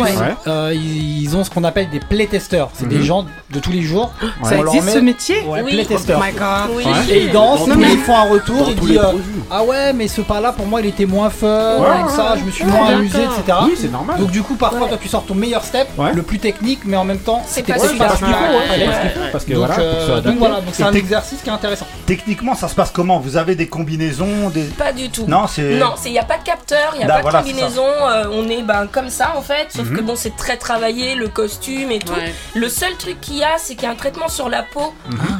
[0.47, 2.67] Euh, ils ont ce qu'on appelle des playtesters.
[2.73, 2.89] C'est Mhm.
[2.89, 4.11] des gens de tous les jours.
[4.43, 5.37] Ça existe ce métier.
[5.47, 6.69] Oh my god.
[6.75, 6.83] Oui.
[7.09, 9.11] Et ils dansent, ils font un retour, ils disent euh.
[9.51, 12.65] Ah ouais, mais ce pas-là pour moi il était moins fun, ça je me suis
[12.65, 13.57] moins amusé, etc.
[13.65, 14.19] Oui, c'est normal.
[14.19, 16.13] Donc du coup, parfois toi tu sors ton meilleur step, Ouais.
[16.13, 18.05] le plus technique, mais en même temps C'est c'était pas celui-là.
[18.05, 18.89] parce fallait.
[19.31, 21.85] parce que Donc, voilà, euh, donc voilà, donc c'est un exercice qui est intéressant.
[22.05, 23.19] Techniquement, ça se passe comment?
[23.19, 24.63] Vous avez des combinaisons des...
[24.63, 25.25] Pas du tout.
[25.27, 27.41] Non, c'est- Non, il n'y a pas de capteur, il n'y a Bah, pas voilà,
[27.41, 27.85] de combinaison.
[27.85, 29.67] euh, on est ben, comme ça en fait.
[29.69, 29.97] Sauf Mhm.
[29.97, 32.13] que bon, c'est très travaillé, le costume et tout.
[32.13, 32.33] Ouais.
[32.55, 34.93] Le seul truc qu'il y a, c'est qu'il y a un traitement sur la peau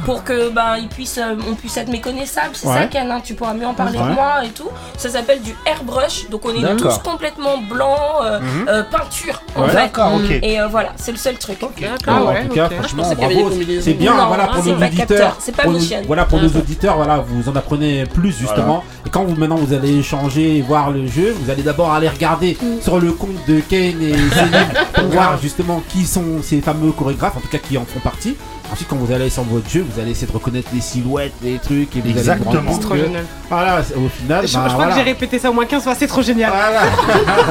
[0.04, 2.50] pour que ben, il puisse, euh, on puisse être méconnaissable.
[2.54, 2.74] C'est Ouais.
[2.74, 4.04] ça, Ken, hein, tu pourras mieux en parler Ouais.
[4.08, 4.68] que moi et tout.
[4.96, 6.28] Ça s'appelle du airbrush.
[6.30, 7.98] Donc on est tous complètement blancs,
[8.40, 8.84] Mhm.
[8.90, 9.90] peinture en fait.
[10.16, 10.30] Ok.
[10.42, 11.58] Et euh, voilà, c'est le seul truc.
[12.06, 13.50] Ah en tout cas, franchement, bravo.
[13.80, 15.36] C'est bien, Non, voilà, pour c'est nos pas auditeurs.
[15.38, 15.64] c'est pas.
[16.06, 18.84] Voilà, pour nos auditeurs, voilà, vous en apprenez plus justement.
[19.06, 22.08] Et quand vous maintenant vous allez échanger et voir le jeu, vous allez d'abord aller
[22.08, 26.92] regarder sur le compte de Ken et Céline pour voir justement qui sont ces fameux
[26.92, 28.36] chorégraphes, en tout cas qui en font partie.
[28.74, 31.58] Ensuite, quand vous allez sur votre jeu, vous allez essayer de reconnaître les silhouettes, les
[31.60, 32.50] trucs, et vous allez vous Exactement.
[32.50, 33.24] rendre compte C'est trop que- génial.
[33.48, 34.90] Voilà, c'est- au final, Je, je ben, crois voilà.
[34.90, 36.50] que j'ai répété ça au moins 15 fois, c'est trop génial.
[36.50, 36.80] Voilà.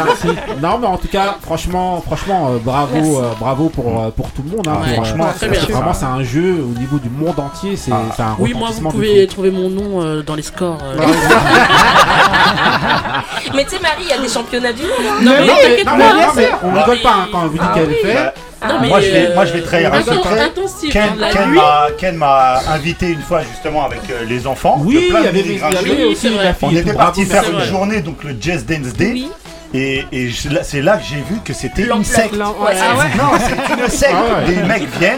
[0.06, 0.28] Merci.
[0.62, 4.44] non mais en tout cas, franchement, franchement, euh, bravo, euh, bravo pour euh, pour tout
[4.44, 4.68] le monde.
[4.68, 5.62] hein, Ouais, pour, franchement, bien.
[5.78, 7.78] Vraiment, c'est un jeu au niveau du monde entier.
[7.78, 8.02] C'est Ah.
[8.18, 10.80] c'est un Oui, moi, vous pouvez trouver mon nom euh, dans les scores.
[10.84, 10.98] euh,
[13.56, 14.92] Mais tu sais, Marie, il y a des championnats du monde.
[15.08, 15.22] hein.
[15.22, 17.60] Non, Mais non, mais, non, mais on Ah rigole pas hein, quand on vous dit
[17.64, 18.34] Ah qu'elle fait.
[18.68, 20.52] Non, mais, moi, je vais, euh, moi, je vais trahir un secret.
[20.92, 21.16] Ken,
[21.54, 24.78] m'a- Ken m'a invité une fois justement avec euh, les enfants.
[24.78, 26.06] de Oui, il plein y de avait, il y avait grincheux.
[26.08, 26.44] aussi c'est vrai.
[26.46, 26.70] la fille.
[26.72, 29.12] On était parti faire une journée, donc le Jazz Dance Day.
[29.14, 29.30] Oui.
[29.76, 32.36] Et, et je- là, c'est là que j'ai vu que c'était une secte.
[32.36, 33.18] Ouais, ah ouais.
[33.18, 34.14] Non, c'est une secte.
[34.16, 34.54] Ah ouais.
[34.56, 35.18] Des mecs viennent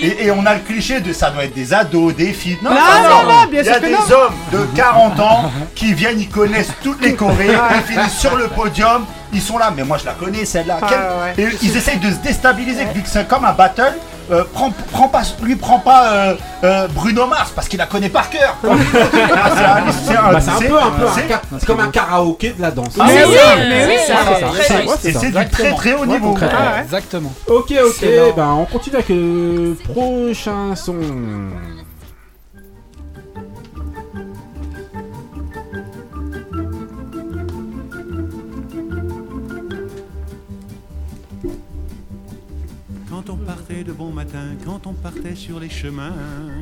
[0.00, 2.58] et, et on a le cliché de ça doit être des ados, des filles.
[2.62, 3.98] Non, Non, non, non, non, bien Il y sûr a que des non.
[3.98, 8.46] hommes de 40 ans qui viennent, ils connaissent toutes les chorés, ils finissent sur le
[8.46, 9.72] podium, ils sont là.
[9.76, 10.78] Mais moi, je la connais celle-là.
[10.82, 11.50] Ah, Quel- ouais.
[11.52, 13.94] Et ils essayent de se déstabiliser vu que c'est comme un battle.
[14.30, 18.10] Euh, prends, prends pas, lui prend pas euh, euh, Bruno Mars parce qu'il la connaît
[18.10, 18.56] par cœur.
[18.62, 21.64] Ah, c'est un- c'est un- Bah, c'est un peu, un peu, un c'est- ca- c'est
[21.66, 22.88] comme un karaoké de la danse.
[23.00, 23.34] Ah, Mais c'est oui,
[23.70, 23.92] mais oui,
[25.00, 26.36] C'est c'est du très très haut niveau.
[26.42, 26.44] Ah
[26.76, 26.82] ouais.
[26.82, 27.32] Exactement.
[27.46, 27.72] Ok, ok,
[28.02, 28.32] Excellent.
[28.36, 30.96] ben on continue avec le prochain son.
[43.26, 46.12] Quand on partait de bon matin, quand on partait sur les chemins.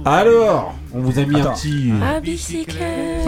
[0.07, 1.93] Alors, on vous a mis un petit.
[2.03, 3.27] À bicyclette.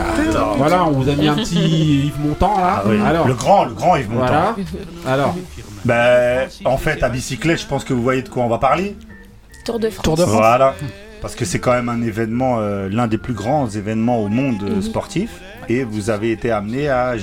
[0.56, 2.76] Voilà, on vous a mis un petit Yves Montand là.
[2.78, 4.24] Ah oui, Alors, le grand, le grand Yves Montand.
[4.24, 4.56] voilà.
[5.06, 5.34] Alors,
[5.84, 8.96] Ben, en fait, à bicyclette, je pense que vous voyez de quoi on va parler.
[9.66, 10.04] Tour de France.
[10.04, 10.32] Tour de France.
[10.34, 10.74] Voilà.
[11.20, 14.62] Parce que c'est quand même un événement, euh, l'un des plus grands événements au monde
[14.62, 14.82] euh, Mhm.
[14.82, 15.30] sportif.
[15.70, 17.14] Et vous avez été amené à,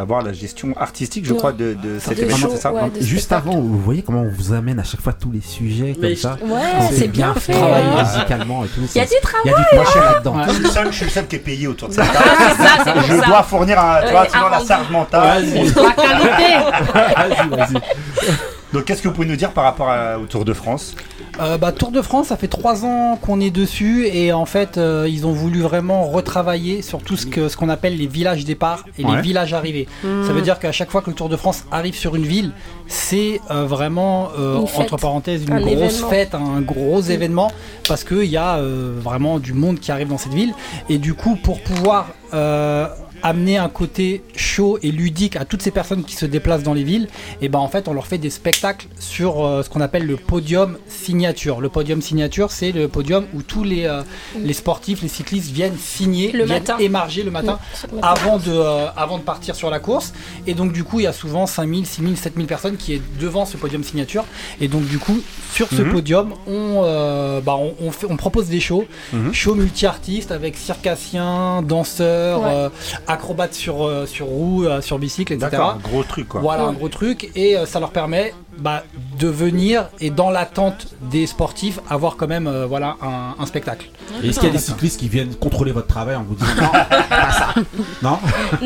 [0.00, 1.38] avoir la gestion artistique, je Ouais.
[1.38, 4.22] crois, de, de cet événement, shows, c'est ça ouais, des juste avant, vous voyez comment
[4.22, 6.38] on vous amène à chaque fois tous les sujets Mais comme ça.
[6.42, 6.60] Ouais,
[6.92, 7.54] c'est bien fait.
[7.54, 8.02] hein.
[8.02, 8.80] musicalement et tout.
[8.94, 9.42] Il y a du travail.
[9.44, 10.42] Il y a du travail là-dedans.
[10.46, 12.24] Je suis le seul, je suis le seul qui est payé autour de cette table.
[12.38, 13.26] c'est ça, Je ça.
[13.26, 16.52] dois fournir un, tu vois, un la qualité.
[16.94, 18.32] Vas-y, vas-y.
[18.72, 20.94] Donc, qu'est-ce que vous pouvez nous dire par rapport à- au Tour de France
[21.40, 24.76] Euh, bah, Tour de France, ça fait trois ans qu'on est dessus et en fait,
[24.76, 28.44] euh, ils ont voulu vraiment retravailler sur tout ce que ce qu'on appelle les villages
[28.44, 29.16] départ et Ouais.
[29.16, 29.88] les villages arrivées.
[30.02, 32.52] Ça veut dire qu'à chaque fois que le Tour de France arrive sur une ville,
[32.86, 36.08] c'est euh, vraiment euh, entre parenthèses une Un grosse événement.
[36.10, 37.50] fête, un gros événement
[37.88, 40.52] parce qu'il y a euh, vraiment du monde qui arrive dans cette ville
[40.90, 42.88] et du coup pour pouvoir euh,
[43.22, 46.84] amener un côté chaud et ludique à toutes ces personnes qui se déplacent dans les
[46.84, 47.08] villes,
[47.40, 50.16] et ben en fait on leur fait des spectacles sur euh, ce qu'on appelle le
[50.16, 51.60] podium signature.
[51.60, 54.02] Le podium signature, c'est le podium où tous les, euh,
[54.38, 56.76] les sportifs, les cyclistes viennent signer, Le viennent matin.
[56.78, 58.08] émarger le matin Mm, le matin.
[58.08, 60.12] avant de, euh, avant de partir sur la course.
[60.46, 63.44] Et donc du coup il y a souvent 5000, 6000, 7000 personnes qui est devant
[63.46, 64.24] ce podium signature.
[64.60, 65.20] Et donc du coup
[65.52, 65.92] sur ce Mhm.
[65.92, 69.32] podium on, euh, bah, on, on fait- on propose des shows, Mhm.
[69.32, 72.68] shows multi-artistes avec circassiens, danseurs, Ouais.
[73.12, 75.50] Acrobates sur, euh, sur roue, euh, sur bicycle, etc.
[75.52, 76.40] D'accord, un gros truc, quoi.
[76.40, 77.30] Voilà, un gros truc.
[77.34, 78.82] Et euh, ça leur permet bah,
[79.18, 83.88] de venir et dans l'attente des sportifs avoir quand même euh, voilà, un, un spectacle.
[84.22, 86.50] Et Est-ce qu'il y a des cyclistes qui viennent contrôler votre travail en vous disant
[86.56, 86.68] non,
[87.08, 87.54] pas ça
[88.02, 88.18] Non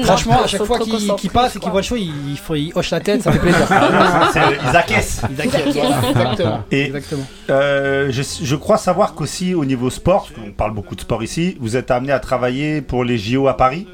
[0.04, 2.72] Franchement, à chaque fois qu'ils passent et qu'ils voient le show, ils, ils, font- ils
[2.74, 3.66] hochent la tête, ça fait plaisir.
[4.32, 4.40] C'est-
[4.70, 5.22] ils acquiescent.
[5.30, 6.08] Ils acquiescent, voilà.
[6.10, 6.60] Exactement.
[6.70, 7.24] Et Exactement.
[7.50, 11.22] euh, je, je crois savoir qu'aussi au niveau sport, parce qu'on parle beaucoup de sport
[11.22, 13.86] ici, vous êtes amené à travailler pour les JO à Paris?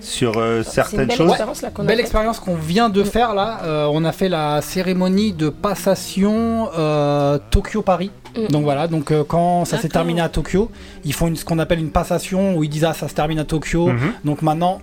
[0.00, 1.36] Sur euh, certaines choses.
[1.80, 3.60] Belle expérience qu'on vient de faire là.
[3.64, 8.10] Euh, on a fait la cérémonie de passation euh, Tokyo-Paris.
[8.50, 10.70] Donc voilà, donc euh, quand ça s'est terminé à Tokyo,
[11.04, 13.40] ils font une, ce qu'on appelle une passation où ils disent ah ça se termine
[13.40, 13.88] à Tokyo.
[13.88, 14.12] Mhm.
[14.24, 14.80] Donc maintenant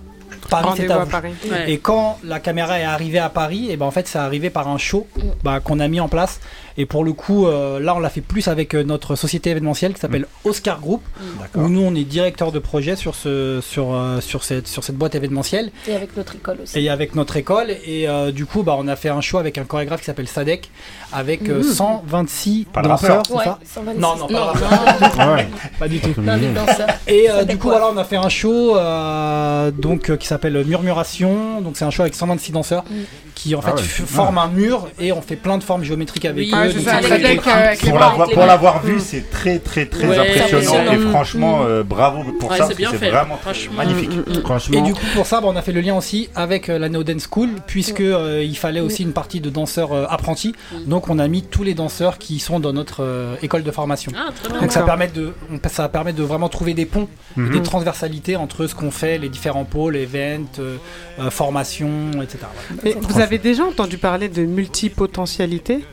[0.50, 1.68] Paris c'est à à.
[1.68, 4.68] Et quand la caméra est arrivée à Paris, et ben en fait c'est arrivé par
[4.68, 5.06] un show
[5.42, 6.40] bah, qu'on a mis en place.
[6.80, 9.92] Et pour le coup, euh, là on l'a fait plus avec euh, notre société événementielle
[9.94, 11.02] qui s'appelle Oscar Group,
[11.40, 11.64] D'accord.
[11.64, 14.94] où nous on est directeur de projet sur ce sur euh, sur cette sur cette
[14.96, 15.72] boîte événementielle.
[15.88, 16.78] Et avec notre école aussi.
[16.78, 19.58] Et avec notre école, et euh, du coup, bah, on a fait un show avec
[19.58, 20.70] un chorégraphe qui s'appelle Sadek,
[21.12, 21.62] avec euh, Mhm.
[21.64, 23.26] 126 Pas danseurs, rappeur.
[23.26, 24.00] c'est Ouais, ça 126.
[24.00, 25.28] Non, non, pas Non, rappeur.
[25.34, 25.48] Ouais,
[25.80, 26.14] Pas du tout.
[26.20, 26.88] Non, les danseurs.
[27.08, 30.64] Et euh, du coup, voilà, on a fait un show euh, donc, euh, qui s'appelle
[30.64, 31.60] Murmuration.
[31.60, 32.94] Donc, c'est un show avec 126 danseurs Mm.
[33.34, 33.82] qui en fait Ah ouais.
[33.82, 36.67] forment un mur et on fait plein de formes géométriques avec Oui, eux.
[36.76, 40.74] Ouais, c'est avec les avec les Pour l'avoir, vu, c'est très très très Ouais, impressionnant
[40.78, 40.92] impressionnant.
[40.92, 41.66] et franchement, Mm.
[41.66, 42.66] euh, bravo pour Ouais, ça.
[42.68, 43.74] c'est bien parce que fait, vraiment franchement.
[43.76, 44.10] magnifique.
[44.72, 46.88] Et du coup, pour ça, bah, on a fait le lien aussi avec euh, la
[46.88, 50.54] Neo Dance School, puisque euh, il fallait aussi une partie de danseurs euh, apprentis.
[50.86, 54.12] Donc, on a mis tous les danseurs qui sont dans notre euh, école de formation.
[54.16, 54.60] Ah, très bien.
[54.60, 57.52] Donc, ça permet de, on- ça permet de vraiment trouver des ponts, et Mhm.
[57.52, 60.76] des transversalités entre ce qu'on fait, les différents pôles, events, euh,
[61.20, 62.38] euh, formations, etc.
[62.70, 62.82] Voilà.
[62.84, 65.84] Mais vous avez déjà entendu parler de multipotentialité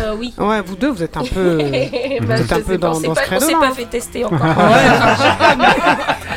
[0.00, 0.34] Euh, oui.
[0.38, 1.58] Ouais, vous deux, vous êtes un peu,
[2.20, 3.72] vous Bah, êtes un peu pas, dans, dans pas- ce On s'est pas hein.
[3.74, 4.38] fait tester encore.
[4.40, 5.66] Ouais.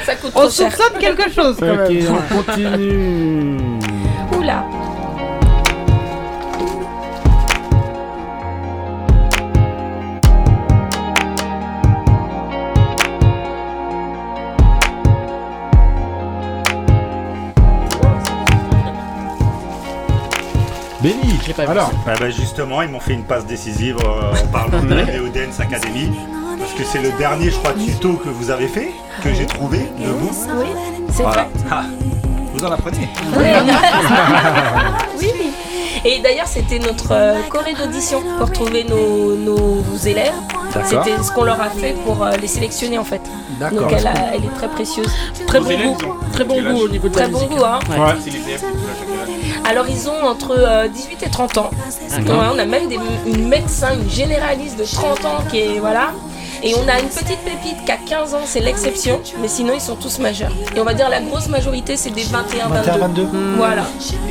[0.05, 0.71] ça coûte On trop cher.
[0.71, 3.57] soupçonne quelque chose quand Ok, on continue.
[4.37, 4.63] Oula.
[21.13, 24.93] Benny, alors Ah bah justement, ils m'ont fait une passe décisive euh, en parlant de
[24.93, 26.09] la Dance Academy.
[26.59, 28.91] Parce que c'est le dernier, je crois, tuto que vous avez fait,
[29.23, 30.29] que j'ai trouvé de vous.
[30.59, 30.67] Oui,
[31.09, 31.43] c'est Voilà.
[31.43, 31.47] vrai.
[31.71, 31.83] Ah,
[32.53, 33.09] vous en apprenez.
[33.37, 33.45] oui,
[35.21, 35.51] oui.
[36.05, 40.33] Et d'ailleurs, c'était notre euh, choré d'audition pour trouver nos, nos élèves.
[40.85, 43.21] C'était ce qu'on leur a fait pour euh, les sélectionner en fait.
[43.59, 43.79] D'accord.
[43.81, 45.11] Donc elle, a- elle est très précieuse.
[45.47, 46.13] Très Vos bon goût.
[46.31, 47.57] Très bon goût au niveau de la Très bon musique.
[47.57, 47.79] goût, hein.
[47.89, 48.13] Ouais.
[48.23, 48.31] C'est
[49.69, 51.69] Alors ils ont entre euh, 18 et 30 ans.
[52.27, 52.97] On a même des,
[53.27, 56.11] une médecin, une généraliste de 30 ans qui est voilà.
[56.63, 59.81] Et on a une petite pépite qui a 15 ans, c'est l'exception, mais sinon ils
[59.81, 60.51] sont tous majeurs.
[60.75, 62.99] Et on va dire la grosse majorité c'est des 21, 22.
[62.99, 63.27] 22.
[63.57, 63.83] Voilà.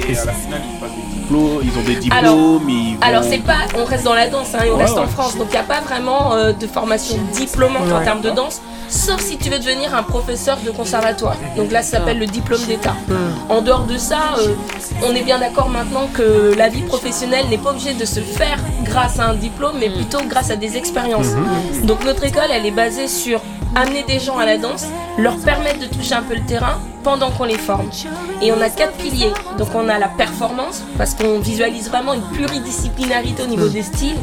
[0.09, 2.37] Et à la finale, ils diplômes, ils ont des diplômes, Alors,
[2.69, 3.01] ils vont...
[3.01, 5.07] Alors c'est pas, on reste dans la danse, hein, et on Ouais, reste en.
[5.07, 8.61] France, donc il n'y a pas vraiment euh, de formation diplômante en termes de danse,
[8.89, 11.37] sauf si tu veux devenir un professeur de conservatoire.
[11.57, 12.95] Donc là ça s'appelle le diplôme d'État.
[13.49, 14.55] En dehors de ça, euh,
[15.07, 18.59] on est bien d'accord maintenant que la vie professionnelle n'est pas obligée de se faire
[18.85, 21.29] grâce à un diplôme, mais plutôt grâce à des expériences.
[21.85, 23.41] Donc notre école, elle est basée sur
[23.75, 24.87] amener des gens à la danse,
[25.19, 27.91] leur permettre de toucher un peu le terrain pendant qu'on les forme.
[28.43, 29.33] Et on a quatre piliers.
[29.57, 34.17] Donc on a la performance, parce qu'on visualise vraiment une pluridisciplinarité au niveau des styles.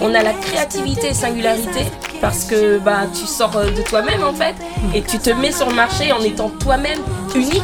[0.00, 1.86] On a la créativité et singularité,
[2.20, 4.54] parce que bah, tu sors euh, de toi-même en fait,
[4.94, 6.98] et tu te mets sur le marché en étant toi-même
[7.34, 7.62] unique.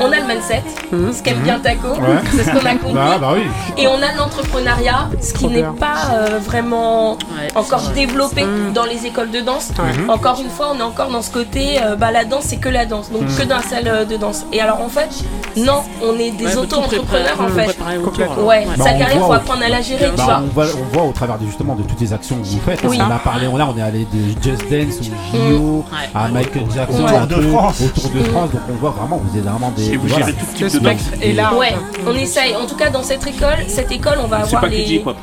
[0.00, 2.18] On a le mindset, ce qu'aime bien Taco, Ouais.
[2.32, 2.94] c'est ce qu'on a compris.
[2.94, 3.42] Bah, bah oui.
[3.76, 7.18] Et on a l'entrepreneuriat, ce qui n'est pas euh, vraiment
[7.54, 8.44] encore développé
[8.74, 9.70] dans les écoles de danse.
[9.78, 10.10] Ouais.
[10.12, 12.68] Encore une fois, on est encore dans ce côté, euh, bah, la danse c'est que
[12.68, 14.44] la danse, donc que dans la salle euh, de danse.
[14.52, 15.10] Et alors en fait,
[15.56, 17.76] non, on est des Ouais, auto-entrepreneurs en fait.
[18.04, 18.44] autour.
[18.46, 20.42] Ouais, Bah, sa carrière, faut au- apprendre à la gérer, tu Bah, vois.
[20.44, 22.80] on, voit, on voit au travers de, justement de toutes les actions que vous faites.
[22.84, 22.98] Oui.
[23.00, 25.84] On a parlé, on a, on est allé de Just Dance au JO
[26.14, 27.80] à Michael Jackson, Au Tour un de peu, France.
[27.82, 28.50] au Tour de France.
[28.70, 29.92] On voit vraiment, vous êtes vraiment des.
[29.92, 30.26] Et vous voilà.
[30.26, 31.54] tout type Le spectre est là.
[31.54, 31.74] Ouais,
[32.06, 32.54] on essaye.
[32.56, 34.82] En tout cas, dans cette école, cette école, on va avoir pas les.
[34.82, 35.16] que du hip-hop.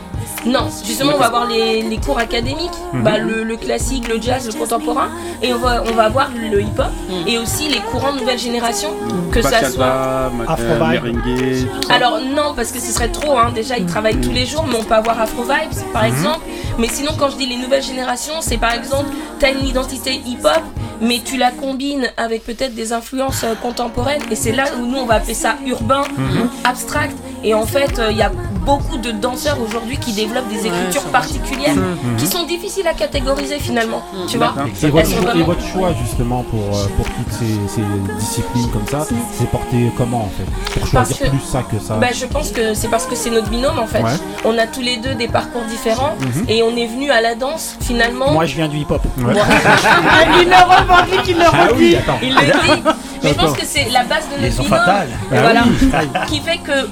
[0.45, 3.03] Non, justement, on va voir les, les cours académiques, Mhm.
[3.03, 5.09] bah, le, le classique, le jazz, le contemporain,
[5.41, 6.87] et on va, on va voir le hip-hop,
[7.27, 8.89] et aussi les courants de nouvelle génération,
[9.33, 10.29] que ça soit.
[10.37, 11.13] Bachata, merengue,
[11.81, 11.93] tout ça.
[11.93, 13.51] Alors non, parce que ce serait trop, hein.
[13.53, 16.09] déjà ils travaillent tous les jours, mais on peut avoir Afro Vibes par Mhm.
[16.13, 16.39] exemple.
[16.77, 19.09] Mais sinon, quand je dis les nouvelles générations, c'est par exemple,
[19.39, 20.61] t'as une identité hip-hop,
[21.01, 24.97] mais tu la combines avec peut-être des influences euh, contemporaines, et c'est là où nous
[24.97, 26.49] on va appeler ça urbain, Mhm.
[26.63, 28.31] abstract, et en fait il y a
[28.65, 32.17] beaucoup de danseurs aujourd'hui qui développent des écritures particulières Mhm.
[32.17, 34.53] qui sont difficiles à catégoriser finalement, tu vois.
[34.83, 37.81] Et votre, et votre choix justement pour, euh, pour toutes ces, ces
[38.19, 40.79] disciplines comme ça, c'est porté comment en fait?
[40.79, 43.29] Pour choisir que- plus ça que ça Bah, je pense que c'est parce que c'est
[43.31, 44.03] notre binôme en fait.
[44.03, 44.11] Ouais.
[44.45, 46.45] On a tous les deux des parcours différents Mhm.
[46.49, 48.31] et on est venu à la danse finalement.
[48.31, 49.01] Moi, je viens du hip-hop.
[49.17, 51.95] il le revendique, il le Ah oui, redit.
[51.95, 52.19] attends.
[52.21, 52.83] Il le dit.
[53.23, 54.79] Mais je pense que c'est la base de notre binôme.
[54.87, 55.63] Ah voilà.
[55.65, 56.07] oui.
[56.27, 56.87] Qui fait que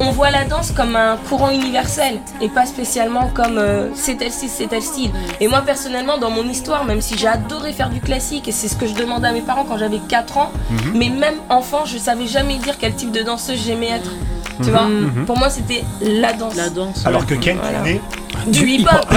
[0.00, 4.30] on voit la danse comme un courant universel et pas spécialement comme euh, c'est tel
[4.30, 5.10] style, c'est tel style.
[5.40, 8.68] Et moi personnellement, dans mon histoire, même si j'ai adoré faire du classique et c'est
[8.68, 10.92] ce que je demandais à mes parents quand j'avais 4 ans, Mhm.
[10.94, 14.10] mais même enfant, je savais jamais dire quel type de danseuse j'aimais être.
[14.62, 14.70] Tu Mhm.
[14.70, 14.82] vois?
[14.88, 15.24] Mhm.
[15.26, 16.54] Pour moi, c'était la danse.
[16.56, 17.04] La danse.
[17.06, 17.80] Alors que Ken, Voilà.
[17.82, 18.00] tu es né
[18.46, 19.06] Du hip-hop.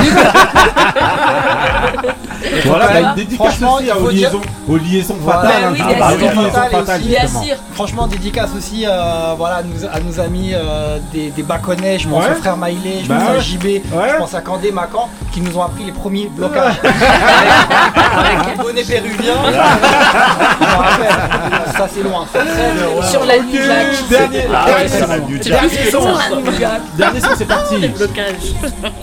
[2.66, 5.42] Voilà, bah, une dédicace Franchement, aussi il faut aux, dire- liaisons, aux liaisons Voilà.
[5.42, 5.62] fatales.
[5.62, 6.20] Bah oui, qui bien parlent sûr.
[6.20, 7.10] des liaisons Fatales fatales, aussi.
[7.22, 7.44] justement.
[7.74, 12.00] Franchement, dédicace aussi euh, voilà, à, nos, à nos amis euh, des, des Baconnais.
[12.00, 12.32] Je pense Ouais.
[12.32, 13.42] aux frères Maïlé, je Bah pense à ouais.
[13.42, 13.82] JB, Ouais.
[14.14, 16.76] je pense à Candé Macan qui nous ont appris les premiers blocages.
[16.84, 19.34] Avec le bonnet péruvien.
[19.46, 21.74] Je me rappelle.
[21.78, 22.26] ça, c'est loin.
[22.32, 23.06] c'est très loin.
[23.06, 23.88] Sur la New Jack.
[24.10, 25.42] Dernier, Ah dernier la Jack.
[25.44, 26.02] Dernier son.
[26.02, 26.82] Sur la Jack.
[26.98, 27.78] Dernier son, c'est parti.
[27.80, 28.54] Les blocages.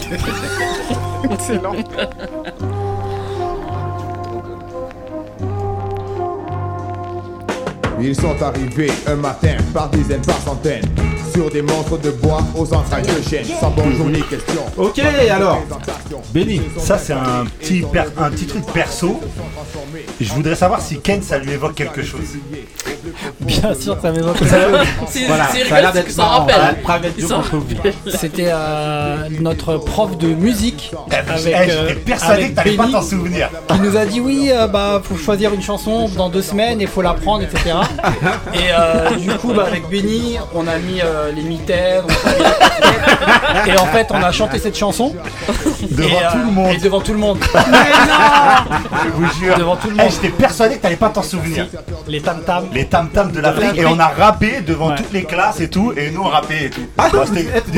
[1.30, 1.74] Excellent.
[8.00, 11.05] Ils sont arrivés un matin par dizaines, par centaines
[11.36, 14.98] Sur des montres de bois aux entrailles de chêne Sans bonjour ni question Ok,
[15.30, 15.60] alors,
[16.32, 16.62] Benny.
[16.78, 19.20] Ça, c'est un petit, per- un petit truc perso.
[20.18, 22.20] Je voudrais savoir si Ken, ça lui évoque quelque chose.
[23.40, 24.36] Bien sûr, ça m'évoque
[25.08, 26.82] C'est Voilà, c'est ça a l'air rigolo, d'être rappelle.
[26.82, 27.76] Private joke s'en entre vous.
[27.76, 27.94] rappelle.
[28.18, 32.82] C'était euh, notre prof de musique avec, Eh, j'étais euh, persuadé avec que t'allais pas
[32.84, 33.50] Benny, t'en souvenir.
[33.68, 36.86] qui nous a dit oui euh, bah faut choisir une chanson dans deux semaines et
[36.86, 37.76] faut la prendre etc
[38.54, 43.78] et euh, du coup bah, avec Benny on a mis euh, les mitaines on et
[43.78, 45.14] en fait on a chanté cette chanson
[45.90, 46.72] Devant Et, euh, tout le monde.
[46.74, 47.38] et devant tout le monde
[49.04, 49.56] Je vous jure.
[49.58, 50.10] Devant tout le Eh, monde.
[50.12, 51.66] J'étais persuadé que t'allais pas t'en souvenir.
[52.08, 53.76] Les tam tam Les tam tam de l'Afrique.
[53.76, 55.92] Et on a rappé devant toutes les classes et tout.
[55.96, 56.82] Et nous, on rappait et tout.
[56.98, 57.24] Ah, Bah,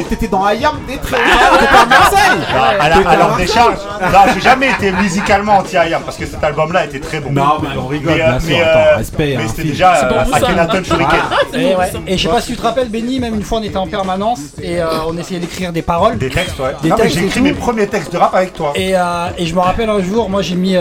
[0.09, 1.21] t'étais dans Ayam des traits.
[1.53, 2.41] T'étais pas à Marseille.
[2.55, 3.77] Ah, à T'étais leur décharge.
[4.01, 7.31] Non, j'ai jamais été musicalement anti-Ayam parce que cet album-là était très bon.
[7.33, 8.49] Non, mais on rigole, Mais, euh, bien sûr.
[8.49, 9.35] mais, Attends, euh, respect.
[9.37, 10.33] mais hein, c'était déjà pour euh.
[10.37, 11.21] Akhenaton Shuriken.
[11.55, 11.93] et, ouais.
[12.07, 13.87] et je sais pas si tu te rappelles Benny même une fois on était en
[13.87, 16.75] permanence et on essayait d'écrire des paroles Des textes, ouais.
[16.83, 18.73] Des textes j'ai écrit mes premiers textes de rap avec toi.
[18.75, 20.77] Et, je me rappelle un jour, moi j'ai mis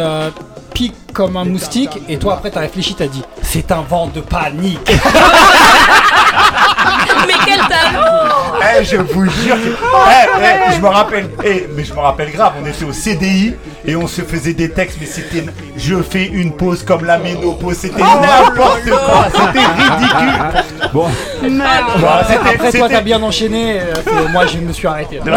[0.73, 3.23] pique comme un moustique, et toi après t'as réfléchi, t'as dit
[3.57, 4.79] c'est un vent de panique.
[7.27, 9.69] Mais quel talent Eh, je vous jure que.
[9.69, 11.29] Eh, eh, je me rappelle.
[11.43, 13.55] Eh, mais je me rappelle grave, on était au CDI
[13.87, 15.45] et on se faisait des textes, mais c'était.
[15.77, 20.63] Je fais une pause comme la ménopause, c'était n'importe quoi, c'était ridicule.
[20.93, 21.05] Bon,
[21.41, 25.19] c'était- après toi t'as bien enchaîné, euh, moi je me suis arrêté.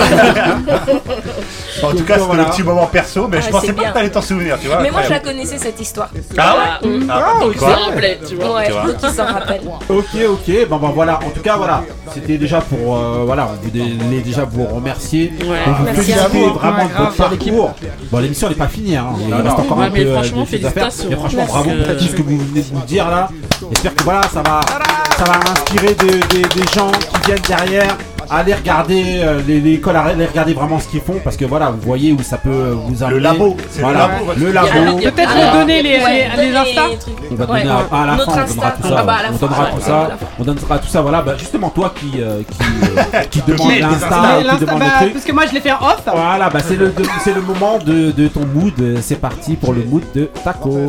[1.82, 2.42] En tout cas, c'était voilà.
[2.44, 4.66] le petit moment perso, mais je Ah, pensais c'est pas que t'allais t'en souvenir, tu
[4.68, 4.80] vois.
[4.82, 6.10] Mais moi je la connaissais cette histoire.
[6.36, 6.90] Ah ouais.
[7.08, 7.68] Ah, Ah, tu vois.
[7.96, 8.82] Ouais, Tu vois.
[8.82, 9.60] faut qu'il s'en rappelle.
[9.88, 11.82] Ok, ok, bon ben voilà, en tout cas voilà,
[12.12, 15.56] c'était déjà pour, euh, voilà, on voulait déjà vous remercier, Ouais.
[15.66, 17.74] on vous Merci féliciter à vous, vraiment ouais, de votre parcours.
[18.12, 19.06] Bon l'émission n'est pas finie, hein.
[19.28, 21.16] il reste encore Ouais, un mais peu euh, franchement, de choses à faire, félicitations, mais
[21.16, 23.28] franchement bravo pour tout ce que vous venez de nous dire là,
[23.70, 24.60] j'espère que voilà, ça va,
[25.16, 27.96] ça va inspirer des, des- des gens qui viennent derrière,
[28.30, 31.70] aller regarder euh, les, les écoles, aller regarder vraiment ce qu'ils font, parce que voilà,
[31.70, 33.20] vous voyez où ça peut vous amener.
[33.20, 34.68] labo, c'est le voilà, labo, votre le labo.
[34.98, 36.82] Peut-être Alors, nous donner les, ouais, les, Insta.
[37.30, 37.62] On va Ouais.
[37.64, 38.96] donner à, à la fin, on donnera tout ça.
[38.98, 40.08] Ah bah, on donnera ouais, tout ouais, ça.
[40.38, 41.00] On donnera tout ça.
[41.02, 42.58] Voilà, bah, justement toi qui euh, qui,
[42.98, 44.22] euh, qui demande l'Insta,
[44.58, 45.12] qui demande bah, le truc.
[45.14, 46.02] parce que moi je l'ai fait en off.
[46.06, 46.94] Voilà, bah c'est le
[47.24, 48.72] c'est le moment de, de ton mood.
[49.02, 50.88] C'est parti pour le mood de Taco.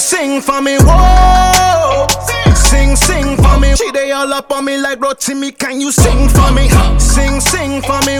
[0.00, 2.06] Sing, for me, whoa.
[2.54, 3.74] Sing, sing for me.
[3.76, 5.52] She they all up on me like bro Timmy.
[5.52, 6.68] Can you sing for me?
[6.98, 8.18] Sing, sing for me.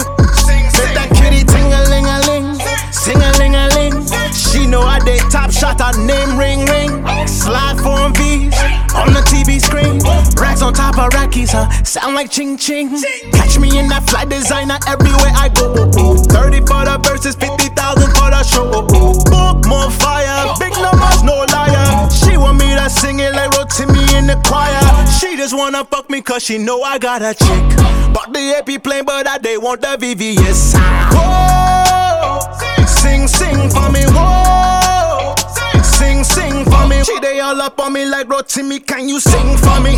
[0.77, 2.59] Let that kitty ting a ling a ling,
[2.93, 3.95] sing a ling a ling.
[4.33, 7.07] She know I did top shot, her name ring ring.
[7.27, 8.53] Slide for V's
[8.95, 10.03] on the TV screen.
[10.37, 11.71] Racks on top of rackies, huh?
[11.85, 12.91] Sound like ching ching.
[13.33, 15.89] Catch me in that fly designer everywhere I go.
[16.29, 18.71] 30 for the verses, 50,000 for the show.
[18.73, 19.21] Oh, oh.
[19.31, 22.09] Book more fire, big numbers, no liar.
[22.11, 24.81] She want me to sing it like Rotimi in the choir.
[25.19, 27.77] She just wanna fuck me cause she know I got a chick.
[28.15, 30.75] Bought the AP plane, but I they want the VVS.
[31.13, 35.35] Whoa, sing, sing for me, whoa.
[35.83, 37.03] Sing, sing for me.
[37.05, 39.97] She they all up on me like Rotimi, can you sing for me?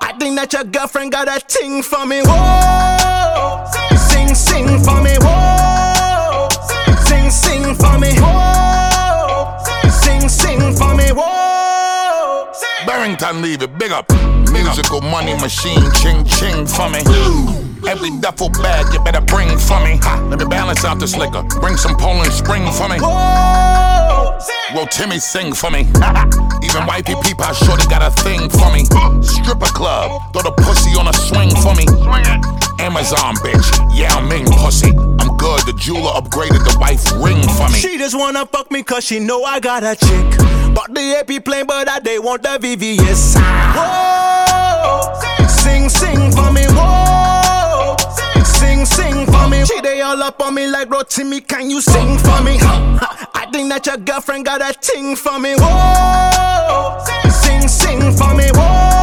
[0.00, 3.64] I think that your girlfriend got a ting for me, whoa.
[3.96, 5.67] Sing, sing for me, whoa.
[7.30, 9.58] Sing, sing for me, whoa.
[9.90, 12.50] Sing, sing for me, whoa.
[12.86, 14.10] Barrington leave it big up.
[14.50, 17.00] Musical money machine, ching ching for me.
[17.86, 20.00] Every duffel bag you better bring for me.
[20.30, 21.42] Let me balance out this liquor.
[21.60, 22.96] Bring some Poland Spring for me.
[23.00, 25.80] Well, Timmy sing for me.
[26.62, 28.84] Even wifey peepa shorty got a thing for me.
[29.22, 31.84] Stripper club, throw the pussy on a swing for me.
[32.80, 34.90] Amazon bitch, yeah Ming pussy.
[34.90, 35.62] I'm good.
[35.66, 37.78] The jeweler upgraded the wife ring for me.
[37.78, 40.74] She just wanna fuck me cause she know I got a chick.
[40.74, 43.36] Bought the AP plane, but I they want the VVS.
[43.76, 47.96] Whoa, sing, sing for me, whoa.
[48.44, 49.64] Sing, sing for me.
[49.64, 52.58] She they all up on me like Rotimi, can you sing for me?
[52.60, 57.04] I think that your girlfriend got a ting for me, whoa.
[57.30, 58.97] Sing, sing for me, whoa.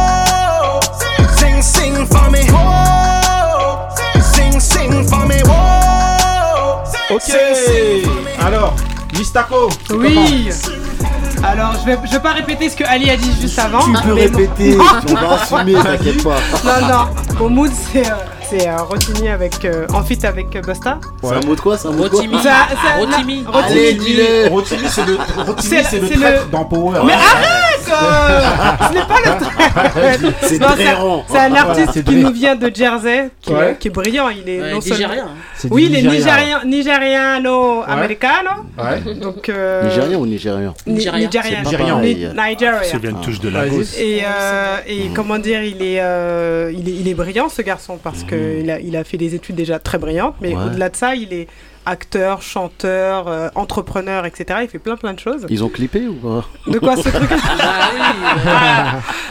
[7.08, 7.22] Ok,
[8.44, 8.74] alors,
[9.16, 9.68] Mistako.
[9.90, 10.48] Oui.
[11.44, 13.80] Alors, je vais, je vais pas répéter ce que Ali a dit juste avant.
[13.84, 14.76] Tu peux mais- répéter,
[15.08, 16.36] on va assumer, t'inquiète pas.
[16.64, 17.08] Non, non.
[17.38, 18.14] Mon mood, c'est euh,
[18.48, 20.98] c'est euh, Rotimi avec, euh, en feat avec euh, Busta.
[21.22, 23.44] C'est un mot de quoi C'est un mot de quoi C'est un- c'est un- Rotimi.
[23.46, 23.64] Rotimi.
[23.72, 24.48] Allez, dis-le.
[24.48, 27.00] Rotimi, c'est le, Rotimi, C'est- c'est le c'est traître le- dans Power.
[27.04, 28.40] Mais arrête euh,
[28.88, 31.22] Ce n'est pas le traître C'est Non, Dréron.
[31.28, 33.70] C'est un artiste c'est qui nous vient de Jersey, qui, Ouais.
[33.72, 34.28] est, qui est brillant.
[34.28, 35.22] Il est Ouais, non nigérien, seulement...
[35.22, 35.34] hein.
[35.56, 38.50] C'est Oui, il est nigérien, nigériano-américano.
[38.78, 39.14] Ouais.
[39.14, 41.28] Donc, euh, Nigérien ou nigérien Ni- Nigérien.
[42.00, 42.00] Nigérien.
[42.82, 42.90] C'est.
[42.90, 43.66] Ça vient tous de la.
[43.66, 46.02] Et, euh, et comment dire, il est,
[46.72, 49.34] il est, il est brillant ce garçon parce que il a, il a fait des
[49.34, 50.64] études déjà très brillantes, mais Ouais.
[50.66, 51.46] au-delà de ça, il est
[51.88, 54.58] acteur, chanteur, euh, entrepreneur, etc.
[54.62, 55.46] Il fait plein plein de choses.
[55.48, 56.44] Ils ont clippé ou pas?
[56.66, 57.30] De quoi ce truc?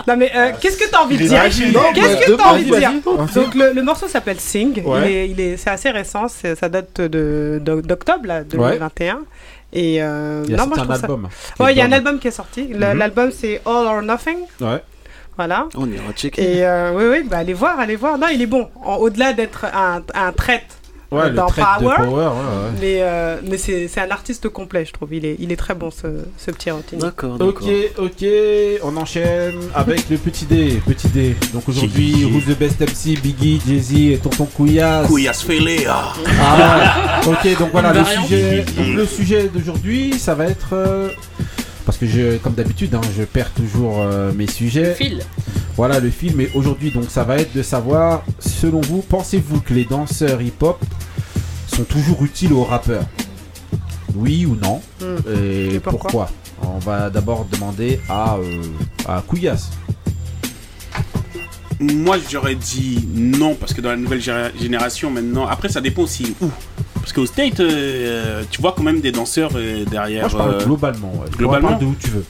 [0.07, 1.41] Non mais euh, qu'est-ce que t'as envie de dire?
[1.43, 2.91] Qu'est-ce que t'as envie de dire?
[3.03, 4.83] Donc le, le morceau s'appelle Sing.
[4.85, 4.99] Ouais.
[5.01, 6.27] Il est, il est, c'est assez récent.
[6.27, 9.19] c'est- ça date de de- d'octobre là, 2021.
[9.73, 11.27] Et euh, Il y a non, moi, un ça- album.
[11.59, 12.19] Ouais, il y a un Album.
[12.19, 12.63] qui est sorti.
[12.63, 12.79] Mhm.
[12.97, 14.37] L'album c'est All or Nothing.
[14.61, 14.81] Ouais.
[15.37, 15.67] Voilà.
[15.75, 16.41] On ira checker.
[16.41, 18.17] Et euh, oui, oui, bah allez voir, allez voir.
[18.17, 18.69] Non, il est bon.
[18.85, 20.63] Au-delà d'être un, un traite
[21.11, 22.71] Ouais, le dans de Power, Power, ouais, ouais.
[22.81, 25.13] mais, euh, mais c'est c'est un artiste complet, je trouve.
[25.13, 26.07] Il est, il est très bon, ce,
[26.37, 26.99] ce petit Rotini.
[26.99, 28.05] D'accord, Ok, d'accord.
[28.05, 28.25] ok,
[28.83, 31.35] on enchaîne avec le petit D, petit D.
[31.53, 35.07] Donc aujourd'hui, Who's the Best MC, Biggie, Jay-Z et Tonton Couillasse.
[35.07, 36.11] Couillasse fêlée, ah.
[36.41, 40.69] Ah, ok, donc voilà, le sujet, donc le sujet d'aujourd'hui, ça va être...
[40.73, 41.09] euh,
[41.85, 44.95] parce que je, comme d'habitude, hein, je perds toujours euh, mes sujets.
[44.95, 45.21] Fil.
[45.77, 49.73] Voilà le film et aujourd'hui donc ça va être de savoir selon vous pensez-vous que
[49.73, 50.83] les danseurs hip-hop
[51.67, 53.05] sont toujours utiles aux rappeurs?
[54.15, 54.81] Oui ou non?
[55.01, 55.17] Hmm.
[55.29, 56.29] Et, Et pourquoi?
[56.61, 58.61] On va d'abord demander à euh,
[59.07, 59.69] à Couillasse.
[61.81, 66.33] Moi, j'aurais dit non, parce que dans la nouvelle génération maintenant, après, ça dépend aussi
[66.41, 66.49] où.
[67.05, 70.21] Parce qu'au State, euh, tu vois quand même des danseurs euh, derrière.
[70.21, 71.13] Moi je parle euh, globalement.
[71.13, 71.29] ouais.
[71.37, 72.25] globalement parle de où tu veux.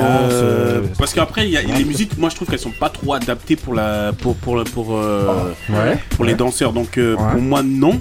[0.00, 2.90] Euh, euh, parce qu'après, il y a les musiques, moi je trouve qu'elles sont pas
[2.90, 5.98] trop adaptées pour la pour pour pour, euh, Ouais.
[6.10, 6.72] pour les danseurs.
[6.72, 7.30] Donc euh, Ouais.
[7.30, 8.00] pour moi non.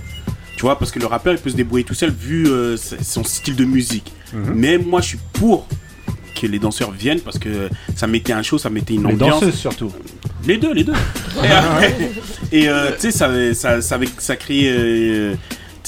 [0.57, 3.24] Tu vois, parce que le rappeur il peut se débrouiller tout seul vu euh, son
[3.24, 4.12] style de musique.
[4.34, 4.53] Mhm.
[4.56, 5.68] Mais moi je suis pour
[6.41, 9.40] que les danseurs viennent parce que ça mettait un show, ça mettait une Les ambiance.
[9.41, 9.91] danseuses surtout.
[10.48, 10.94] Les deux, les deux.
[12.52, 15.36] et euh, tu sais, ça, ça, ça, ça créait.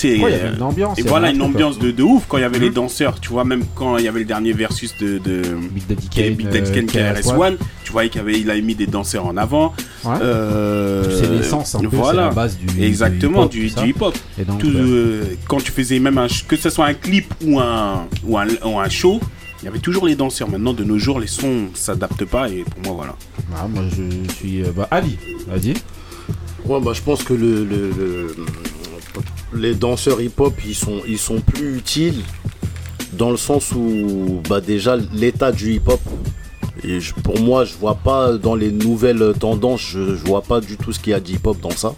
[0.06, 2.38] Euh, Ouais, y avait euh, une ambiance, Et voilà, une ambiance de, de ouf quand
[2.38, 2.74] il y avait les Mhm.
[2.76, 3.19] danseurs.
[3.19, 5.18] Tu vois, même quand il y avait le dernier versus de.
[5.18, 5.41] de
[5.72, 7.56] Big Daddy Kane, Big Daddy euh, Kane, qui est KRS-One.
[7.56, 7.57] RS1.
[7.84, 9.74] Tu voyais qu'il avait, il avait mis des danseurs en avant.
[10.03, 10.11] Ouais.
[10.22, 12.26] Euh, C'est l'essence un peu, voilà.
[12.26, 13.84] la base du- Exactement, du du, hip-hop, tout ça.
[13.84, 14.18] du hip-hop.
[14.41, 14.74] Et donc, Tout, ouais.
[14.76, 18.48] euh, quand tu faisais même un, que ce soit un clip ou un, ou un,
[18.65, 19.19] ou un show,
[19.61, 20.49] il y avait toujours les danseurs.
[20.49, 23.15] Maintenant, de nos jours, les sons s'adaptent pas et pour moi, voilà.
[23.56, 25.18] Ah, moi je suis euh, bah, Ali,
[25.48, 25.74] vas-y.
[26.65, 28.36] Ouais, bah, je pense que le, le- le-
[29.53, 32.22] les danseurs hip-hop, ils sont, plus utiles
[33.14, 36.02] dans le sens où, bah, déjà, l'état du hip-hop,
[36.84, 40.78] et pour moi, je vois pas dans les nouvelles tendances, je, je vois pas du
[40.78, 41.95] tout ce qu'il y a d'hip-hop dans ça.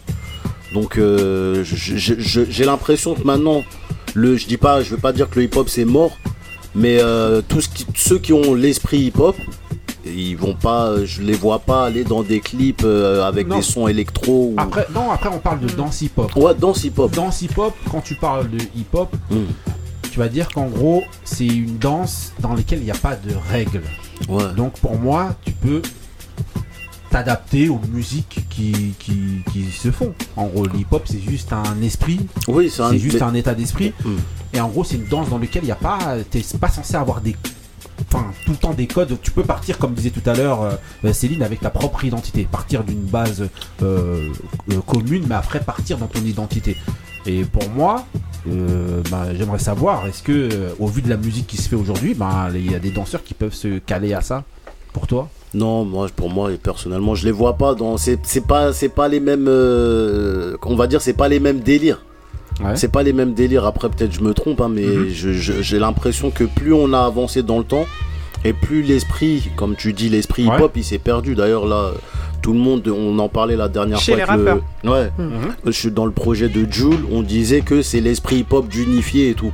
[0.74, 3.64] Donc, euh, j'ai l'impression que maintenant,
[4.14, 6.18] le, je dis pas, je veux pas dire que le hip-hop c'est mort,
[6.76, 7.42] mais euh,
[7.96, 9.36] ceux qui ont l'esprit hip-hop,
[10.06, 13.58] ils vont pas, je les vois pas aller dans des clips euh, avec Non.
[13.58, 14.52] des sons électro.
[14.52, 14.56] Ou...
[14.58, 16.36] Après, non, après on parle de danse hip-hop.
[16.36, 17.12] Ouais, danse hip-hop.
[17.12, 19.46] Danse hip-hop, quand tu parles de hip-hop, Hmm.
[20.12, 23.32] tu vas dire qu'en gros, c'est une danse dans laquelle il n'y a pas de
[23.52, 23.82] règles.
[24.56, 25.82] Donc pour moi, tu peux
[27.10, 30.14] t'adapter aux musiques qui, qui, qui se font.
[30.36, 32.20] En gros, le hip-hop, c'est juste un esprit.
[32.48, 33.94] Oui, c'est un- juste un état d'esprit.
[34.06, 34.18] Hmm.
[34.54, 36.18] Et en gros, c'est une danse dans laquelle il n'y a pas.
[36.30, 37.36] T'es pas censé avoir des.
[38.12, 39.18] Enfin, tout le temps des codes.
[39.22, 40.64] Tu peux partir, comme disait tout à l'heure
[41.04, 42.48] euh, Céline, avec ta propre identité.
[42.50, 43.48] Partir d'une base
[43.84, 44.30] euh,
[44.72, 46.76] euh, commune, mais après partir dans ton identité.
[47.26, 48.06] Et pour moi,
[48.50, 51.76] euh, bah, j'aimerais savoir, est-ce que, euh, au vu de la musique qui se fait
[51.76, 54.44] aujourd'hui, bah, il y a des danseurs qui peuvent se caler à ça
[54.94, 55.30] Pour toi?
[55.54, 57.98] Non, moi, pour moi, personnellement, je les vois pas dans.
[57.98, 59.48] C'est pas, pas les mêmes.
[59.48, 62.04] euh, on va dire, c'est pas les mêmes délires.
[62.76, 63.66] C'est pas les mêmes délires.
[63.66, 67.00] Après, peut-être je me trompe, hein, mais je- je- j'ai l'impression que plus on a
[67.00, 67.86] avancé dans le temps,
[68.46, 70.56] et plus l'esprit, comme tu dis, l'esprit Ouais.
[70.56, 71.36] hip-hop, il s'est perdu.
[71.36, 71.92] D'ailleurs, là,
[72.42, 74.24] tout le monde, on en parlait la dernière Chez fois.
[74.24, 74.64] les avec le- rappeurs.
[74.86, 75.12] Ouais.
[75.18, 75.32] Mhm.
[75.66, 79.34] Je suis dans le projet de Joule, on disait que c'est l'esprit hip-hop d'unifier et
[79.34, 79.52] tout.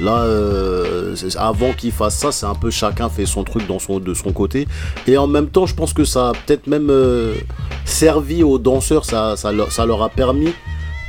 [0.00, 4.00] Là, euh, avant qu'il fasse ça, c'est un peu chacun fait son truc dans son,
[4.00, 4.66] de son côté.
[5.06, 7.34] Et en même temps, je pense que ça a peut-être même euh,
[7.84, 10.48] servi aux danseurs, ça, ça, leur, ça leur a permis,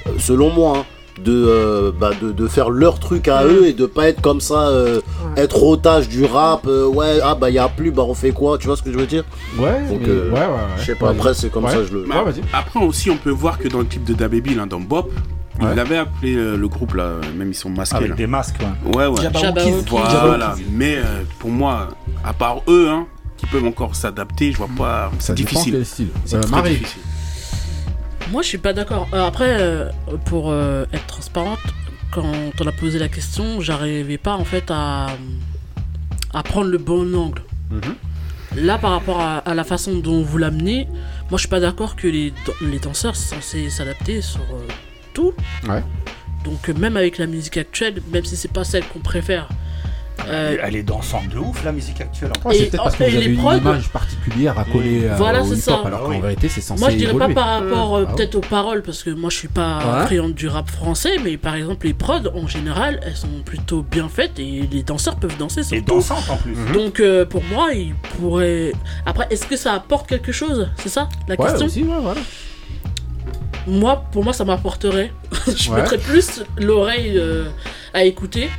[0.08, 0.86] euh, selon moi, hein,
[1.20, 4.42] de, euh, bah, de, de faire leur truc à eux et de pas être comme
[4.42, 5.02] ça, euh,
[5.38, 6.66] être otage du rap.
[6.68, 8.92] euh, ouais, ah bah y a plus, bah on fait quoi Tu vois ce que
[8.92, 9.24] je veux dire?
[9.58, 10.58] Ouais, Donc, mais- euh, ouais, ouais, ouais.
[10.80, 11.72] je sais pas, après c'est comme Ouais.
[11.72, 12.06] ça, je le.
[12.08, 12.16] Mais
[12.54, 15.12] après aussi, on peut voir que dans le clip de DaBaby, là, dans Bop,
[15.60, 17.98] il avait appelé euh, le groupe là, même ils sont masqués.
[17.98, 18.16] Avec là.
[18.16, 18.56] des masques,
[18.96, 19.30] Ouais, ouais.
[19.90, 20.56] Voilà.
[20.72, 21.90] Mais euh, pour moi,
[22.24, 23.06] à part eux, hein,
[23.38, 25.12] qui peuvent encore s'adapter, je vois pas.
[25.20, 25.84] C'est difficile.
[26.26, 26.78] C'est Euh, très Marie.
[26.78, 27.02] difficile.
[28.32, 29.10] Moi, je suis pas d'accord.
[29.14, 29.90] Euh, après, euh,
[30.26, 31.60] pour euh, être transparente,
[32.12, 32.32] quand
[32.62, 35.08] on a posé la question, j'arrivais pas en fait à,
[36.34, 37.42] à prendre le bon angle.
[38.56, 40.88] Là, par rapport à, à la façon dont vous l'amenez,
[41.30, 44.42] moi, je suis pas d'accord que les, les danseurs sont censés s'adapter sur
[45.14, 45.34] tout.
[45.68, 45.84] Ouais.
[46.46, 49.50] Donc, même avec la musique actuelle, même si c'est pas celle qu'on préfère.
[50.28, 52.32] Euh, Elle est dansante de ouf, la musique actuelle.
[52.46, 55.16] Ouais, c'est peut-être parce que vous avez les une prods- image particulière à coller euh,
[55.18, 55.82] Voilà, au ça.
[55.86, 57.34] alors qu'en vérité c'est censé Moi, je dirais évoluer.
[57.34, 60.06] pas par rapport euh, Ah peut-être aux paroles, parce que moi je suis pas Ouais.
[60.06, 64.10] friande du rap français, mais par exemple, les prods en général, elles sont plutôt bien
[64.10, 65.76] faites et les danseurs peuvent danser surtout.
[65.76, 66.56] Et dansantes en plus.
[66.74, 68.72] Donc euh, pour moi, ils pourraient.
[69.06, 70.70] Après, est-ce que ça apporte quelque chose?
[70.78, 71.66] C'est ça la Ouais, question?
[71.66, 72.22] aussi, ouais, voilà.
[73.68, 75.12] Moi, pour moi, ça m'apporterait.
[75.56, 75.78] je Ouais.
[75.82, 77.46] mettrais plus l'oreille euh,
[77.94, 78.50] à écouter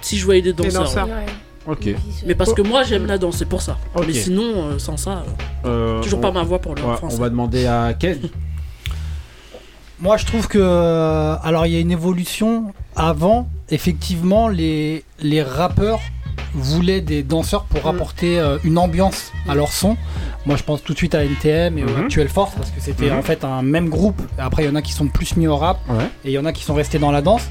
[0.00, 0.84] si je voyais des danseurs.
[0.84, 1.06] danseurs.
[1.08, 1.26] ouais.
[1.66, 1.88] Ok.
[2.26, 3.76] Mais parce que moi, j'aime la danse, c'est pour ça.
[4.06, 5.22] Mais sinon, euh, sans ça,
[5.66, 7.16] euh, Euh, toujours on- pas ma voix pour le ouais, français.
[7.18, 8.18] On va demander à Ken.
[10.00, 11.36] Moi, je trouve que.
[11.42, 12.72] Alors, il y a une évolution.
[12.96, 16.00] Avant, effectivement, les, les rappeurs
[16.54, 19.96] voulaient des danseurs pour apporter euh, une ambiance à leur son.
[20.46, 22.04] Moi, je pense tout de suite à NTM et au Mhm.
[22.04, 23.18] Actuel Force parce que c'était Mhm.
[23.18, 24.20] en fait un même groupe.
[24.38, 26.04] Après, il y en a qui sont plus mis au rap Ouais.
[26.24, 27.42] et il y en a qui sont restés dans la danse.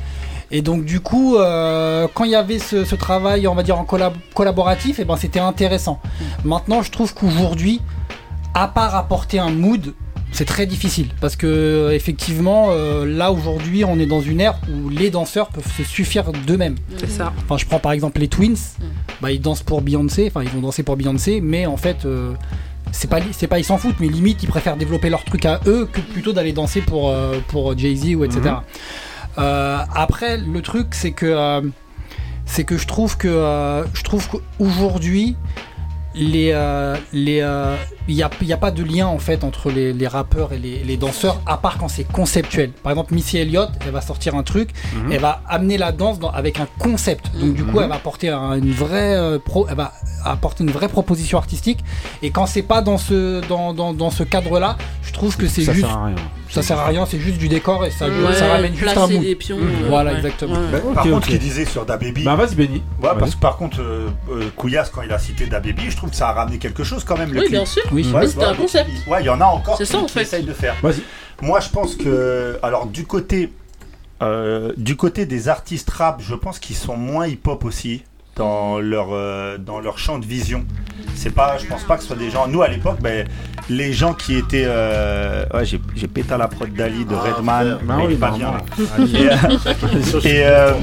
[0.52, 3.78] Et donc, du coup, euh, quand il y avait ce, ce travail, on va dire,
[3.80, 6.00] en collab- collaboratif, et ben, c'était intéressant.
[6.46, 7.82] Maintenant, je trouve qu'aujourd'hui,
[8.54, 9.94] à part apporter un mood,
[10.32, 14.90] c'est très difficile parce que effectivement euh, là aujourd'hui on est dans une ère où
[14.90, 16.76] les danseurs peuvent se suffire d'eux-mêmes.
[16.98, 17.32] C'est ça.
[17.46, 18.58] Enfin je prends par exemple les Twins,
[19.22, 22.34] bah ils dansent pour Beyoncé, enfin ils vont danser pour Beyoncé, mais en fait euh,
[22.92, 25.62] c'est pas c'est pas ils s'en foutent, mais limite ils préfèrent développer leur truc à
[25.66, 28.42] eux que plutôt d'aller danser pour euh, pour Jay Z ou etc.
[29.38, 31.62] Euh, après le truc c'est que euh,
[32.46, 35.36] c'est que je trouve que euh, je trouve qu'aujourd'hui
[36.16, 36.54] les
[37.14, 37.42] les
[38.08, 40.54] il n'y a, il y a pas de lien en fait entre les, les rappeurs
[40.54, 44.02] et les, les danseurs à part quand c'est conceptuel par exemple Missy Elliott elle va
[44.02, 45.12] sortir un truc Mhm.
[45.12, 47.84] elle va amener la danse dans- avec un concept donc du coup Mhm.
[47.84, 49.92] elle va apporter un- une vraie euh, pro, elle va
[50.26, 51.80] apporter une vraie proposition artistique
[52.22, 55.48] et quand c'est pas dans ce dans, dans, dans ce cadre là je trouve que
[55.48, 56.16] c'est Ça juste sert à rien.
[56.50, 59.08] ça sert à rien c'est juste du décor et ça, Ouais, ça ramène juste un
[59.08, 59.64] mood des pions, Mhm.
[59.84, 60.18] euh, voilà ouais.
[60.18, 60.72] exactement Ouais.
[60.72, 62.24] Bah, par contre, ce qu'il disait sur DaBaby.
[62.24, 62.76] Bah vas-y Benny.
[63.02, 63.20] Ouais, Vas-y.
[63.20, 66.16] parce que par contre, euh, euh, Couillasse, quand il a cité DaBaby, je trouve que
[66.16, 67.30] ça a ramené quelque chose quand même.
[67.34, 67.52] Le Oui, clip.
[67.52, 67.84] bien sûr.
[67.98, 68.12] Oui.
[68.14, 68.90] Ouais, c'était un concept.
[69.08, 70.76] Ouais, il y en a encore C'est qui, ça, en qui essayent de faire.
[70.84, 71.02] Vas-y.
[71.42, 73.52] Moi, je pense que, alors du côté,
[74.22, 78.04] euh, du côté des artistes rap, je pense qu'ils sont moins hip-hop aussi
[78.38, 80.66] dans leur euh, dans leur champ de vision.
[81.16, 82.48] C'est pas, je pense pas que ce soit des gens.
[82.48, 83.28] Nous à l'époque, ben,
[83.70, 87.80] les gens qui étaient, euh, ouais, j'ai j'ai pété à la prod d'Ali de Redman,
[87.84, 88.54] mais il oui, est pas bien.
[88.96, 89.16] Ali.
[90.24, 90.74] Et, et, euh,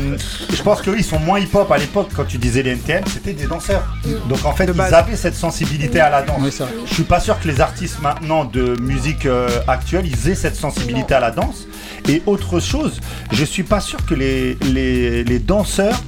[0.52, 2.08] je pense qu'eux, ils sont moins hip-hop à l'époque.
[2.14, 3.84] Quand tu disais les NTM, c'était des danseurs.
[4.28, 6.62] Donc en fait, ils avaient cette sensibilité à la danse.
[6.86, 10.56] je suis pas sûr que les artistes maintenant de musique euh, actuelle, ils aient cette
[10.56, 11.66] sensibilité à la danse.
[12.08, 13.00] Et autre chose,
[13.30, 16.02] je suis pas sûr que les, les, les danseurs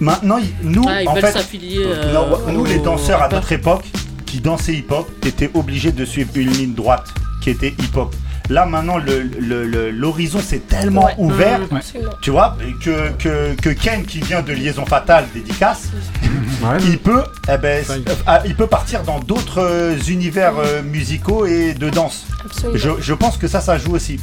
[0.00, 3.84] Maintenant, nous, Ah, ils en veulent fait, euh, non, nous, les danseurs à notre époque,
[4.26, 7.06] qui dansaient hip-hop, étaient obligés de suivre une ligne droite
[7.40, 8.14] qui était hip-hop.
[8.50, 11.14] Là, maintenant, le- le- le- l'horizon s'est tellement Ouais.
[11.16, 11.78] ouvert, Mmh,
[12.20, 15.88] tu vois, que, que, que Ken, qui vient de Liaison Fatale, dédicace,
[16.84, 17.82] il peut, eh ben,
[18.26, 22.26] ah, il peut partir dans d'autres euh, univers euh, musicaux et de danse.
[22.74, 24.20] Je, je pense que ça, ça joue aussi.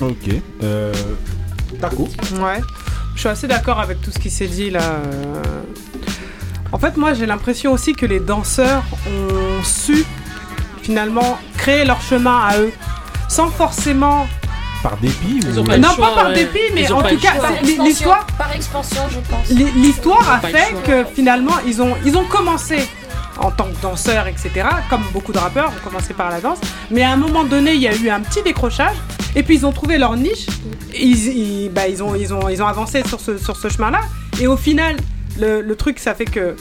[0.00, 0.30] Ok.
[0.62, 0.92] Euh,
[1.80, 2.08] Taco.
[2.40, 2.60] Ouais.
[3.14, 4.80] Je suis assez d'accord avec tout ce qui s'est dit là.
[4.82, 5.42] euh.
[6.72, 10.04] En fait, moi, j'ai l'impression aussi que les danseurs ont su
[10.82, 12.72] finalement créer leur chemin à eux,
[13.28, 14.26] sans forcément.
[14.82, 15.60] Par dépit ou...
[15.76, 18.26] non, pas par dépit, mais en tout cas, l'histoire.
[18.38, 19.48] Par expansion, je pense.
[19.50, 20.80] L'hi- L'histoire a Pas fait choix.
[20.80, 22.88] que finalement ils ont, ils ont commencé
[23.38, 24.66] en tant que danseurs, etc.
[24.88, 26.58] Comme beaucoup de rappeurs ont commencé par la danse.
[26.90, 28.96] Mais à un moment donné, il y a eu un petit décrochage.
[29.36, 30.46] Et puis ils ont trouvé leur niche.
[30.98, 34.00] Ils, bah, ont, ils, ont, avancé sur ce, chemin-là.
[34.40, 34.96] Et au final,
[35.38, 36.56] le, truc, ça fait que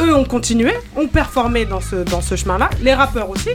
[0.00, 2.70] eux ont continué, ont performé dans ce, chemin-là.
[2.82, 3.50] Les rappeurs aussi.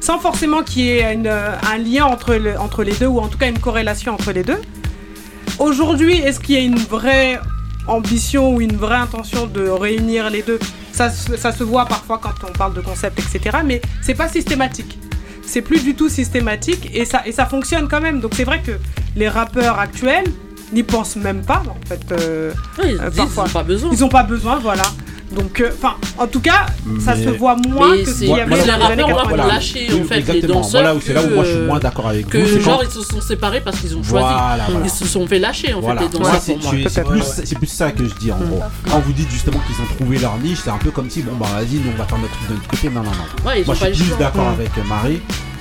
[0.00, 2.34] Sans forcément qu'il y ait un lien entre
[2.82, 4.60] les deux, ou en tout cas une corrélation entre les deux.
[5.58, 7.38] Aujourd'hui, est-ce qu'il y a une vraie
[7.90, 10.58] ambition ou une vraie intention de réunir les deux
[10.92, 13.58] ça, se- ça se voit parfois quand on parle de concept, etc.
[13.64, 14.98] Mais c'est pas systématique.
[15.44, 18.20] C'est plus du tout systématique et ça, et ça fonctionne quand même.
[18.20, 18.72] Donc c'est vrai que
[19.16, 20.26] les rappeurs actuels
[20.72, 22.00] n'y pensent même pas en fait.
[22.12, 22.52] euh,
[22.84, 23.44] ils euh, parfois.
[23.48, 23.90] ils pas besoin.
[23.92, 24.84] Ils ont pas besoin, voilà.
[25.32, 26.66] Donc, euh, enfin, en tout cas,
[27.04, 29.36] ça se voit moins Mais que qu'il y avait les rappeurs, on 80.
[29.36, 30.82] va lâcher Oui, en fait les danseurs.
[30.82, 32.78] Voilà c'est là où moi, je suis que- moins d'accord avec que vous, c'est genre
[32.80, 34.10] quand- ils se sont séparés parce qu'ils ont choisi.
[34.26, 34.84] Voilà, voilà.
[34.86, 36.00] Ils se sont fait lâcher en Voilà.
[36.02, 36.72] fait les danseurs c'est pour moi.
[36.72, 38.60] tu- c'est plus, c'est plus ça que je dis en gros.
[38.90, 41.36] Quand vous dites justement qu'ils ont trouvé leur niche, c'est un peu comme si bon
[41.36, 42.88] bah vas-y, nous on va faire notre truc de notre côté.
[42.90, 43.44] Non non non.
[43.44, 44.54] Moi je suis le plus d'accord Mm.
[44.60, 45.20] avec Marie.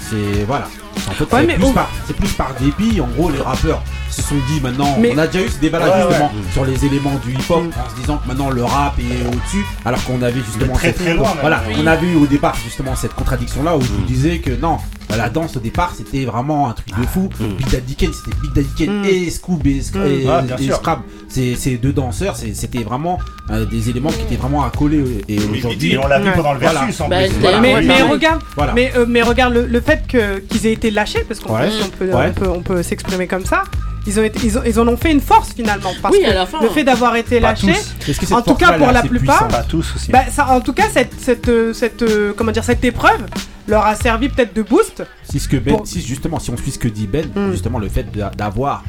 [0.10, 0.68] C'est voilà.
[1.08, 3.00] En fait, Ouais, c'est plus, par, c'est plus par dépit.
[3.02, 4.96] En gros, les rappeurs se sont dit maintenant.
[5.00, 6.52] Mais- On a déjà eu ce débat là Ouais, justement ouais.
[6.54, 10.04] sur les éléments du hip-hop en se disant que maintenant le rap est au-dessus, alors
[10.04, 11.38] qu'on avait justement très, cette- très loin, même.
[11.42, 11.76] Voilà, Oui.
[11.82, 14.78] on avait eu au départ justement cette contradiction là où je vous disais que non.
[15.18, 17.30] La danse au départ c'était vraiment un truc de fou.
[17.58, 19.06] Big Daddy Kane c'était Big Daddy Kane Mm.
[19.06, 20.06] et Scoob et, Mm.
[20.06, 20.72] et- Ah, et.
[20.72, 21.00] Scrab.
[21.28, 23.18] C'est ces deux danseurs, c'est- c'était vraiment
[23.52, 26.36] euh, des éléments qui étaient vraiment accolés et aujourd'hui et on l'a vu Ouais.
[26.36, 26.82] pendant le Voilà.
[26.82, 27.34] versus en Bah, plus.
[27.40, 27.60] Voilà.
[27.60, 27.74] mais,
[28.04, 28.74] regarde, Voilà.
[28.74, 31.68] mais, euh, mais regarde le, le fait que qu'ils aient été lâchés, parce qu'on Ouais.
[31.70, 32.28] peut, on peut, Ouais.
[32.28, 33.64] on peut, on peut s'exprimer comme ça.
[34.08, 36.30] Ils ont été, ils, ont, ils en ont fait une force finalement, parce Oui, que
[36.30, 36.62] à la fin.
[36.62, 40.12] le fait d'avoir été cette en tout cas pour la plupart, puissante Pas tous aussi.
[40.12, 43.26] bah, ça, en tout cas cette, cette, cette, euh, comment dire, cette épreuve
[43.68, 45.04] leur a servi peut-être de boost.
[45.30, 47.52] Si ce que Ben, Pour- si justement, si on suit ce que dit Ben, Mm.
[47.52, 48.84] justement le fait d'a- d'avoir,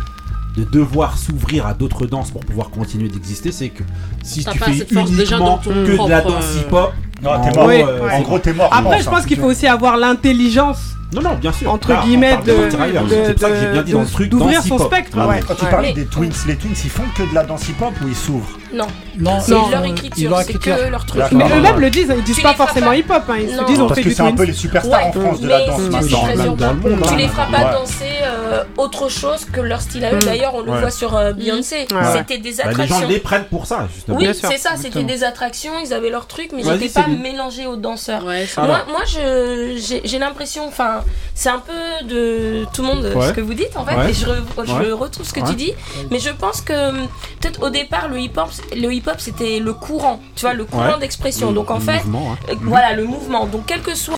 [0.57, 3.83] de devoir s'ouvrir à d'autres danses pour pouvoir continuer d'exister, c'est que
[4.23, 7.69] si tu fais uniquement que de la danse euh, hip-hop, Non, en t'es gros, mort.
[7.69, 8.13] Oui, euh, ouais.
[8.15, 8.71] En gros, t'es mort.
[8.73, 10.79] Après, je pense qu'il faut aussi avoir l'intelligence,
[11.13, 11.71] Non, non, bien sûr.
[11.73, 14.29] entre Là, on guillemets, de, C'est pour ça que j'ai bien dit dans le truc
[14.31, 15.17] d'ouvrir son spectre.
[15.21, 15.41] Ah, ouais.
[15.47, 15.71] Quand tu Ouais.
[15.71, 18.49] parlais des Twins, les Twins ils font que de la danse hip-hop ou ils s'ouvrent
[18.73, 18.87] Non,
[19.19, 21.23] Non, c'est leur ils écriture, c'est que leur truc.
[21.33, 23.99] Mais eux-mêmes le disent, ils disent pas forcément hip-hop, hein, ils se disent on Parce
[23.99, 26.21] fait que du c'est un peu les superstars en France de la danse maintenant.
[26.23, 26.67] Dans le- urbain.
[26.67, 27.17] dans le monde, Tu hein.
[27.17, 30.17] les feras pas danser euh, autre chose que leur style à eux.
[30.17, 30.25] Mm.
[30.25, 31.87] D'ailleurs, on le voit sur euh, Beyoncé.
[31.93, 31.99] Ouais.
[32.13, 33.09] C'était des Bah, les gens attractions.
[33.09, 34.17] les prennent pour ça, justement.
[34.19, 37.67] Oui, c'est ça, c'était des attractions, ils avaient leur truc, mais ils n'étaient pas mélangés
[37.67, 38.23] aux danseurs.
[38.23, 41.00] Moi, j'ai l'impression, enfin,
[41.35, 43.29] c'est un peu de tout le monde Ouais.
[43.29, 44.11] ce que vous dites en fait, Ouais.
[44.11, 44.93] et je, re- je Ouais.
[44.93, 45.49] retrouve ce que Ouais.
[45.49, 45.73] tu dis,
[46.11, 47.09] mais je pense que hum,
[47.41, 50.99] peut-être au départ le hip-hop, le hip-hop c'était le courant, tu vois, le courant Ouais.
[51.01, 51.49] d'expression.
[51.49, 52.39] Le- Donc en le fait, mouvement, hein.
[52.51, 53.47] euh, voilà le mouvement.
[53.47, 54.17] Donc quel que soit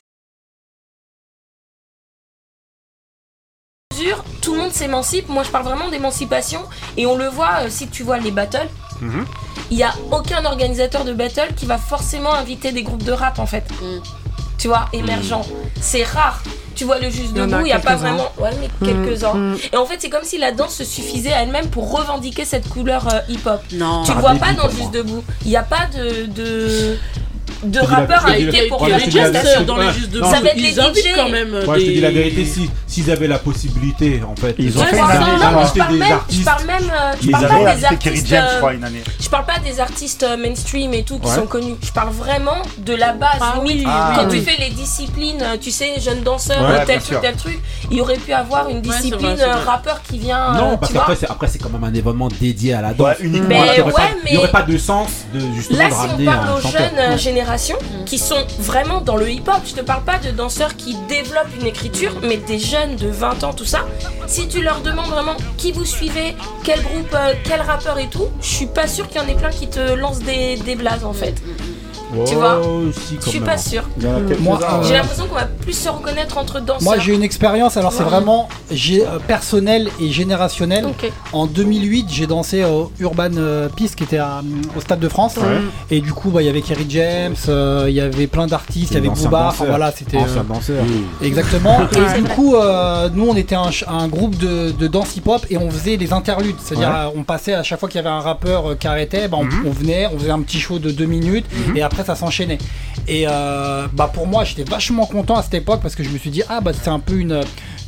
[3.92, 5.28] mesure, tout le monde s'émancipe.
[5.28, 6.62] Moi, je parle vraiment d'émancipation
[6.96, 8.68] et on le voit euh, si tu vois les battles.
[9.00, 9.24] Mhm.
[9.70, 13.38] Il n'y a aucun organisateur de battle qui va forcément inviter des groupes de rap
[13.38, 13.64] en fait.
[13.80, 13.98] Mm.
[14.62, 15.44] Tu vois, émergents.
[15.80, 16.40] C'est rare.
[16.76, 18.30] Tu vois le juste debout, il n'y a pas vraiment.
[18.38, 19.34] Ouais, mais Mm, quelques-uns.
[19.34, 19.56] mm.
[19.72, 22.68] Et en fait, c'est comme si la danse se suffisait à elle-même pour revendiquer cette
[22.68, 23.60] couleur euh, hip-hop.
[23.72, 24.04] Non.
[24.04, 25.24] Tu le vois pas dans le juste debout.
[25.44, 26.26] Il n'y a pas de.
[26.26, 26.96] de
[27.62, 29.20] de rappeurs la- invités pour prestation.
[29.22, 29.64] vérité.
[29.64, 29.92] dans les Ouais.
[29.92, 31.14] juste de Ça va être les DJ.
[31.14, 34.76] quand même je te dis la vérité, si s'ils avaient la possibilité, en fait, Ils
[34.78, 34.98] ont fait je
[35.78, 38.26] parle des même, je parle même, euh, je Ils parle avaient pas des artistes.
[38.28, 41.76] Je euh, parle pas des artistes euh, mainstream et tout qui sont connus.
[41.82, 43.30] Je parle vraiment de la base.
[43.40, 43.54] Ah
[43.86, 47.20] Ah quand tu fais les disciplines, euh, tu sais, jeunes danseurs, Ouais, euh, tel truc,
[47.22, 47.58] tel truc,
[47.90, 50.52] il aurait pu avoir une discipline euh, rappeur qui vient.
[50.54, 51.02] Non, euh, parce tu vois.
[51.06, 53.16] qu'après, c'est, après, c'est quand même un événement dédié à la danse.
[53.22, 53.38] Il n'y
[54.38, 56.80] aurait, pas- de sens de justement Là, si on parle un aux chanteur.
[56.80, 57.16] jeunes euh,
[57.56, 57.76] génération
[58.06, 59.60] qui sont vraiment dans le hip-hop.
[59.66, 63.44] Je te parle pas de danseurs qui développent une écriture, mais des jeunes de 20
[63.44, 63.86] ans, tout ça.
[64.26, 66.34] Si tu leur demandes vraiment qui vous suivez,
[66.64, 69.34] quel groupe, euh, quel rappeur et tout, je suis pas sûr qu'il y en ait
[69.34, 71.34] plein qui te lancent des, des blazes en fait.
[72.26, 73.82] Tu vois Oh, si, quand Je suis pas sûr.
[74.40, 74.66] Moi, ouais.
[74.84, 76.82] J'ai l'impression qu'on va plus se reconnaître entre danseurs.
[76.82, 80.86] Moi j'ai une expérience, alors c'est vraiment j'ai, euh, personnel et générationnel.
[81.32, 84.42] En 2008, j'ai dansé au Urban euh, Peace qui était à,
[84.76, 85.36] au Stade de France.
[85.36, 85.42] Ouais.
[85.90, 88.92] Et du coup, bah, il y avait Kerry James, euh, il y avait plein d'artistes,
[88.92, 90.18] il y avait Booba, enfin voilà, c'était.
[90.18, 90.84] Euh, danseurs.
[91.22, 91.80] Exactement.
[92.16, 95.70] Et du coup, euh, nous on était un, groupe de, de danse hip-hop et on
[95.70, 96.56] faisait les interludes.
[96.62, 97.12] C'est-à-dire, Ouais.
[97.16, 99.64] on passait à chaque fois qu'il y avait un rappeur qui arrêtait, bah, on, Mhm.
[99.66, 102.58] on venait, on faisait un petit show de deux minutes et après ça s'enchaînait.
[103.08, 106.18] Et euh, bah, pour moi, j'étais vachement content à cette époque parce que je me
[106.18, 107.40] suis dit, ah bah c'est un peu une.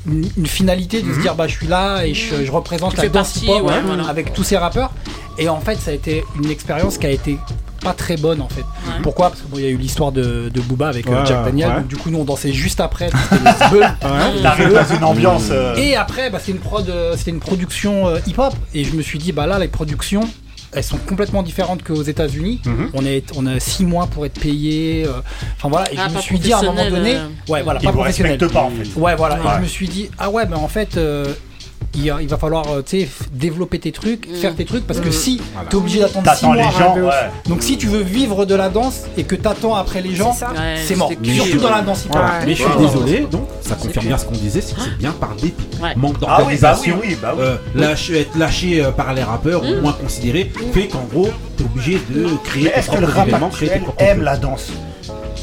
[0.07, 3.01] Une, une finalité de se dire bah je suis là et je, je représente Tu
[3.01, 4.07] la danse hip-hop ouais, voilà.
[4.07, 4.91] avec tous ces rappeurs
[5.39, 7.39] et en fait ça a été une expérience qui a été
[7.83, 8.65] pas très bonne en fait.
[9.03, 9.31] Pourquoi?
[9.31, 11.47] Parce que bon, il y a eu l'histoire de, de Booba avec euh, Ouais, Jack
[11.47, 11.75] Daniel, ouais.
[11.77, 13.09] donc du coup nous on dansait juste après.
[13.09, 18.19] c'était une ambiance, euh, Et après, bah, c'était une prod, euh, c'était une production euh,
[18.27, 20.29] hip-hop, et je me suis dit bah là les productions.
[20.75, 22.61] Elles sont complètement différentes qu'aux États-Unis.
[22.67, 22.91] Mhm.
[22.95, 25.05] On est, on a six mois pour être payé.
[25.07, 25.21] euh,
[25.57, 27.63] Enfin voilà, et Ah, je me pas suis dit à un moment donné, euh, ouais
[27.63, 28.39] voilà, Ils pas vous professionnel.
[28.39, 28.99] pas, en fait.
[29.01, 30.99] Ouais voilà, et je me suis dit ah ouais, mais en fait.
[31.95, 32.83] Il, il va falloir euh,
[33.33, 35.13] développer tes trucs, faire tes trucs parce que Mhm.
[35.13, 35.69] si Voilà.
[35.69, 37.31] t'es obligé d'attendre 6 T'attends mois, les gens, ouais.
[37.49, 40.35] donc si tu veux vivre de la danse et que t'attends après les gens,
[40.87, 41.11] c'est mort.
[41.23, 42.13] Surtout dans la danse hip-hop.
[42.21, 42.47] Voilà.
[42.47, 45.13] Mais je suis désolé, donc ça confirme bien ce qu'on disait, c'est que c'est bien
[45.13, 45.65] par dépit.
[45.83, 45.95] Ouais.
[45.97, 47.57] Manque Ah oui, bah d'organisation, bah euh,
[48.15, 52.29] être lâché euh, par les rappeurs ou moins considéré, fait qu'en gros, t'es obligé de
[52.45, 53.29] créer est-ce que le rap
[53.99, 54.71] aime la danse?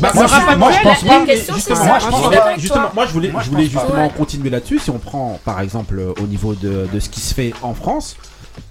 [0.01, 0.99] Bah, moi, je, pense
[1.55, 1.85] justement, ça.
[1.85, 2.57] moi, je pense pas.
[2.57, 4.79] Justement, moi, voulais, je voulais justement continuer là-dessus.
[4.79, 8.15] Si on prend, par exemple, au niveau de, de ce qui se fait en France,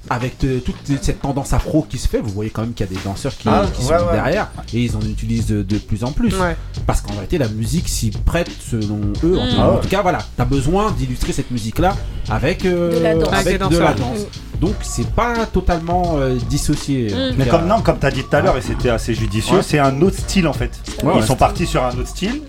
[0.08, 2.92] avec toute cette tendance afro qui se fait, vous voyez quand même qu'il y a
[2.92, 4.12] des danseurs qui, Ah, qui ouais, sont ouais.
[4.12, 6.34] derrière et ils en utilisent de, de plus en plus.
[6.36, 6.56] Ouais.
[6.86, 9.38] Parce qu'en réalité, la musique s'y prête selon eux.
[9.38, 9.50] En, Mm.
[9.50, 11.96] tout- Ah en tout cas, voilà, t'as besoin d'illustrer cette musique-là
[12.28, 13.28] avec, euh, De la danse.
[13.32, 13.94] avec Avec des de la danseurs.
[13.96, 14.18] danse.
[14.60, 17.08] Donc, c'est pas totalement euh, dissocié.
[17.14, 17.34] Mm.
[17.38, 19.62] Mais comme non, comme t'as dit tout à l'heure, et c'était assez judicieux, Ouais.
[19.62, 20.70] c'est un autre style en fait.
[21.02, 21.26] Ouais, Ils ouais.
[21.26, 22.42] sont partis sur un autre style.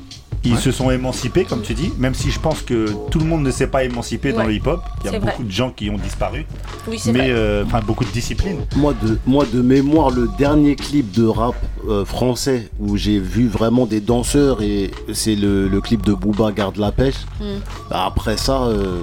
[0.44, 0.60] Ils Ouais.
[0.60, 3.52] se sont émancipés, comme tu dis, même si je pense que tout le monde ne
[3.52, 4.82] s'est pas émancipé dans le hip-hop.
[5.02, 5.46] Il y a C'est beaucoup vrai.
[5.46, 6.48] de gens qui ont disparu,
[6.88, 7.30] Oui, c'est mais vrai.
[7.32, 8.58] euh, enfin beaucoup de disciplines.
[8.76, 11.54] Moi de, moi de mémoire, le dernier clip de rap
[11.88, 16.52] euh, français où j'ai vu vraiment des danseurs et c'est le, le clip de Booba
[16.52, 17.16] Garde la pêche.
[17.40, 17.44] Mm.
[17.92, 19.02] Bah, après ça, euh,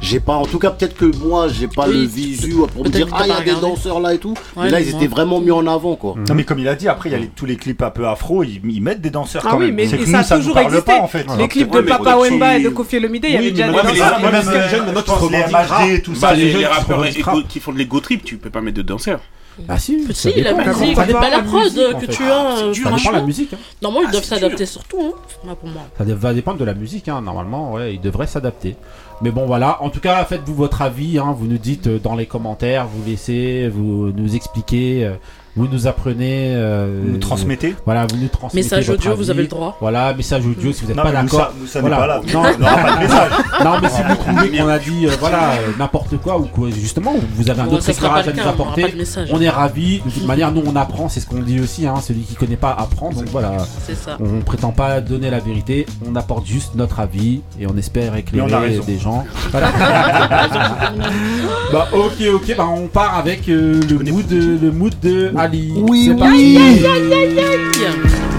[0.00, 2.88] j'ai pas, en tout cas peut-être que moi j'ai pas Oui, le visu pour me
[2.90, 4.34] dire ah il y a des danseurs là et tout.
[4.56, 6.14] Ouais, mais là ils moi- étaient vraiment mis en avant quoi.
[6.28, 7.90] Non mais comme il a dit, après il y a les- tous les clips un
[7.90, 9.76] peu afro, ils, ils mettent des danseurs Ah quand oui, même.
[9.76, 10.82] mais C'est et ça ça toujours existé.
[10.92, 11.26] pas en fait.
[11.38, 13.72] Les clips Ouais, de Papa Wemba et de Kofi Olomide, il y avait déjà des
[13.72, 14.18] danseurs.
[14.20, 15.46] les- euh.
[15.48, 16.34] MHD, tout Bah, ça.
[16.34, 17.04] les les, rappeurs
[17.48, 19.20] qui font de l'ego trip, tu peux pas mettre de danseurs.
[19.68, 20.66] Ah si, ça Si, la dépend.
[20.78, 22.56] musique, c'est dépend pas la musique, que tu as.
[22.56, 23.52] euh, Ça dépend de la musique.
[23.52, 23.58] hein.
[23.82, 25.12] Normalement, ils Ah, doivent s'adapter surtout, hein,
[25.46, 25.82] là, pour moi.
[25.98, 27.20] Ça va dépendre de la musique, hein.
[27.20, 28.76] normalement, ouais, ils devraient s'adapter.
[29.20, 29.82] Mais bon, voilà.
[29.82, 31.18] En tout cas, faites-vous votre avis.
[31.18, 31.34] Hein.
[31.38, 35.12] Vous nous dites euh, dans les commentaires, vous laissez, vous nous expliquez, euh,
[35.54, 36.54] vous nous apprenez.
[36.54, 37.74] euh, Vous nous transmettez.
[37.84, 38.64] Voilà, vous nous transmettez.
[38.64, 39.76] Message votre audio, vous avez le droit.
[39.80, 41.40] Voilà, message audio si vous n'êtes Non, pas d'accord.
[41.40, 41.96] ça- nous, ça Voilà.
[41.98, 42.20] pas là.
[42.32, 43.30] Non, On n'aura pas de message.
[43.64, 46.70] non, mais si vous trouvez qu'on a dit, euh, voilà, euh, n'importe quoi ou quoi,
[46.70, 49.28] justement, ou vous avez un Bon, autre éclairage à nous on apporter, pas de message.
[49.32, 50.00] on est ravis.
[50.04, 51.86] De toute manière, nous on apprend, c'est ce qu'on dit aussi.
[51.86, 51.94] Hein.
[52.02, 53.10] Celui qui connaît pas apprend.
[53.10, 53.52] Donc voilà.
[53.86, 54.16] C'est ça.
[54.20, 58.16] On prétend pas donner la vérité, on apporte juste notre avis et on espère on
[58.16, 58.84] éclairer raison.
[58.84, 59.24] des gens.
[59.50, 59.70] Voilà.
[61.72, 65.72] bah ok ok bah on part avec euh, le mood de, le mood de Ali.
[65.74, 66.18] Oui, C'est oui.
[66.20, 66.56] parti.
[66.56, 66.82] Aïe.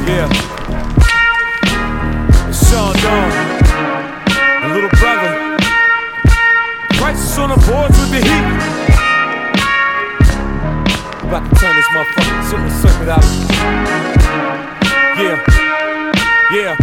[0.08, 0.30] Yeah.
[2.54, 3.30] Sean Dawn,
[4.64, 5.32] a little brother.
[6.98, 8.46] Crisis on the boards with the heat.
[11.28, 13.26] About to turn this motherfucking civil circuit out.
[15.20, 15.38] Yeah.
[16.54, 16.76] Yeah.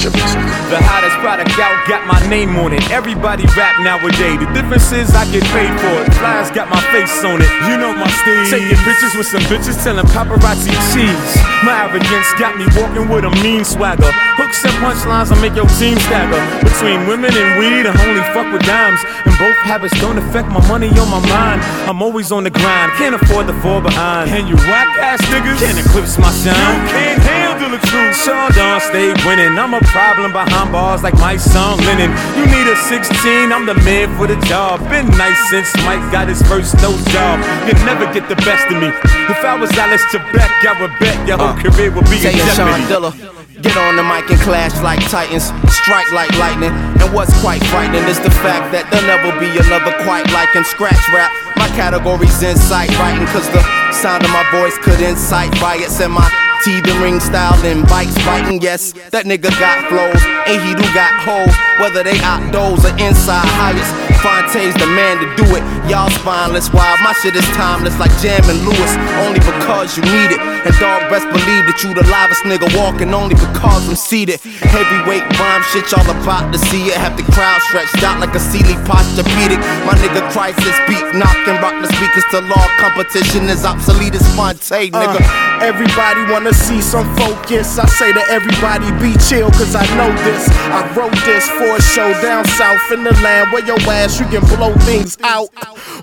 [0.00, 2.80] The hottest product out got my name on it.
[2.88, 4.40] Everybody rap nowadays.
[4.40, 6.08] The difference is I get paid for it.
[6.16, 7.50] Flyers got my face on it.
[7.68, 8.48] You know my steez.
[8.48, 11.32] Taking pictures with some bitches telling paparazzi cheese.
[11.60, 14.08] My arrogance got me walking with a mean swagger.
[14.40, 16.40] Hooks and punchlines I make your team stagger.
[16.64, 19.04] Between women and weed, I only fuck with dimes.
[19.28, 21.60] And both habits don't affect my money on my mind.
[21.84, 24.32] I'm always on the grind, can't afford to fall behind.
[24.32, 26.56] And you whack ass niggas can't eclipse my shine.
[26.56, 28.16] You can't handle the truth.
[28.16, 29.60] Sean Dawn stay winning.
[29.60, 32.10] I'm a problem behind bars like my son Lennon.
[32.38, 34.78] You need a 16, I'm the man for the job.
[34.88, 37.42] Been nice since Mike got his first no job.
[37.66, 38.88] You never get the best of me.
[39.28, 42.30] If I was Alice Trebek, I would bet your whole uh, career would be in
[42.30, 42.86] Say Sean jeopardy.
[42.86, 43.40] Dilla.
[43.60, 46.72] Get on the mic and clash like titans, strike like lightning.
[47.02, 50.64] And what's quite frightening is the fact that there'll never be another quite like him.
[50.64, 51.28] Scratch rap.
[51.60, 53.60] My category's insight writing, cause the
[53.92, 56.24] sound of my voice could incite riots and my
[56.64, 58.60] teetering style and bikes biting.
[58.60, 63.46] Yes, that nigga got flows, and he do got hoes, whether they outdoors or inside
[63.56, 64.10] highest.
[64.20, 65.64] Fonte's the man to do it.
[65.88, 67.00] Y'all spineless, wild.
[67.00, 68.92] My shit is timeless like Jam and Lewis,
[69.24, 70.40] only because you need it.
[70.40, 74.44] And dog best believe that you the livest nigga walking only because I'm seated.
[74.44, 77.00] Heavyweight rhyme shit, y'all about to see it.
[77.00, 79.56] Have the crowd stretched out like a Sealy posturepedic.
[79.88, 82.66] My nigga crisis beat knocking, rock the speakers to law.
[82.76, 85.16] Competition is obsolete as Fonte, nigga.
[85.16, 85.64] Uh.
[85.64, 87.78] Everybody wanna see some focus.
[87.78, 90.48] I say to everybody, be chill, cause I know this.
[90.70, 94.26] I wrote this for a show down south in the land where your ass you
[94.26, 95.48] can blow things out.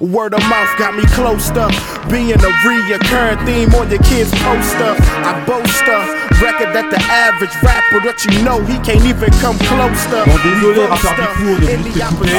[0.02, 1.68] Word of mouth got me close to
[2.10, 4.94] being a reoccurring theme on your kids' poster.
[5.26, 6.00] I boast a
[6.44, 10.22] record that the average rapper that you know he can't even come close to.
[10.28, 12.30] Bon, désolé, rappeur du cours, de vite te couper.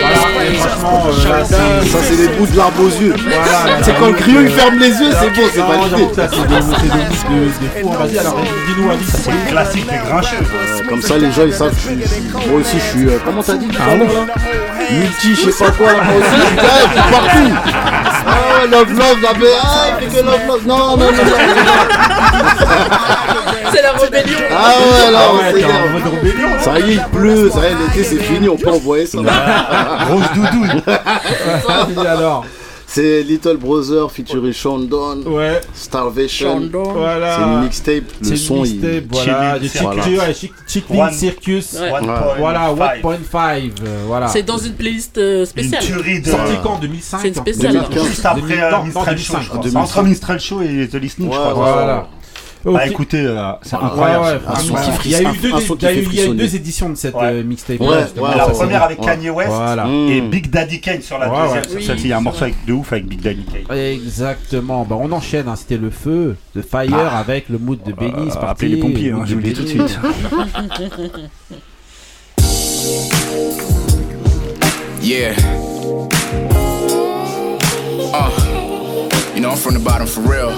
[0.00, 0.18] Voilà,
[0.60, 3.14] franchement, euh, Ça, c'est des bouts de larmes aux yeux.
[3.16, 6.04] Voilà, c'est quand le criot il ferme les yeux, c'est bon, c'est validé.
[6.14, 7.88] ça, c'est des c'est des disques de- des fous.
[7.90, 9.12] Vas-y, alors, dis-nous, Alice.
[9.24, 10.36] C'est le classique des grincheux.
[10.40, 12.48] Euh, Comme ça, les gens ils savent que.
[12.48, 13.08] Moi aussi, je suis.
[13.08, 13.68] euh, comment t'as dit?
[13.80, 13.94] Ah
[14.92, 16.26] Multi, je sais pas quoi, là, moi aussi.
[16.36, 17.52] je suis partout.
[18.26, 20.66] Ah, love, love, la BA, ah, que love, love.
[20.66, 21.12] Non, non, non, non.
[23.72, 24.38] C'est la rébellion.
[24.50, 25.72] Ah ouais, là, Ah on ouais, s'énerve.
[25.86, 26.48] en mode rébellion.
[26.60, 29.18] Ça y est, il pleut, ça y est, l'été c'est fini, on peut envoyer ça.
[29.18, 30.82] Rose doudoune.
[32.04, 32.44] Et alors
[32.94, 35.22] C'est Little Brother featuring Sean Don.
[35.24, 35.62] Ouais.
[35.72, 36.68] Starvation.
[36.72, 37.36] Voilà.
[37.36, 38.04] C'est une mixtape.
[38.20, 38.80] C'est Le une son, il.
[38.80, 40.02] mixtape, voilà, de Chick, Voilà.
[40.06, 41.72] ouais, Chick, Chick Link One- Circus.
[41.80, 41.90] Ouais.
[41.90, 43.02] One Voilà, five.
[43.02, 44.28] 1.5, euh, voilà.
[44.28, 45.82] C'est dans une playlist euh, spéciale.
[45.82, 46.28] Une tuerie de.
[46.30, 47.72] Sorti quand 2005 C'est une spéciale.
[47.72, 48.06] 2015.
[48.08, 49.60] Juste après 2000, euh, Minstrel Show, 2005, je crois.
[49.62, 49.80] 2005.
[49.80, 51.54] Entre Minstrel Show et The Listening, je crois.
[51.54, 52.08] Voilà.
[52.64, 54.24] Bah écoutez, euh, c'est incroyable.
[54.24, 54.74] ouais, Un son
[55.04, 57.24] Il y a eu deux, il y a eu- éditions de cette Ouais.
[57.24, 57.80] euh, mixtape.
[57.80, 58.28] Ouais, justement.
[58.28, 59.86] ouais, la première avec Kanye West Voilà.
[59.88, 60.30] et Mm.
[60.30, 61.64] Big Daddy Kane sur la Ouais, deuxième.
[61.76, 63.76] Oui, celle-ci, il y a un morceau avec de ouf avec Big Daddy Kane.
[63.76, 64.84] Exactement.
[64.88, 65.48] Bah, on enchaîne.
[65.48, 65.56] hein.
[65.56, 67.18] C'était le feu de Fire Ah.
[67.18, 68.30] avec le mood de Benny.
[68.30, 69.98] c'est Euh, appelez les pompiers, hein, je vous le dis tout de suite.
[75.00, 75.34] Yeah.
[78.14, 78.30] Uh,
[79.34, 80.52] you know, I'm from the bottom for real.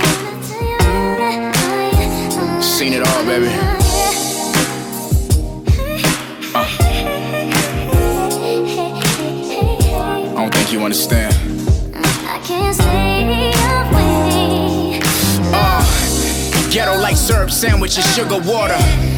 [2.65, 3.47] Seen it all, baby.
[6.55, 6.67] Uh.
[10.27, 11.35] I don't think you understand.
[15.53, 19.14] Uh, ghetto like syrup sandwiches, sugar water.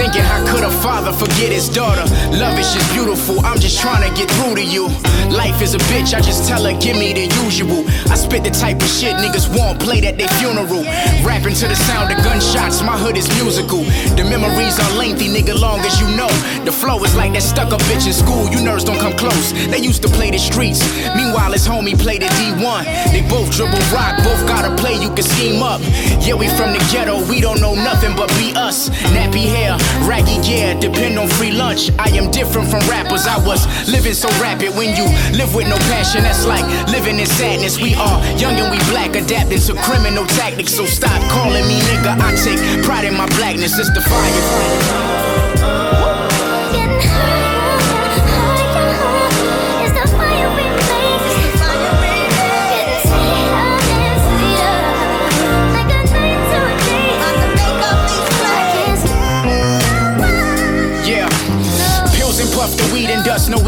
[0.00, 2.00] Thinking how could a father forget his daughter?
[2.32, 4.88] Love is just beautiful, I'm just trying to get through to you.
[5.28, 7.84] Life is a bitch, I just tell her, give me the usual.
[8.08, 10.84] I spit the type of shit niggas won't play at their funeral.
[11.20, 13.84] Rapping to the sound of gunshots, my hood is musical.
[14.16, 16.32] The memories are lengthy, nigga, long as you know.
[16.64, 19.52] The flow is like that stuck up bitch in school, you nerds don't come close.
[19.68, 20.80] They used to play the streets,
[21.14, 22.84] meanwhile his homie played the D1.
[23.12, 25.82] They both dribble rock, both gotta play, you can scheme up.
[26.24, 28.88] Yeah, we from the ghetto, we don't know nothing but be us.
[29.12, 31.90] Nappy hair, raggy gear, depend on free lunch.
[31.98, 34.74] I am different from rappers, I was living so rapid.
[34.76, 35.04] When you
[35.36, 37.80] live with no passion, that's like living in sadness.
[37.80, 40.74] We are young and we black, adapting to criminal tactics.
[40.74, 45.99] So stop calling me nigga, I take pride in my blackness, it's the fire.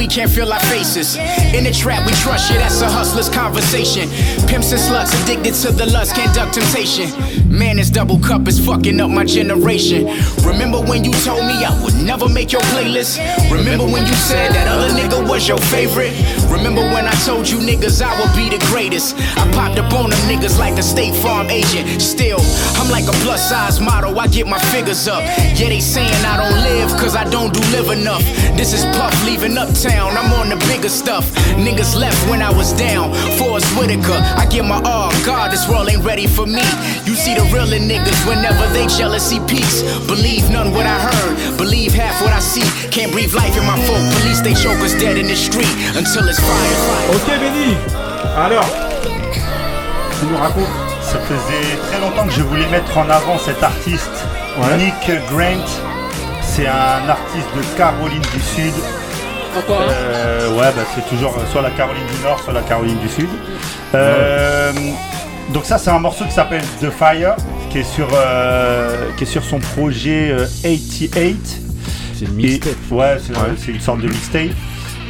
[0.03, 1.15] We can't feel our faces.
[1.55, 4.11] In the trap, we trust you, that's a hustler's conversation.
[4.49, 7.07] Pimps and sluts addicted to the lust, can't duck temptation.
[7.49, 10.07] Man, this double cup is fucking up my generation.
[10.43, 13.23] Remember when you told me I would never make your playlist?
[13.53, 16.11] Remember when you said that other nigga was your favorite?
[16.51, 19.15] Remember when I told you niggas I would be the greatest?
[19.39, 22.03] I popped up on them niggas like the State Farm agent.
[22.03, 22.41] Still,
[22.75, 25.23] I'm like a plus size model, I get my figures up.
[25.55, 28.25] Yeah, they saying I don't live cause I don't do live enough.
[28.57, 29.57] This is Puff leaving
[29.93, 31.31] uptown, I'm on the bigger stuff.
[31.57, 33.13] Niggas left when I was down.
[33.39, 35.11] Forrest Whitaker, I get my all.
[35.25, 36.63] God, this world ain't ready for me.
[37.05, 39.83] You see the realer niggas whenever they jealousy peaks.
[40.07, 42.65] Believe none what I heard, believe half what I see.
[42.91, 44.03] Can't breathe life in my folk.
[44.21, 46.77] Police, they choke us dead in the street until it's fire.
[47.15, 47.77] Ok, Benny.
[48.37, 48.69] Alors,
[50.19, 50.69] tu nous racontes
[51.03, 54.11] Ça faisait très longtemps que je voulais mettre en avant cet artiste,
[54.59, 54.77] Ouais.
[54.77, 55.67] Nick Grant.
[56.43, 58.75] C'est un artiste de Caroline du Sud.
[59.55, 62.99] Un Euh, ouais, bah, c'est toujours euh, soit la Caroline du Nord, soit la Caroline
[62.99, 63.29] du Sud.
[63.95, 64.73] Euh,
[65.51, 67.35] donc ça, c'est un morceau qui s'appelle The Fire,
[67.71, 71.61] qui est sur, euh, qui est sur son projet euh, 88.
[72.19, 72.73] C'est une mixtape.
[72.91, 73.49] ouais, c'est Ouais.
[73.75, 74.51] une sorte de mixtape.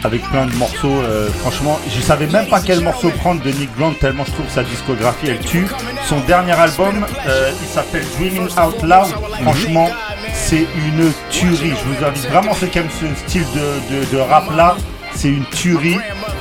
[0.05, 0.89] avec plein de morceaux.
[0.89, 4.49] euh, franchement, je savais même pas quel morceau prendre de Nick Grant tellement je trouve
[4.49, 5.69] sa discographie elle tue.
[6.09, 9.15] Son dernier album, euh, il s'appelle Dreaming Out Loud.
[9.43, 9.89] Franchement,
[10.35, 11.73] c'est une tuerie.
[11.79, 14.77] Je vous invite vraiment ceux qui aiment ce style de, de- de rap là,
[15.15, 15.99] c'est une tuerie.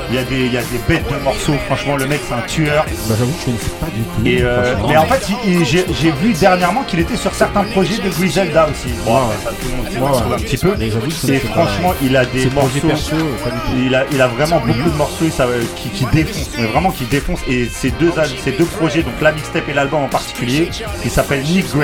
[0.10, 2.34] Il y, a des, il y a des bêtes de morceaux, franchement le mec c'est
[2.34, 2.84] un tueur.
[3.08, 4.26] Bah j'avoue que je connaissais pas du tout.
[4.28, 7.64] Et euh, mais en fait, il- il- j'ai j'ai vu dernièrement qu'il était sur certains
[7.64, 8.94] projets de Griselda aussi.
[9.06, 10.76] Bon, après, ça, tout le monde un petit peu.
[10.78, 12.88] Mais j'avoue que Et c'est franchement, il a des morceaux.
[12.88, 13.86] perso, pas du tout.
[13.86, 16.92] il, a, il a vraiment beaucoup de morceaux ça, euh, qui, qui défoncent, mais vraiment
[16.92, 17.44] qui défoncent.
[17.48, 20.70] Et ces deux, al- ces deux projets, donc la mixtape et l'album en particulier,
[21.06, 21.84] il s'appelle Nick Grant.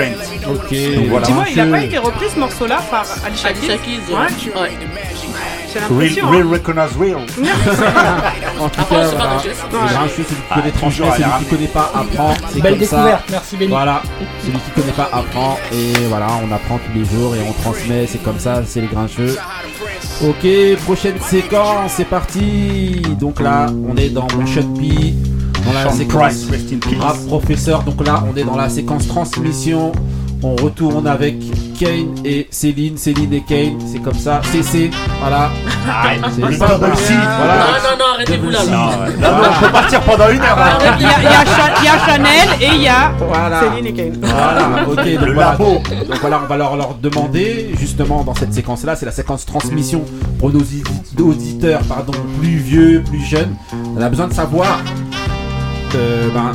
[0.50, 0.70] Ok.
[0.96, 1.26] Donc voilà.
[1.26, 4.60] Dis-moi, il a pas été repris ce morceau-là par Alicia Alicia Keys Keys, Ouais.
[4.60, 4.70] ouais.
[5.72, 6.28] J'ai Real, l'impression.
[6.30, 6.50] real hein.
[6.52, 7.16] recognize real.
[8.60, 9.36] En tout cas, voilà.
[9.44, 12.34] Les grincheux, celui qui Ah, connaît transmet, celui qui connaît pas apprend.
[12.52, 12.96] C'est Belle comme ça.
[12.96, 13.70] découverte, merci Benny.
[13.70, 14.02] Voilà,
[14.44, 18.06] celui qui connaît pas apprend et voilà, on apprend tous les jours et on transmet,
[18.06, 19.36] c'est comme ça, c'est les grincheux.
[20.24, 20.46] Ok,
[20.84, 23.02] prochaine séquence, c'est parti.
[23.20, 27.82] Donc là, on est dans mon Shot dans la Sean séquence Price, rap professeur.
[27.82, 29.92] Donc là, on est dans la séquence transmission.
[30.40, 31.36] On retourne avec
[31.78, 34.40] Kane et Céline, Céline et Kane, c'est comme ça.
[34.52, 34.88] CC,
[35.20, 35.50] voilà.
[35.90, 36.56] Ah, C'est C.
[36.58, 36.76] voilà.
[36.78, 36.86] Non,
[37.82, 38.58] non, non, arrêtez-vous là.
[38.64, 38.70] Non.
[39.20, 40.56] Non, non, on peut partir pendant une heure.
[40.58, 40.78] hein.
[41.00, 43.12] Il y, a, il y a Cha- il y a Chanel et il y a
[43.18, 43.60] Voilà.
[43.62, 44.18] Céline et Kane.
[44.22, 45.50] Voilà, ok, donc Le voilà.
[45.50, 45.64] labo.
[45.64, 50.04] Donc voilà, on va leur, leur demander, justement, dans cette séquence-là, c'est la séquence transmission
[50.38, 50.84] pour nos audi-
[51.20, 53.56] auditeurs, pardon, plus vieux, plus jeunes.
[53.96, 54.78] On a besoin de savoir
[55.96, 56.52] euh, ben,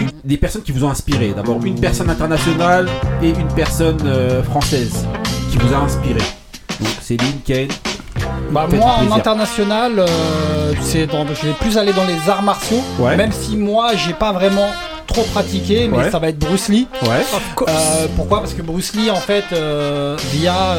[0.00, 1.32] une- des personnes qui vous ont inspiré.
[1.34, 2.88] D'abord, une personne internationale
[3.22, 5.06] et une personne euh, française
[5.50, 6.20] qui vous a inspiré.
[6.80, 7.68] Donc, Céline, Kane.
[8.50, 12.82] Bah, moi en international, euh, c'est dans- je vais plus aller dans les arts martiaux,
[12.98, 13.16] Ouais.
[13.16, 14.68] même si moi j'ai pas vraiment
[15.06, 16.10] trop pratiqué, mais Ouais.
[16.10, 16.86] ça va être Bruce Lee.
[17.02, 17.24] Ouais.
[17.68, 18.40] Euh, pourquoi?
[18.40, 19.44] Parce que Bruce Lee en fait,
[20.32, 20.76] via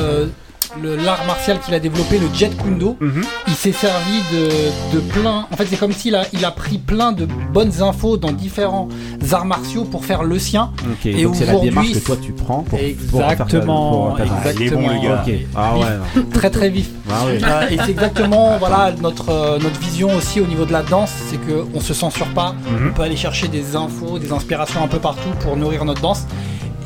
[0.83, 3.23] l'art martial qu'il a développé, le Jet Kundo, Mhm.
[3.47, 5.45] il s'est servi de, de plein.
[5.51, 8.87] En fait, c'est comme s'il a, il a pris plein de bonnes infos dans différents
[9.31, 10.71] arts martiaux pour faire le sien.
[11.05, 14.51] Et donc c'est la aujourd'hui, démarche que toi tu prends pour, Exactement, pour faire ta-
[14.51, 14.81] exactement.
[14.81, 15.23] Il est bon, le gars.
[15.55, 16.23] Ah ouais.
[16.33, 16.89] Très très vif.
[17.09, 17.23] Ah.
[17.27, 21.11] Euh, et c'est exactement voilà notre euh, notre vision aussi au niveau de la danse,
[21.29, 22.89] c'est que on se censure pas, Mhm.
[22.89, 26.23] on peut aller chercher des infos, des inspirations un peu partout pour nourrir notre danse.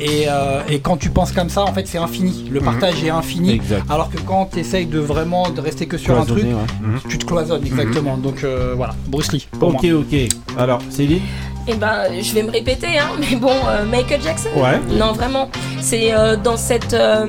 [0.00, 2.48] Et, euh, et quand tu penses comme ça, en fait, c'est infini.
[2.50, 2.64] Le Mhm.
[2.66, 3.52] partage est infini.
[3.52, 3.82] Exact.
[3.90, 6.54] Alors que quand tu essayes de vraiment de rester que sur un truc, ouais.
[6.80, 7.00] Mhm.
[7.08, 8.16] tu te cloisonnes exactement.
[8.16, 9.46] Donc euh, voilà, Bruce Lee.
[9.58, 10.00] Pour Ok, moi.
[10.00, 10.28] ok.
[10.58, 11.20] Alors, Céline
[11.68, 14.48] Et ben, je vais me répéter, hein, mais bon, euh, Michael Jackson.
[14.56, 14.80] Ouais.
[14.98, 15.50] Non, vraiment.
[15.80, 17.26] C'est euh, dans cette euh,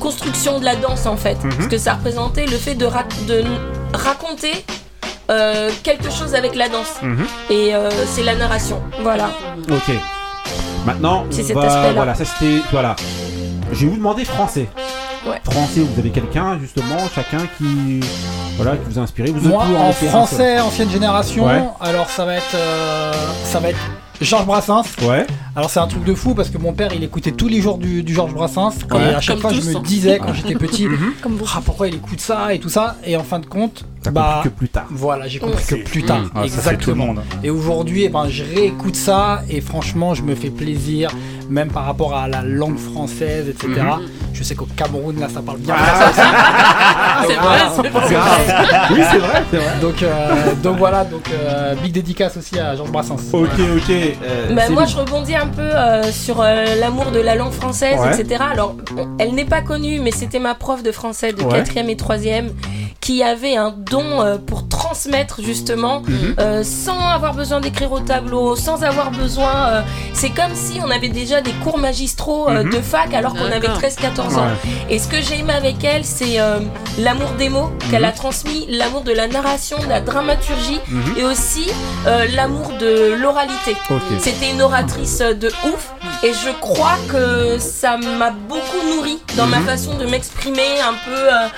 [0.00, 1.36] construction de la danse, en fait.
[1.44, 1.52] Mhm.
[1.64, 3.46] Ce que ça représentait, le fait de, ra- de n-
[3.92, 4.52] raconter
[5.30, 6.94] euh, quelque chose avec la danse.
[7.02, 7.26] Mhm.
[7.50, 8.80] Et euh, c'est la narration.
[9.02, 9.28] Voilà.
[9.70, 9.94] Ok.
[10.86, 11.92] Maintenant, C'est cet aspect-là.
[11.94, 12.94] voilà, ça c'était, voilà.
[13.72, 14.68] Je vais vous demander français.
[15.26, 15.40] Ouais.
[15.44, 17.98] Français, vous avez quelqu'un justement, chacun qui,
[18.56, 19.30] voilà, qui vous a inspiré.
[19.32, 21.64] Vous Moi, en français, ancienne génération, Ouais.
[21.80, 23.12] alors ça va être, euh,
[23.44, 23.78] ça va être
[24.20, 24.84] Georges Brassens.
[25.02, 25.26] Ouais.
[25.54, 27.78] Alors c'est un truc de fou parce que mon père il écoutait tous les jours
[27.78, 29.10] du, du Georges Brassens Ouais.
[29.10, 29.82] et à chaque Comme fois je me hein.
[29.84, 31.12] disais quand j'étais petit Mhm.
[31.54, 34.50] ah, pourquoi il écoute ça et tout ça et en fin de compte bah compris
[34.50, 34.86] que plus tard.
[34.90, 36.30] voilà j'ai compris que plus tard Mmh.
[36.34, 37.20] Ah, exactement monde.
[37.42, 41.10] et aujourd'hui eh ben, je réécoute ça et franchement je me fais plaisir
[41.50, 43.80] même par rapport à la langue française etc.
[44.36, 48.16] je sais qu'au Cameroun là ça parle bien Ah, c'est vrai, c'est vrai.
[48.90, 49.72] Oui, c'est vrai, c'est vrai.
[49.80, 53.90] donc, euh, donc voilà donc euh, big dédicace aussi à Georges Brassens Ok, ok.
[53.90, 57.98] euh, Bah, moi, je rebondis un peu euh, sur euh, l'amour de la langue française,
[57.98, 58.20] Ouais.
[58.20, 58.42] etc.
[58.52, 58.74] Alors,
[59.18, 61.62] elle n'est pas connue, mais c'était ma prof de français de Ouais.
[61.62, 62.48] 4e et 3e
[63.06, 66.34] qui avait un don euh, pour transmettre justement Mhm.
[66.40, 69.54] euh, sans avoir besoin d'écrire au tableau, sans avoir besoin.
[69.68, 72.70] euh, c'est comme si on avait déjà des cours magistraux euh, Mhm.
[72.70, 73.78] de fac alors qu'on avait D'accord.
[73.80, 74.48] 13-14 ans.
[74.90, 76.58] Et ce que j'ai aimé avec elle, c'est euh,
[76.98, 78.08] l'amour des mots qu'elle Mhm.
[78.08, 80.80] a transmis, l'amour de la narration, de la dramaturgie
[81.16, 81.68] et aussi
[82.08, 83.76] euh, l'amour de l'oralité.
[84.18, 85.92] C'était une oratrice de ouf
[86.22, 89.66] et je crois que ça m'a beaucoup nourri dans ma Mhm.
[89.66, 91.48] façon de m'exprimer un peu euh,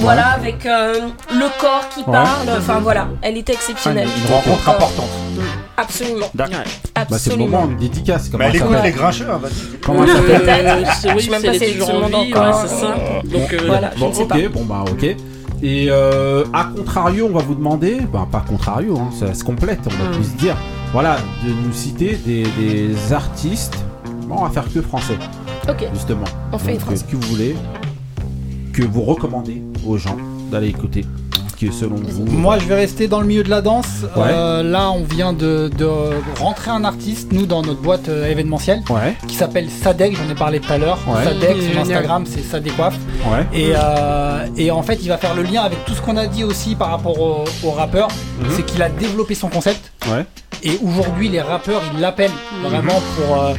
[0.00, 2.12] voilà avec euh, le corps qui Ouais.
[2.12, 5.10] parle enfin voilà elle était exceptionnelle Une rencontre euh, importante.
[5.76, 6.56] absolument D'accord.
[6.94, 8.28] Bah, c'est le absolument moment, une dédicace.
[8.30, 9.78] Comment Mais elle écoute les grincheux, hein, vas-y.
[9.84, 12.94] Comment ça s'appelle Je sais même c'est pas si toujours en vie, ouais, c'est ça.
[13.24, 15.04] Donc, euh, voilà je Bon, ne sais ok, pas bon bah ok.
[15.62, 19.80] Et euh, à contrario, on va vous demander, ben pas contrario, hein, ça se complète,
[19.86, 20.12] on va Mm.
[20.14, 20.56] plus se dire,
[20.92, 23.74] voilà, de nous citer des, des artistes.
[24.26, 25.16] Bon, on va faire que français,
[25.68, 26.24] ok justement.
[26.52, 27.56] On fait Donc, que vous voulez,
[28.72, 30.16] que vous recommandez aux gens
[30.50, 31.04] d'aller écouter.
[31.56, 34.02] qui est selon vous Moi, je vais rester dans le milieu de la danse.
[34.14, 34.24] Ouais.
[34.26, 35.88] Euh, là, on vient de, de
[36.38, 39.16] rentrer un artiste, nous, dans notre boîte euh, événementielle, Ouais.
[39.26, 40.14] qui s'appelle Sadek.
[40.16, 40.98] J'en ai parlé tout à l'heure.
[41.08, 41.24] Ouais.
[41.24, 41.80] Sadek, son.
[41.80, 42.98] Instagram, c'est Sadekcoiffe.
[43.32, 43.46] Ouais.
[43.58, 46.26] Et, euh, et en fait, il va faire le lien avec tout ce qu'on a
[46.26, 48.08] dit aussi par rapport au, au rappeur.
[48.40, 48.48] Mhm.
[48.54, 49.92] C'est qu'il a développé son concept.
[50.10, 50.26] Ouais.
[50.62, 52.30] Et aujourd'hui, les rappeurs, ils l'appellent
[52.62, 53.54] vraiment pour, euh,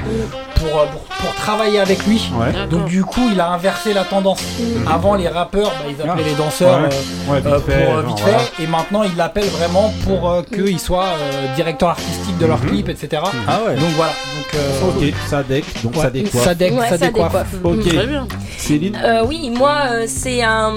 [0.59, 2.21] pour, euh, pour, pour travailler avec lui.
[2.33, 2.67] Ouais.
[2.69, 4.41] Donc du coup, il a inversé la tendance.
[4.59, 4.87] Mhm.
[4.87, 6.29] Avant, les rappeurs, bah, ils appelaient Ah.
[6.29, 6.89] les danseurs Ouais.
[6.91, 8.39] euh, Ouais, vite euh, fait, pour genre, vite voilà.
[8.39, 8.63] fait.
[8.63, 12.69] Et maintenant, ils l'appellent vraiment pour euh, qu'ils soient euh, directeurs artistiques de leurs Mhm.
[12.69, 13.21] clips, etc.
[13.47, 13.75] Ah ouais.
[13.75, 14.11] Donc voilà.
[14.35, 16.43] Donc, euh, Ok, Sadek, donc Ouais, ça décoiffe.
[16.43, 17.31] Sadek, Ouais, ça ça décoiffe.
[17.31, 17.55] décoiffe.
[17.63, 17.87] Ok.
[17.95, 18.27] Très bien.
[18.57, 20.73] Céline Euh, oui, moi, euh, c'est un.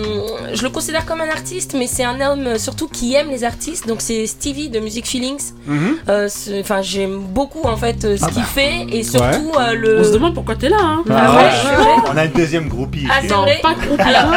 [0.52, 3.86] Je le considère comme un artiste, mais c'est un homme surtout qui aime les artistes.
[3.88, 5.52] Donc, c'est Stevie de Music Feelings.
[5.66, 5.96] Mhm.
[6.08, 6.28] Euh,
[6.60, 8.48] Enfin, j'aime beaucoup en fait ce Ah qu'il bah.
[8.54, 10.00] fait et surtout euh, le.
[10.00, 10.76] On se demande pourquoi t'es là.
[10.80, 11.02] Hein.
[11.10, 11.42] Ah ouais,
[11.76, 11.86] vrai.
[12.12, 13.06] On a une deuxième groupie.
[13.10, 14.00] Ah, c'est Non, vrai pas groupe.
[14.00, 14.32] Alors-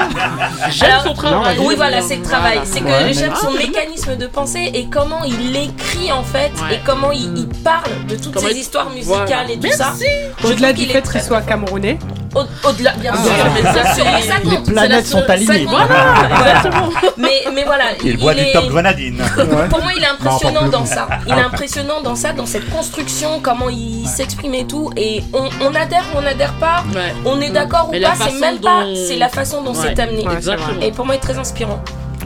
[0.72, 1.58] J'aime son travail.
[1.60, 2.60] Oui, voilà, c'est le travail.
[2.64, 6.76] C'est que Ouais, j'aime son mécanisme de pensée et comment il écrit en fait Ouais.
[6.76, 9.52] et comment il, il parle de toutes Comment ces il- histoires musicales Voilà.
[9.52, 9.94] et tout ça.
[10.42, 11.98] Je Au-delà du qu'il est fait très- qu'il soit camerounais.
[12.36, 15.30] Au- Au-delà, bien Ah, sûr, bien c'est- mais ça les compte, c'est planètes la sont
[15.30, 15.68] alignées.
[15.68, 16.90] Exactement.
[17.18, 19.18] Mais, mais voilà, Il boit du est- top grenadine.
[19.70, 21.08] Pour moi, il est impressionnant Non, dans ça.
[21.28, 24.92] Il est impressionnant dans ça, dans cette construction, comment il s'exprime et tout.
[24.98, 27.14] Et on, on adhère ou on n'adhère pas, Ouais.
[27.26, 29.94] on est d'accord ou pas, c'est même pas, c'est la façon dont Ouais.
[29.96, 30.28] c'est amené.
[30.28, 30.88] Ouais.
[30.88, 31.82] Et pour moi, il est très inspirant.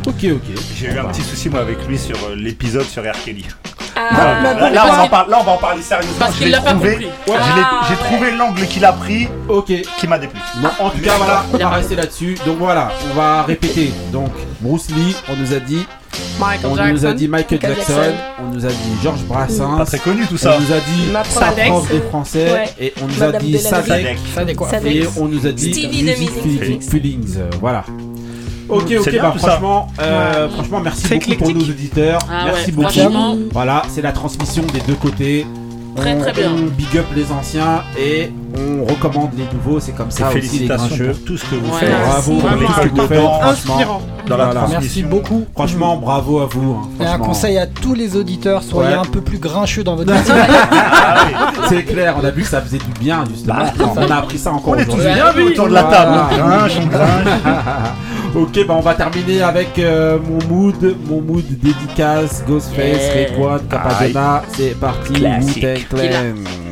[0.08, 0.56] Ok, ok.
[0.80, 3.12] J'ai eu un petit souci moi avec lui sur euh, l'épisode sur R.
[3.26, 3.46] Kelly.
[4.00, 6.14] Ah, mais Là, là, on en parle, là, on va en parler sérieusement.
[6.20, 7.08] Parce Je qu'il l'a pas trouvé- compris.
[7.30, 8.00] Ah, J'ai ouais.
[8.04, 9.72] trouvé l'angle qu'il a pris Ok.
[10.00, 10.40] qui m'a déplu.
[10.58, 12.36] Bon, en tout cas, voilà, on va rester là-dessus.
[12.46, 13.92] Donc voilà, on va répéter.
[14.12, 15.86] Donc, Bruce Lee, on nous a dit.
[16.40, 16.94] Michael On Jackson.
[16.94, 18.14] nous a dit Michael Michael Jackson, Jackson.
[18.40, 20.56] on nous a dit Georges Brassens, Pas très connu tout ça.
[20.58, 22.02] on nous a dit sa prof des.
[22.10, 22.74] Français Ouais.
[22.80, 23.58] et on nous a dit.
[23.60, 24.18] Sadek
[24.86, 27.36] et on nous a dit Stevie Music Feelings.
[27.62, 27.84] Voilà.
[28.70, 29.48] Ok, ok, bien bah tout ça.
[29.52, 31.70] franchement, euh, franchement, merci beaucoup pour nos éclectique.
[31.72, 32.20] auditeurs.
[32.32, 33.50] Ah merci ouais, beaucoup.
[33.54, 35.46] Voilà, c'est la transmission des deux côtés.
[35.96, 36.52] Très, on, très bien.
[36.52, 39.80] on big up les anciens et on recommande les nouveaux.
[39.80, 41.12] C'est comme ça aussi les Félicitations grincheux.
[41.14, 41.80] pour tout ce que vous Ouais.
[41.80, 41.90] faites.
[42.06, 43.20] Bravo pour tout ce que vous faites.
[43.44, 44.02] inspirant.
[44.28, 44.68] Dans la Voilà.
[44.70, 45.46] Merci beaucoup.
[45.56, 46.78] franchement, bravo à vous.
[47.00, 48.96] hein, Et un conseil à tous les auditeurs, soyez Ouais.
[49.00, 50.34] un peu plus grincheux dans votre métier.
[50.36, 51.34] Ah oui.
[51.70, 53.56] C'est clair, on a vu que ça faisait du bien justement.
[53.56, 55.14] Bah, on a appris ça encore On est tous aujourd'hui.
[55.16, 56.12] bien autour de la table.
[56.32, 57.40] On grinche, on grinche.
[58.38, 63.14] ok, bah on va terminer avec euh, mon mood, mon mood dédicace, Ghostface, Yeah.
[63.14, 64.44] Rayquan, Capadonna.
[64.56, 65.14] C'est parti.
[65.14, 66.67] Wu-Tang Clan.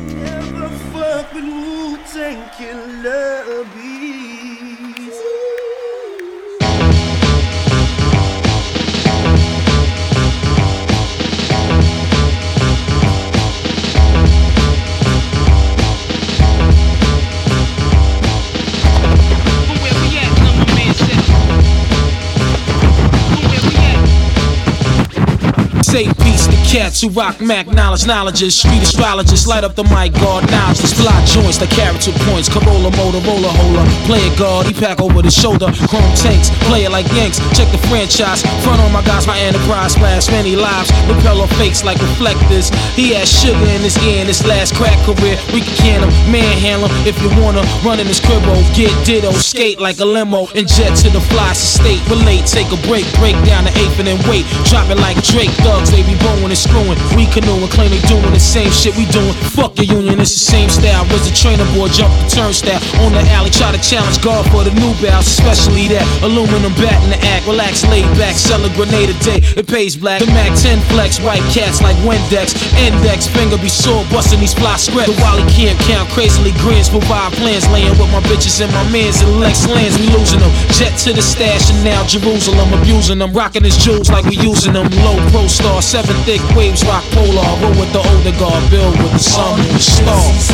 [26.66, 31.24] Cats who rock Mac knowledge, knowledges, street astrologists, light up the mic, guard knowledge, block
[31.24, 35.72] joints, the character points, Corolla, Motorola, holder, play it guard, he pack over the shoulder,
[35.88, 39.94] chrome tanks, play it like Yanks, check the franchise, front on my guys, my enterprise,
[39.94, 42.68] splash many lives, repeller fakes like reflectors,
[42.98, 46.10] he has sugar in his ear in his last crack career, we can can him,
[46.32, 50.48] manhandle him, if you wanna, run in his cribbo, get ditto, skate like a limo,
[50.58, 54.08] and jet to the fly state, relate, take a break, break down the eighth and
[54.10, 57.90] then wait, drop it like Drake, thugs, they be bowing and screwing, we canoeing, claim
[57.92, 61.28] they doing the same shit we doing, fuck your union, it's the same style, was
[61.28, 64.72] a trainer boy, jump the turnstile, on the alley, try to challenge God for the
[64.80, 69.12] new bounce, especially that aluminum bat in the act, relax, laid back, sell a grenade
[69.12, 73.58] a day, it pays black, the Mac 10 flex, white cats like Windex, index, finger
[73.60, 77.92] be sore, busting these fly script, the Wally can't count, crazily grins, provide plans, laying
[78.00, 81.22] with my bitches and my mans and Lex lands, we losing them, jet to the
[81.22, 85.46] stash and now Jerusalem, abusing them, rocking his jewels like we using them, low pro
[85.46, 89.58] star, seven thick waves, rock polar, roll with the older guard, build with the sun
[89.60, 90.52] and the stars.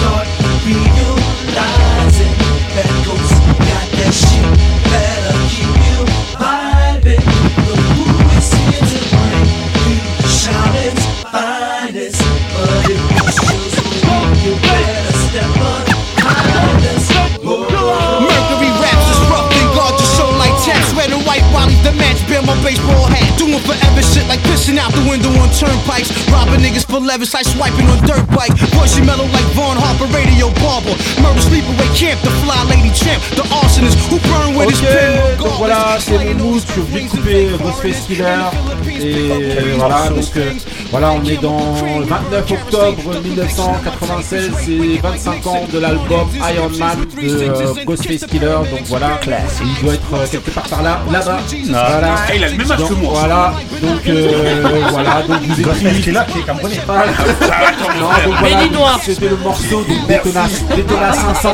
[23.52, 26.08] Doing forever shit like pissing out the window on turnpikes.
[26.32, 28.56] Robbing niggas for levis, like swiping on dirt bike.
[28.72, 30.96] Voicey mellow like Vaughn Harper, radio barber.
[31.20, 33.20] Murder sleepaway camp, the fly lady champ.
[33.36, 35.36] The arsonist who burn with his pen.
[35.36, 38.40] donc voilà, c'est mon suis obligé de couper Ghostface Killer.
[38.88, 40.52] Et voilà, donc euh,
[40.90, 46.98] Voilà, on est dans le 29 octobre 1996, c'est 25 ans de l'album Iron Man
[47.16, 48.58] de euh, Ghostface Killer.
[48.70, 51.40] Donc voilà, il doit être euh, quelque part par là, là-bas.
[51.64, 52.14] Voilà.
[52.16, 53.12] Ah, il a le même âge que moi.
[53.18, 53.41] Voilà,
[53.82, 56.00] donc euh, voilà, donc vous écrivez.
[56.00, 56.80] Killer qui est camerounais.
[56.86, 57.04] Voilà.
[57.06, 58.96] Non, donc voilà.
[59.02, 60.44] C'était le morceau de Daytona,
[60.76, 61.52] Daytona 500.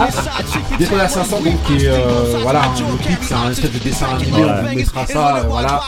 [0.78, 4.44] Daytona 500, donc qui est, euh, voilà, le clip, c'est un espèce de dessin animé,
[4.44, 5.80] on vous mettra ça, euh, voilà.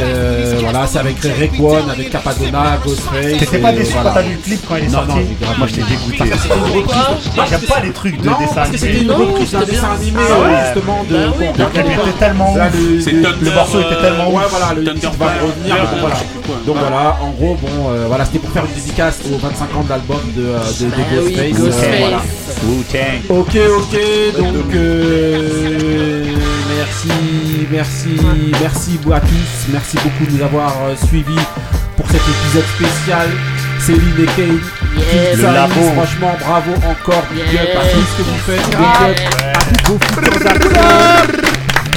[0.00, 3.38] Euh, voilà, c'est avec Ray One, avec Capadonna, Ghostface.
[3.38, 4.10] T'étais pas déçu voilà.
[4.10, 5.26] quand t'as vu le clip quand il est Non, sorti
[5.58, 6.18] Moi j'étais dégoûté.
[6.18, 7.36] Parce que c'était une reprise.
[7.36, 9.04] Moi j'aime pas les trucs de Non, dessin parce que c'était animé.
[9.04, 10.46] une reprise d'un dessin animé, Ah ouais.
[10.54, 11.14] euh, justement, de.
[11.16, 11.24] Bah
[11.58, 13.06] Le clip était tellement Là, ouf.
[13.42, 14.82] le- morceau était tellement euh, Ouais, voilà, le
[15.40, 15.74] Revenir.
[15.76, 16.16] Fire, donc voilà.
[16.66, 16.76] Donc
[17.22, 20.20] en gros, bon, euh, voilà, c'était pour faire une dédicace aux 25 ans de l'album
[20.36, 21.60] de, euh, de, de Ghostface.
[21.60, 21.98] Ghostface.
[22.00, 22.20] voilà.
[22.64, 23.20] Wu-Tang.
[23.30, 23.98] Ok, ok,
[24.38, 26.24] donc euh,
[26.76, 27.08] merci,
[27.70, 28.16] merci,
[28.60, 31.34] merci à tous, merci beaucoup de nous avoir euh, suivis
[31.96, 33.28] pour cet épisode spécial.
[33.80, 34.60] Céline et Kane,
[34.96, 35.38] Yes.
[35.38, 35.80] Le labo.
[35.96, 37.94] franchement bravo encore, big up à Yes.
[37.94, 39.10] tout ce que vous faites, big Ouais.
[39.10, 39.18] up
[39.56, 41.40] à toutes vos futures actions.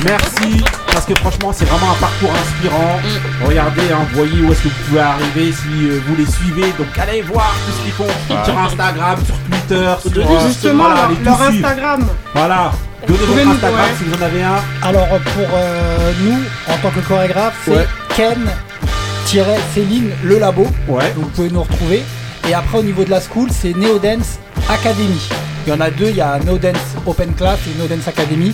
[0.03, 0.64] Merci,
[0.95, 2.99] parce que franchement c'est vraiment un parcours inspirant.
[3.45, 6.72] Regardez, hein, voyez où est-ce que vous pouvez arriver si euh, vous les suivez.
[6.80, 8.45] Donc allez voir tout ce qu'ils font Ouais.
[8.45, 11.41] sur Instagram, sur Twitter, sur euh, justement voilà, leur.
[11.41, 12.07] Instagram.
[12.34, 12.72] Voilà.
[13.07, 13.95] Donnez Pouvez votre Instagram ouais.
[13.97, 14.55] si vous en avez un.
[14.81, 16.39] Alors pour euh, nous,
[16.73, 17.88] en tant que chorégraphe, c'est Ouais.
[18.15, 20.65] Ken-Céline Le Labo.
[20.88, 21.11] Ouais.
[21.17, 22.03] Vous pouvez nous retrouver.
[22.47, 24.39] Et après au niveau de la school, c'est Neodance
[24.69, 25.19] Academy.
[25.67, 28.53] Il y en a deux, il y a Neodance Open Class et Neodance Academy.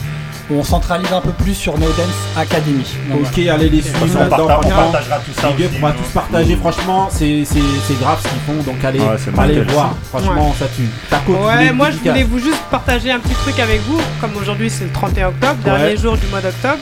[0.50, 1.96] Où on centralise un peu plus sur Neodance
[2.36, 2.84] Academy.
[3.10, 3.98] Donc, Ok, allez les suivre.
[4.20, 5.98] on parta- on partagera tout ça Big up, aussi, on va nous.
[6.04, 6.56] tous partager.
[6.58, 8.62] Franchement, c'est c'est- c'est grave ce qu'ils font.
[8.64, 9.94] Donc allez, Ouais, allez voir.
[10.10, 10.90] Franchement, ça tue.
[11.10, 14.00] Taco, Ouais, moi je voulais vous juste partager un petit truc avec vous.
[14.20, 16.80] Comme aujourd'hui c'est le 31 octobre, dernier jour du mois d'octobre.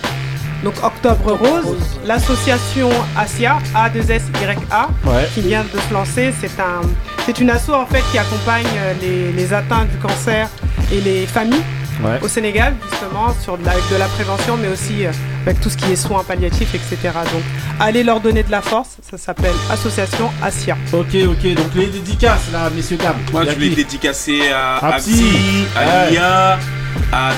[0.64, 5.30] Donc Octobre Rose, l'association ASIA, A2SYA, Ouais.
[5.34, 6.34] qui vient de se lancer.
[6.41, 6.81] C'est un,
[7.26, 10.49] c'est une asso en fait qui accompagne euh, les, les atteints du cancer
[10.91, 11.61] et les familles
[12.04, 12.18] Ouais.
[12.22, 15.12] au Sénégal justement sur de la, avec de la prévention, mais aussi euh,
[15.46, 16.98] avec tout ce qui est soins palliatifs, etc.
[17.34, 17.44] Donc
[17.80, 18.92] allez leur donner de la force.
[19.10, 20.78] Ça s'appelle Association ASIA.
[20.94, 21.54] Ok, ok.
[21.56, 23.18] Donc les dédicaces là, messieurs dames.
[23.34, 26.12] Moi, je voulais dédicacer à, À à à Ouais.
[26.12, 26.60] Lia,
[27.12, 27.32] à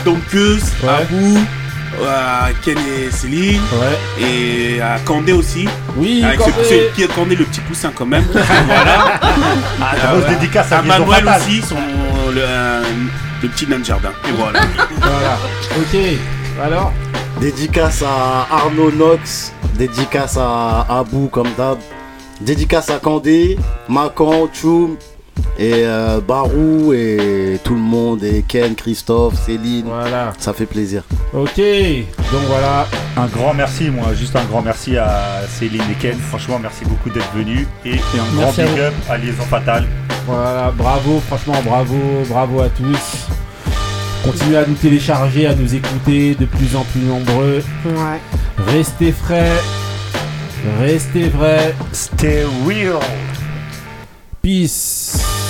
[0.84, 0.90] Ouais.
[0.90, 1.40] à vous,
[2.08, 4.24] à Ken et Céline, Ouais.
[4.24, 5.68] et à Candé aussi.
[5.98, 6.52] Oui, Avec Candé.
[6.64, 8.26] ce, ce- qui est Candé, le petit poussin quand même.
[8.32, 9.20] voilà.
[9.82, 11.76] Ah, grosse dédicace à à Manuel aussi, son,
[12.34, 12.42] le,
[13.41, 14.11] euh, le petit nain de jardin.
[14.27, 14.59] Et voilà.
[15.01, 15.38] Voilà.
[15.77, 15.97] Ok.
[16.61, 16.91] Alors.
[17.39, 21.80] Dédicace à Arnaud Nox, dédicace à Abou comme d'hab,
[22.39, 23.57] dédicace à Candé,
[23.89, 24.97] Macan, Choum
[25.58, 29.86] et euh, Barou et tout le monde et Ken, Christophe, Céline.
[29.86, 30.34] Voilà.
[30.38, 31.03] Ça fait plaisir.
[31.34, 31.58] Ok.
[31.58, 32.88] Donc voilà.
[33.18, 36.18] Un grand merci, moi, juste un grand merci à Céline et Ken.
[36.18, 37.68] Franchement, merci beaucoup d'être venus.
[37.86, 39.86] Et, et un grand Merci big up à Liaison Fatale.
[40.26, 41.98] Voilà, bravo, franchement, bravo,
[42.30, 43.28] bravo à tous.
[44.24, 47.64] Continuez à nous télécharger, à nous écouter de plus en plus nombreux.
[47.86, 48.20] Ouais.
[48.68, 49.52] Restez frais,
[50.80, 51.74] restez vrais.
[51.91, 52.99] Stay real.
[54.41, 55.40] Peace.